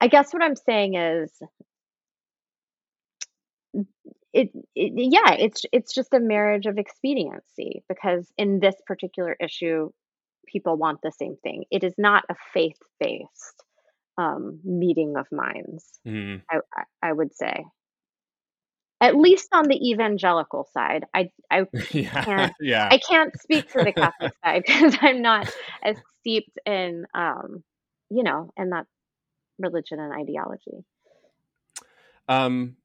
I 0.01 0.07
guess 0.07 0.33
what 0.33 0.43
I'm 0.43 0.55
saying 0.55 0.95
is 0.95 1.31
it, 4.33 4.49
it 4.75 4.93
yeah 4.95 5.33
it's 5.33 5.63
it's 5.71 5.93
just 5.93 6.13
a 6.13 6.19
marriage 6.19 6.65
of 6.65 6.77
expediency 6.77 7.83
because 7.89 8.31
in 8.37 8.59
this 8.59 8.75
particular 8.85 9.35
issue 9.39 9.89
people 10.51 10.77
want 10.77 10.99
the 11.03 11.11
same 11.11 11.35
thing 11.43 11.65
it 11.71 11.83
is 11.83 11.93
not 11.97 12.23
a 12.29 12.35
faith-based 12.53 13.63
um, 14.17 14.59
meeting 14.63 15.15
of 15.17 15.27
minds 15.31 15.85
Mm. 16.07 16.41
I, 16.49 16.57
I 16.75 16.83
i 17.09 17.13
would 17.13 17.33
say 17.35 17.65
at 19.01 19.15
least 19.15 19.49
on 19.53 19.67
the 19.67 19.89
evangelical 19.91 20.67
side 20.73 21.05
i 21.13 21.29
i 21.51 21.65
Yeah, 21.93 22.25
can't 22.25 22.53
yeah. 22.59 22.89
i 22.91 22.97
can't 22.97 23.33
speak 23.41 23.69
for 23.71 23.83
the 23.83 23.91
catholic 24.01 24.31
side 24.43 24.63
because 24.67 24.97
i'm 25.01 25.21
not 25.21 25.49
as 25.83 25.97
steeped 26.19 26.57
in 26.65 27.05
um 27.13 27.63
you 28.09 28.23
know 28.23 28.51
in 28.57 28.69
that 28.71 28.85
religion 29.59 29.99
and 29.99 30.13
ideology 30.13 30.85
Um, 32.27 32.75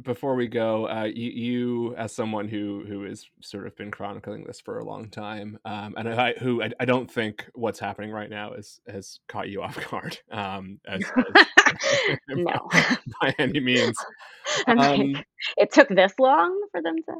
before 0.00 0.34
we 0.34 0.48
go, 0.48 0.88
uh, 0.88 1.04
you, 1.04 1.30
you, 1.30 1.96
as 1.96 2.12
someone 2.12 2.48
who 2.48 2.84
who 2.86 3.04
has 3.04 3.26
sort 3.40 3.66
of 3.66 3.76
been 3.76 3.90
chronicling 3.90 4.44
this 4.44 4.60
for 4.60 4.78
a 4.78 4.84
long 4.84 5.10
time, 5.10 5.58
um, 5.64 5.94
and 5.96 6.08
I, 6.08 6.32
who 6.34 6.62
I, 6.62 6.70
I 6.80 6.84
don't 6.84 7.10
think 7.10 7.46
what's 7.54 7.78
happening 7.78 8.10
right 8.10 8.30
now 8.30 8.52
is 8.54 8.80
has 8.88 9.20
caught 9.28 9.48
you 9.50 9.62
off 9.62 9.78
guard, 9.90 10.18
um, 10.30 10.80
as, 10.86 11.02
as 11.02 12.18
no 12.28 12.68
by, 12.70 12.96
by 13.20 13.34
any 13.38 13.60
means. 13.60 13.96
Um, 14.66 14.76
like 14.76 15.26
it 15.58 15.72
took 15.72 15.88
this 15.88 16.12
long 16.18 16.58
for 16.72 16.80
them 16.82 16.96
to 16.96 17.14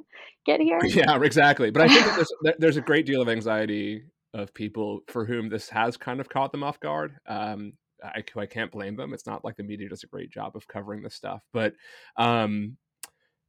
get 0.46 0.60
here 0.60 0.80
yeah, 0.84 1.20
exactly. 1.22 1.70
But 1.70 1.82
I 1.82 1.88
think 1.88 2.06
that 2.06 2.16
there's 2.42 2.56
there's 2.58 2.76
a 2.76 2.82
great 2.82 3.06
deal 3.06 3.20
of 3.20 3.28
anxiety 3.28 4.02
of 4.34 4.54
people 4.54 5.00
for 5.08 5.26
whom 5.26 5.50
this 5.50 5.68
has 5.68 5.96
kind 5.96 6.20
of 6.20 6.28
caught 6.28 6.52
them 6.52 6.62
off 6.62 6.80
guard. 6.80 7.16
Um, 7.26 7.74
I, 8.02 8.22
I 8.36 8.46
can't 8.46 8.70
blame 8.70 8.96
them. 8.96 9.12
It's 9.12 9.26
not 9.26 9.44
like 9.44 9.56
the 9.56 9.62
media 9.62 9.88
does 9.88 10.02
a 10.02 10.08
great 10.08 10.30
job 10.30 10.56
of 10.56 10.68
covering 10.68 11.02
this 11.02 11.14
stuff, 11.14 11.42
but 11.52 11.74
um, 12.16 12.76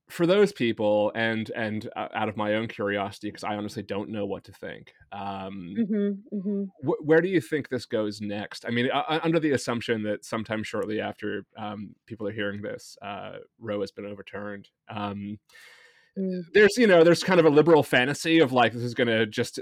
for 0.09 0.27
those 0.27 0.51
people, 0.51 1.11
and 1.15 1.49
and 1.55 1.89
uh, 1.95 2.09
out 2.13 2.29
of 2.29 2.37
my 2.37 2.55
own 2.55 2.67
curiosity, 2.67 3.29
because 3.29 3.43
I 3.43 3.55
honestly 3.55 3.83
don't 3.83 4.09
know 4.09 4.25
what 4.25 4.43
to 4.45 4.51
think. 4.51 4.93
Um, 5.11 5.75
hmm 5.75 6.09
hmm 6.37 6.63
wh- 6.81 7.05
where 7.05 7.21
do 7.21 7.29
you 7.29 7.41
think 7.41 7.69
this 7.69 7.85
goes 7.85 8.21
next? 8.21 8.65
I 8.65 8.71
mean, 8.71 8.89
uh, 8.91 9.19
under 9.23 9.39
the 9.39 9.51
assumption 9.51 10.03
that 10.03 10.25
sometime 10.25 10.63
shortly 10.63 10.99
after 10.99 11.45
um, 11.57 11.95
people 12.05 12.27
are 12.27 12.33
hearing 12.33 12.61
this, 12.61 12.97
uh, 13.01 13.37
Roe 13.59 13.81
has 13.81 13.91
been 13.91 14.05
overturned. 14.05 14.69
Um. 14.89 15.39
There's 16.15 16.77
you 16.77 16.85
know 16.85 17.03
there's 17.03 17.23
kind 17.23 17.39
of 17.39 17.45
a 17.45 17.49
liberal 17.49 17.81
fantasy 17.81 18.39
of 18.39 18.51
like 18.51 18.73
this 18.73 18.83
is 18.83 18.93
going 18.93 19.07
to 19.07 19.25
just 19.25 19.59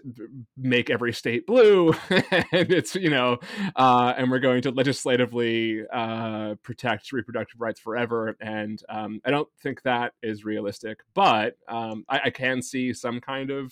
make 0.58 0.90
every 0.90 1.14
state 1.14 1.48
blue 1.48 1.94
and 2.10 2.72
it's 2.72 2.94
you 2.96 3.10
know 3.10 3.38
uh, 3.78 4.14
and 4.18 4.30
we're 4.30 4.40
going 4.40 4.62
to 4.62 4.72
legislatively 4.72 5.82
uh, 5.94 6.56
protect 6.62 7.12
reproductive 7.14 7.60
rights 7.62 7.80
forever 7.80 8.36
and 8.42 8.84
um, 8.90 9.22
i 9.26 9.32
don't 9.32 9.48
think 9.62 9.82
that 9.84 10.14
is 10.22 10.44
realistic 10.44 11.00
but 11.14 11.56
um, 11.70 12.04
I, 12.10 12.22
I 12.26 12.30
can 12.32 12.62
see 12.62 12.94
some 12.94 13.22
kind 13.22 13.50
of 13.50 13.72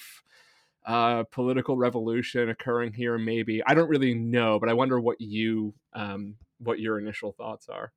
uh, 0.86 1.23
political 1.23 1.75
revolution 1.75 2.49
occurring 2.49 2.93
here 2.93 3.17
maybe. 3.17 3.61
I 3.67 3.73
don't 3.73 3.89
really 3.89 4.13
know 4.13 4.57
but 4.57 4.69
i 4.69 4.73
wonder 4.73 4.99
what 4.99 5.19
you 5.19 5.73
um, 5.93 6.36
what 6.59 6.80
your 6.80 6.97
initial 6.97 7.34
thoughts 7.34 7.67
are 7.67 7.91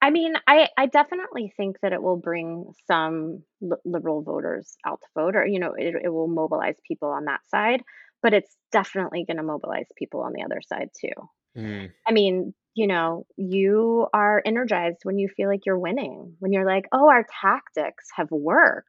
I 0.00 0.10
mean, 0.10 0.34
I 0.46 0.68
I 0.78 0.86
definitely 0.86 1.52
think 1.56 1.76
that 1.82 1.92
it 1.92 2.02
will 2.02 2.16
bring 2.16 2.72
some 2.86 3.42
li- 3.60 3.76
liberal 3.84 4.22
voters 4.22 4.76
out 4.86 5.00
to 5.00 5.08
vote, 5.14 5.36
or 5.36 5.46
you 5.46 5.58
know, 5.58 5.74
it, 5.74 5.94
it 6.04 6.08
will 6.08 6.28
mobilize 6.28 6.76
people 6.86 7.08
on 7.08 7.24
that 7.26 7.40
side. 7.48 7.82
But 8.22 8.34
it's 8.34 8.56
definitely 8.72 9.24
going 9.26 9.36
to 9.36 9.42
mobilize 9.42 9.86
people 9.96 10.22
on 10.22 10.32
the 10.32 10.42
other 10.42 10.60
side 10.66 10.90
too. 10.98 11.12
Mm, 11.56 11.92
I 12.06 12.12
mean, 12.12 12.54
you 12.74 12.86
know, 12.86 13.26
you 13.36 14.06
are 14.12 14.42
energized 14.44 15.00
when 15.04 15.18
you 15.18 15.28
feel 15.28 15.48
like 15.48 15.66
you're 15.66 15.78
winning, 15.78 16.36
when 16.38 16.52
you're 16.52 16.66
like, 16.66 16.86
oh, 16.92 17.08
our 17.08 17.26
tactics 17.40 18.06
have 18.16 18.30
worked. 18.30 18.88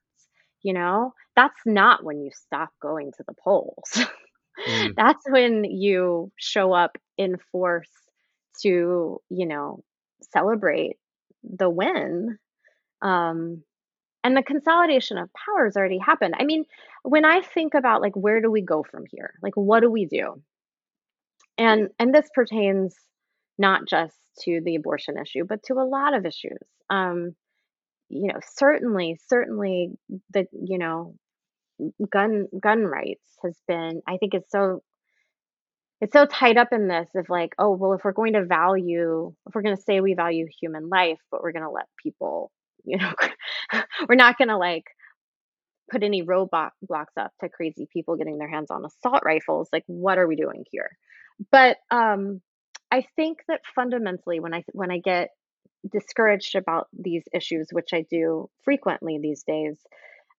You 0.61 0.73
know, 0.73 1.13
that's 1.35 1.59
not 1.65 2.03
when 2.03 2.21
you 2.21 2.31
stop 2.33 2.69
going 2.81 3.11
to 3.17 3.23
the 3.27 3.35
polls. 3.43 4.05
mm, 4.67 4.93
That's 4.97 5.23
when 5.29 5.63
you 5.63 6.31
show 6.37 6.73
up 6.73 6.97
in 7.17 7.37
force 7.51 7.89
to, 8.63 9.21
you 9.29 9.45
know, 9.45 9.83
celebrate 10.21 10.97
the 11.43 11.69
win. 11.69 12.37
Um, 13.01 13.63
and 14.23 14.35
the 14.35 14.43
consolidation 14.43 15.17
of 15.17 15.29
power 15.33 15.65
has 15.65 15.77
already 15.77 15.99
happened. 15.99 16.35
I 16.37 16.43
mean, 16.43 16.65
when 17.03 17.25
I 17.25 17.41
think 17.41 17.73
about 17.73 18.01
like 18.01 18.15
where 18.15 18.41
do 18.41 18.51
we 18.51 18.61
go 18.61 18.83
from 18.83 19.05
here? 19.09 19.33
Like 19.41 19.53
what 19.55 19.81
do 19.81 19.89
we 19.89 20.05
do? 20.05 20.41
And 21.57 21.89
and 21.99 22.13
this 22.13 22.29
pertains 22.33 22.95
not 23.57 23.87
just 23.87 24.15
to 24.41 24.61
the 24.63 24.75
abortion 24.75 25.15
issue, 25.17 25.45
but 25.45 25.63
to 25.63 25.75
a 25.75 25.87
lot 25.87 26.13
of 26.13 26.25
issues. 26.25 26.59
Um, 26.89 27.35
you 28.09 28.27
know, 28.27 28.39
certainly, 28.55 29.19
certainly 29.27 29.91
the, 30.33 30.45
you 30.51 30.77
know, 30.77 31.15
gun 32.11 32.47
gun 32.59 32.83
rights 32.83 33.37
has 33.43 33.55
been 33.67 34.01
I 34.07 34.17
think 34.17 34.33
it's 34.33 34.51
so 34.51 34.81
it's 35.99 36.13
so 36.13 36.25
tied 36.25 36.57
up 36.57 36.69
in 36.71 36.87
this 36.87 37.09
of 37.15 37.27
like, 37.29 37.53
oh, 37.57 37.71
well, 37.71 37.93
if 37.93 38.03
we're 38.03 38.11
going 38.11 38.33
to 38.33 38.45
value, 38.45 39.33
if 39.47 39.55
we're 39.55 39.63
going 39.63 39.75
to 39.75 39.81
say 39.81 39.99
we 39.99 40.13
value 40.13 40.45
human 40.61 40.89
life, 40.89 41.19
but 41.31 41.41
we're 41.41 41.51
going 41.51 41.63
to 41.65 41.71
let 41.71 41.85
people, 42.01 42.51
you 42.85 42.97
know, 42.97 43.11
we're 44.07 44.15
not 44.15 44.37
going 44.37 44.47
to 44.47 44.57
like 44.57 44.85
put 45.89 46.03
any 46.03 46.23
roadblock 46.23 46.71
blocks 46.81 47.13
up 47.17 47.31
to 47.39 47.49
crazy 47.49 47.87
people 47.91 48.15
getting 48.15 48.37
their 48.37 48.49
hands 48.49 48.69
on 48.71 48.85
assault 48.85 49.23
rifles. 49.25 49.69
Like, 49.73 49.83
what 49.87 50.17
are 50.17 50.27
we 50.27 50.35
doing 50.35 50.63
here? 50.71 50.89
But 51.51 51.77
um, 51.91 52.41
I 52.91 53.05
think 53.15 53.39
that 53.47 53.61
fundamentally, 53.75 54.39
when 54.39 54.53
I 54.53 54.63
when 54.73 54.91
I 54.91 54.99
get 54.99 55.29
discouraged 55.91 56.55
about 56.55 56.87
these 56.97 57.23
issues, 57.33 57.67
which 57.71 57.89
I 57.93 58.05
do 58.09 58.49
frequently 58.63 59.19
these 59.21 59.43
days, 59.43 59.79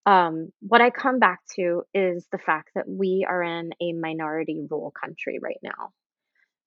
um, 0.09 0.51
what 0.61 0.81
I 0.81 0.89
come 0.89 1.19
back 1.19 1.41
to 1.57 1.83
is 1.93 2.27
the 2.33 2.39
fact 2.39 2.71
that 2.75 2.89
we 2.89 3.27
are 3.29 3.43
in 3.43 3.73
a 3.79 3.93
minority 3.93 4.59
rule 4.71 4.91
country 4.91 5.39
right 5.39 5.61
now. 5.63 5.93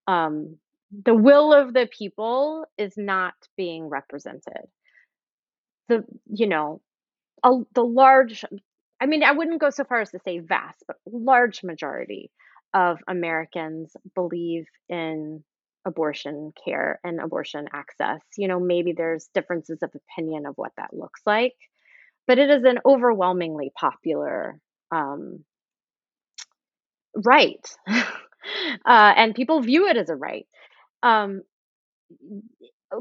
Um, 0.05 0.57
the 0.91 1.15
will 1.15 1.51
of 1.51 1.73
the 1.73 1.89
people 1.97 2.65
is 2.77 2.93
not 2.97 3.33
being 3.57 3.89
represented. 3.89 4.67
The, 5.89 6.03
you 6.31 6.45
know, 6.45 6.81
a, 7.43 7.61
the 7.73 7.83
large, 7.83 8.45
I 9.01 9.07
mean, 9.07 9.23
I 9.23 9.31
wouldn't 9.31 9.59
go 9.59 9.71
so 9.71 9.85
far 9.85 10.01
as 10.01 10.11
to 10.11 10.19
say 10.23 10.37
vast, 10.37 10.83
but 10.85 10.97
large 11.11 11.63
majority 11.63 12.29
of 12.75 12.99
Americans 13.07 13.95
believe 14.13 14.65
in 14.87 15.43
abortion 15.83 16.51
care 16.63 16.99
and 17.03 17.19
abortion 17.19 17.65
access. 17.73 18.21
You 18.37 18.49
know, 18.49 18.59
maybe 18.59 18.93
there's 18.95 19.29
differences 19.33 19.79
of 19.81 19.89
opinion 19.95 20.45
of 20.45 20.53
what 20.57 20.73
that 20.77 20.93
looks 20.93 21.21
like 21.25 21.55
but 22.27 22.39
it 22.39 22.49
is 22.49 22.63
an 22.63 22.79
overwhelmingly 22.85 23.71
popular 23.75 24.59
um, 24.91 25.43
right, 27.15 27.65
uh, 27.87 28.03
and 28.85 29.35
people 29.35 29.61
view 29.61 29.87
it 29.87 29.97
as 29.97 30.09
a 30.09 30.15
right. 30.15 30.47
Um, 31.03 31.41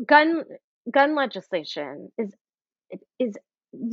gun 0.07 0.45
gun 0.91 1.15
legislation 1.15 2.11
is 2.19 2.35
is 3.19 3.37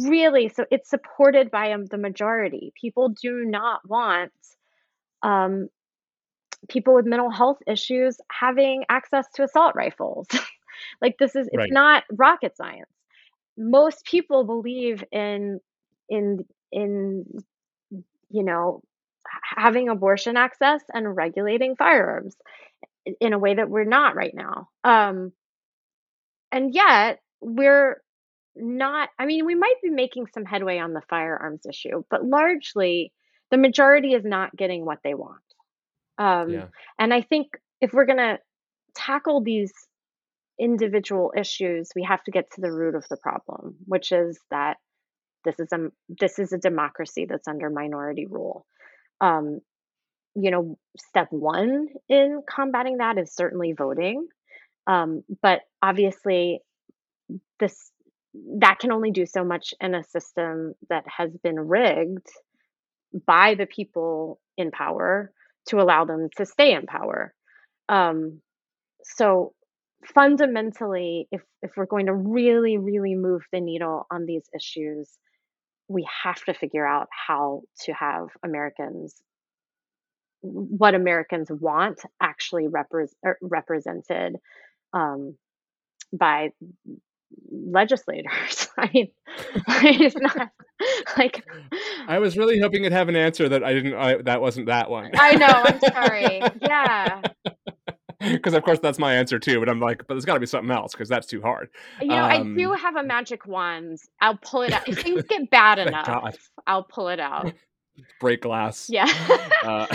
really 0.07 0.49
so 0.49 0.65
it's 0.71 0.89
supported 0.89 1.51
by 1.51 1.71
um, 1.73 1.85
the 1.85 1.97
majority. 1.97 2.73
People 2.79 3.09
do 3.09 3.45
not 3.45 3.87
want 3.87 4.31
um, 5.23 5.69
people 6.69 6.93
with 6.95 7.05
mental 7.05 7.29
health 7.31 7.59
issues 7.67 8.17
having 8.31 8.83
access 8.89 9.27
to 9.35 9.43
assault 9.43 9.75
rifles. 9.75 10.27
like 11.01 11.17
this 11.19 11.35
is 11.35 11.49
it's 11.51 11.57
right 11.57 11.71
not 11.71 12.03
rocket 12.11 12.55
science. 12.55 12.89
Most 13.57 14.05
people 14.05 14.43
believe 14.43 15.03
in 15.11 15.59
in 16.09 16.45
in 16.71 17.25
you 18.29 18.43
know, 18.43 18.81
having 19.43 19.89
abortion 19.89 20.37
access 20.37 20.81
and 20.93 21.15
regulating 21.15 21.75
firearms 21.75 22.35
in 23.19 23.33
a 23.33 23.39
way 23.39 23.55
that 23.55 23.69
we're 23.69 23.85
not 23.85 24.15
right 24.15 24.33
now. 24.33 24.69
Um, 24.83 25.31
and 26.51 26.73
yet 26.73 27.19
we're 27.41 28.01
not, 28.55 29.09
I 29.17 29.25
mean, 29.25 29.45
we 29.45 29.55
might 29.55 29.75
be 29.81 29.89
making 29.89 30.27
some 30.33 30.45
headway 30.45 30.79
on 30.79 30.93
the 30.93 31.01
firearms 31.09 31.65
issue, 31.67 32.03
but 32.09 32.25
largely 32.25 33.11
the 33.51 33.57
majority 33.57 34.13
is 34.13 34.25
not 34.25 34.55
getting 34.55 34.85
what 34.85 34.99
they 35.03 35.13
want. 35.13 35.41
Um, 36.17 36.49
yeah 36.49 36.65
and 36.97 37.13
I 37.13 37.21
think 37.21 37.47
if 37.79 37.93
we're 37.93 38.05
going 38.05 38.17
to 38.17 38.39
tackle 38.95 39.41
these 39.41 39.71
individual 40.59 41.33
issues, 41.37 41.89
we 41.95 42.03
have 42.03 42.23
to 42.23 42.31
get 42.31 42.51
to 42.51 42.61
the 42.61 42.71
root 42.71 42.95
of 42.95 43.05
the 43.09 43.17
problem, 43.17 43.75
which 43.85 44.11
is 44.11 44.39
that 44.51 44.77
this 45.45 45.59
is 45.59 45.71
a 45.71 45.89
this 46.09 46.39
is 46.39 46.51
a 46.51 46.57
democracy 46.57 47.25
that's 47.29 47.47
under 47.47 47.69
minority 47.69 48.25
rule. 48.25 48.65
Um, 49.21 49.61
you 50.35 50.51
know, 50.51 50.77
step 50.97 51.27
one 51.31 51.87
in 52.09 52.41
combating 52.47 52.97
that 52.97 53.17
is 53.17 53.33
certainly 53.33 53.73
voting. 53.73 54.27
Um, 54.85 55.23
but 55.41 55.61
obviously, 55.81 56.59
this 57.59 57.91
that 58.59 58.79
can 58.79 58.91
only 58.91 59.11
do 59.11 59.25
so 59.25 59.43
much 59.43 59.73
in 59.81 59.95
a 59.95 60.03
system 60.03 60.73
that 60.89 61.05
has 61.07 61.31
been 61.43 61.59
rigged 61.59 62.27
by 63.25 63.55
the 63.55 63.65
people 63.65 64.39
in 64.57 64.71
power 64.71 65.31
to 65.67 65.81
allow 65.81 66.05
them 66.05 66.29
to 66.37 66.45
stay 66.45 66.73
in 66.73 66.85
power. 66.85 67.33
Um, 67.89 68.41
so 69.03 69.53
fundamentally, 70.05 71.27
if 71.31 71.41
if 71.61 71.71
we're 71.75 71.85
going 71.85 72.07
to 72.07 72.13
really, 72.13 72.77
really 72.77 73.15
move 73.15 73.41
the 73.51 73.61
needle 73.61 74.05
on 74.11 74.25
these 74.25 74.49
issues, 74.55 75.09
we 75.87 76.07
have 76.23 76.43
to 76.45 76.53
figure 76.53 76.85
out 76.85 77.07
how 77.11 77.61
to 77.85 77.93
have 77.93 78.27
Americans 78.43 79.15
what 80.41 80.93
Americans 80.93 81.49
want 81.51 82.01
actually 82.21 82.67
repre- 82.67 83.13
er, 83.25 83.37
represented 83.41 84.35
um, 84.93 85.35
by 86.13 86.51
legislators. 87.51 88.69
I 88.77 88.89
mean, 88.93 89.07
it's 89.67 90.15
not 90.15 90.51
like 91.17 91.43
I 92.07 92.19
was 92.19 92.37
really 92.37 92.59
hoping 92.59 92.83
you'd 92.83 92.93
have 92.93 93.09
an 93.09 93.15
answer 93.15 93.49
that 93.49 93.63
I 93.63 93.73
didn't. 93.73 93.95
I, 93.95 94.21
that 94.21 94.41
wasn't 94.41 94.67
that 94.67 94.89
one. 94.89 95.11
I 95.17 95.35
know. 95.35 95.47
I'm 95.47 95.79
sorry. 95.93 96.41
Yeah. 96.61 97.21
Because 98.31 98.53
of 98.55 98.63
course 98.63 98.79
that's 98.79 98.97
my 98.97 99.15
answer 99.15 99.37
too, 99.37 99.59
but 99.59 99.69
I'm 99.69 99.79
like, 99.79 99.99
but 99.99 100.15
there's 100.15 100.25
got 100.25 100.33
to 100.33 100.39
be 100.39 100.47
something 100.47 100.71
else 100.71 100.93
because 100.93 101.07
that's 101.07 101.27
too 101.27 101.41
hard. 101.41 101.69
You 102.01 102.07
know, 102.07 102.23
um, 102.23 102.31
I 102.31 102.43
do 102.43 102.73
have 102.73 102.95
a 102.95 103.03
magic 103.03 103.45
wand. 103.45 103.99
I'll 104.21 104.37
pull 104.37 104.63
it 104.63 104.73
out 104.73 104.87
if 104.87 104.99
things 105.01 105.23
get 105.23 105.49
bad 105.51 105.77
enough. 105.87 106.07
God. 106.07 106.37
I'll 106.65 106.83
pull 106.83 107.09
it 107.09 107.19
out. 107.19 107.53
Break 108.19 108.41
glass. 108.41 108.89
Yeah. 108.89 109.07
Uh. 109.63 109.87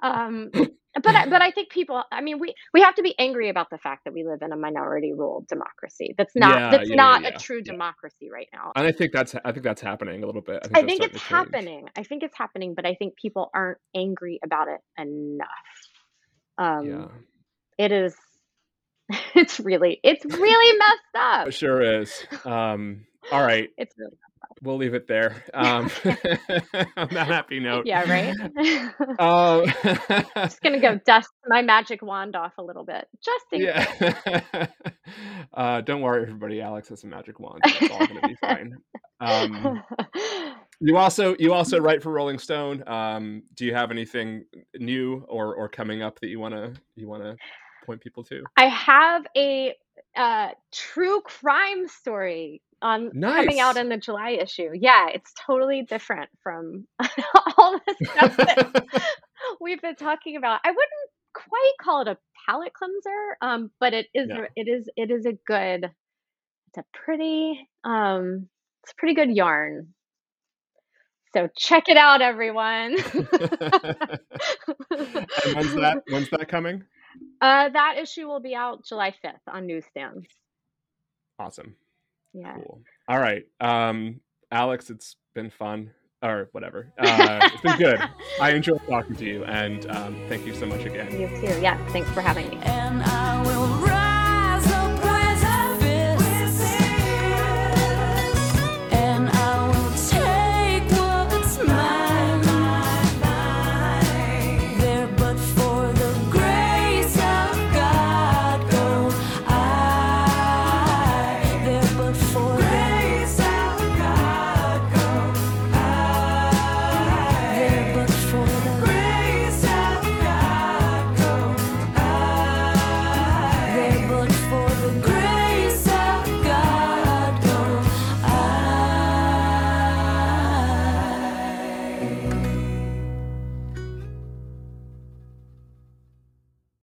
um, 0.00 0.50
but 1.02 1.14
I, 1.14 1.26
but 1.28 1.42
I 1.42 1.50
think 1.50 1.70
people. 1.70 2.02
I 2.10 2.20
mean, 2.20 2.38
we 2.38 2.54
we 2.72 2.80
have 2.80 2.94
to 2.96 3.02
be 3.02 3.16
angry 3.18 3.48
about 3.48 3.70
the 3.70 3.78
fact 3.78 4.04
that 4.04 4.12
we 4.12 4.24
live 4.24 4.42
in 4.42 4.52
a 4.52 4.56
minority 4.56 5.12
ruled 5.12 5.46
democracy. 5.48 6.14
That's 6.16 6.34
not 6.34 6.58
yeah, 6.58 6.70
that's 6.70 6.90
yeah, 6.90 6.96
not 6.96 7.22
yeah, 7.22 7.28
a 7.28 7.38
true 7.38 7.62
democracy 7.62 8.28
right 8.28 8.48
now. 8.52 8.72
And 8.76 8.86
I 8.86 8.92
think 8.92 9.12
that's 9.12 9.34
I 9.44 9.52
think 9.52 9.64
that's 9.64 9.80
happening 9.80 10.22
a 10.22 10.26
little 10.26 10.42
bit. 10.42 10.60
I 10.62 10.66
think, 10.66 10.76
I 10.76 10.82
think 10.82 11.02
it's 11.02 11.22
happening. 11.22 11.88
I 11.96 12.02
think 12.02 12.22
it's 12.22 12.36
happening, 12.36 12.74
but 12.74 12.86
I 12.86 12.94
think 12.94 13.16
people 13.16 13.50
aren't 13.54 13.78
angry 13.94 14.40
about 14.44 14.68
it 14.68 14.80
enough. 14.98 15.48
Um, 16.58 16.86
yeah. 16.86 17.06
It 17.78 17.92
is. 17.92 18.14
It's 19.34 19.60
really 19.60 20.00
it's 20.02 20.24
really 20.24 20.78
messed 20.78 21.16
up. 21.16 21.48
It 21.48 21.54
sure 21.54 22.00
is. 22.00 22.24
Um, 22.44 23.04
all 23.32 23.42
right. 23.42 23.68
It's 23.76 23.94
really 23.98 24.16
we'll 24.62 24.76
leave 24.76 24.94
it 24.94 25.06
there. 25.06 25.42
Um, 25.54 25.88
on 26.96 27.08
that 27.10 27.26
happy 27.28 27.60
note. 27.60 27.86
Yeah, 27.86 28.02
right. 28.10 28.34
um, 29.20 29.66
just 30.36 30.60
gonna 30.62 30.80
go 30.80 30.98
dust 31.06 31.30
my 31.46 31.62
magic 31.62 32.02
wand 32.02 32.34
off 32.34 32.58
a 32.58 32.62
little 32.62 32.84
bit, 32.84 33.06
just 33.24 33.44
in 33.52 33.62
yeah. 33.62 34.66
uh, 35.54 35.80
don't 35.82 36.00
worry, 36.00 36.22
everybody. 36.22 36.60
Alex 36.60 36.88
has 36.88 37.04
a 37.04 37.06
magic 37.06 37.38
wand. 37.38 37.62
So 37.66 37.74
it's 37.80 37.94
all 37.94 38.06
gonna 38.06 38.28
be 38.28 38.34
fine. 38.40 38.76
Um, 39.20 39.82
you 40.80 40.96
also 40.96 41.36
you 41.38 41.52
also 41.52 41.78
write 41.78 42.02
for 42.02 42.10
Rolling 42.10 42.38
Stone. 42.38 42.82
Um, 42.88 43.44
do 43.54 43.64
you 43.64 43.74
have 43.74 43.90
anything 43.90 44.44
new 44.78 45.24
or 45.28 45.54
or 45.54 45.68
coming 45.68 46.02
up 46.02 46.18
that 46.20 46.28
you 46.28 46.40
wanna 46.40 46.72
you 46.96 47.06
wanna 47.06 47.36
point 47.86 48.00
people 48.00 48.24
to? 48.24 48.42
I 48.56 48.66
have 48.66 49.24
a 49.36 49.74
uh, 50.16 50.48
true 50.72 51.20
crime 51.22 51.88
story 51.88 52.62
on 52.84 53.10
nice. 53.14 53.46
coming 53.46 53.58
out 53.60 53.78
in 53.78 53.88
the 53.88 53.96
July 53.96 54.30
issue. 54.32 54.68
Yeah, 54.74 55.08
it's 55.08 55.32
totally 55.46 55.82
different 55.82 56.28
from 56.42 56.86
all 57.56 57.80
the 57.86 58.06
stuff 58.06 58.36
that 58.36 58.86
we've 59.60 59.80
been 59.80 59.96
talking 59.96 60.36
about. 60.36 60.60
I 60.64 60.70
wouldn't 60.70 61.10
quite 61.32 61.72
call 61.80 62.02
it 62.02 62.08
a 62.08 62.18
palate 62.46 62.74
cleanser, 62.74 63.38
um, 63.40 63.70
but 63.80 63.94
it 63.94 64.06
is 64.14 64.28
it 64.54 64.68
is 64.68 64.88
it 64.96 65.10
is 65.10 65.24
a 65.24 65.32
good 65.46 65.90
it's 66.68 66.78
a 66.78 66.84
pretty 66.92 67.68
um 67.84 68.48
it's 68.82 68.92
a 68.92 68.96
pretty 68.96 69.14
good 69.14 69.34
yarn. 69.34 69.94
So 71.32 71.48
check 71.56 71.88
it 71.88 71.96
out, 71.96 72.20
everyone. 72.20 72.92
when's 72.92 73.00
that 75.74 76.02
when's 76.08 76.30
that 76.30 76.48
coming? 76.48 76.84
Uh, 77.40 77.70
that 77.70 77.96
issue 77.98 78.26
will 78.26 78.40
be 78.40 78.54
out 78.54 78.84
July 78.84 79.14
5th 79.24 79.40
on 79.48 79.66
newsstands. 79.66 80.26
Awesome. 81.38 81.76
Yeah. 82.34 82.54
Cool. 82.56 82.80
All 83.08 83.18
right. 83.18 83.44
Um, 83.60 84.20
Alex, 84.50 84.90
it's 84.90 85.16
been 85.34 85.50
fun 85.50 85.90
or 86.22 86.48
whatever. 86.52 86.92
Uh, 86.98 87.48
it's 87.52 87.62
been 87.62 87.76
good. 87.78 88.00
I 88.40 88.50
enjoyed 88.52 88.80
talking 88.88 89.16
to 89.16 89.24
you, 89.24 89.44
and 89.44 89.88
um, 89.90 90.16
thank 90.28 90.46
you 90.46 90.54
so 90.54 90.66
much 90.66 90.84
again. 90.84 91.10
You 91.18 91.28
too. 91.28 91.60
Yeah. 91.60 91.78
Thanks 91.88 92.10
for 92.10 92.20
having 92.20 92.48
me. 92.50 93.83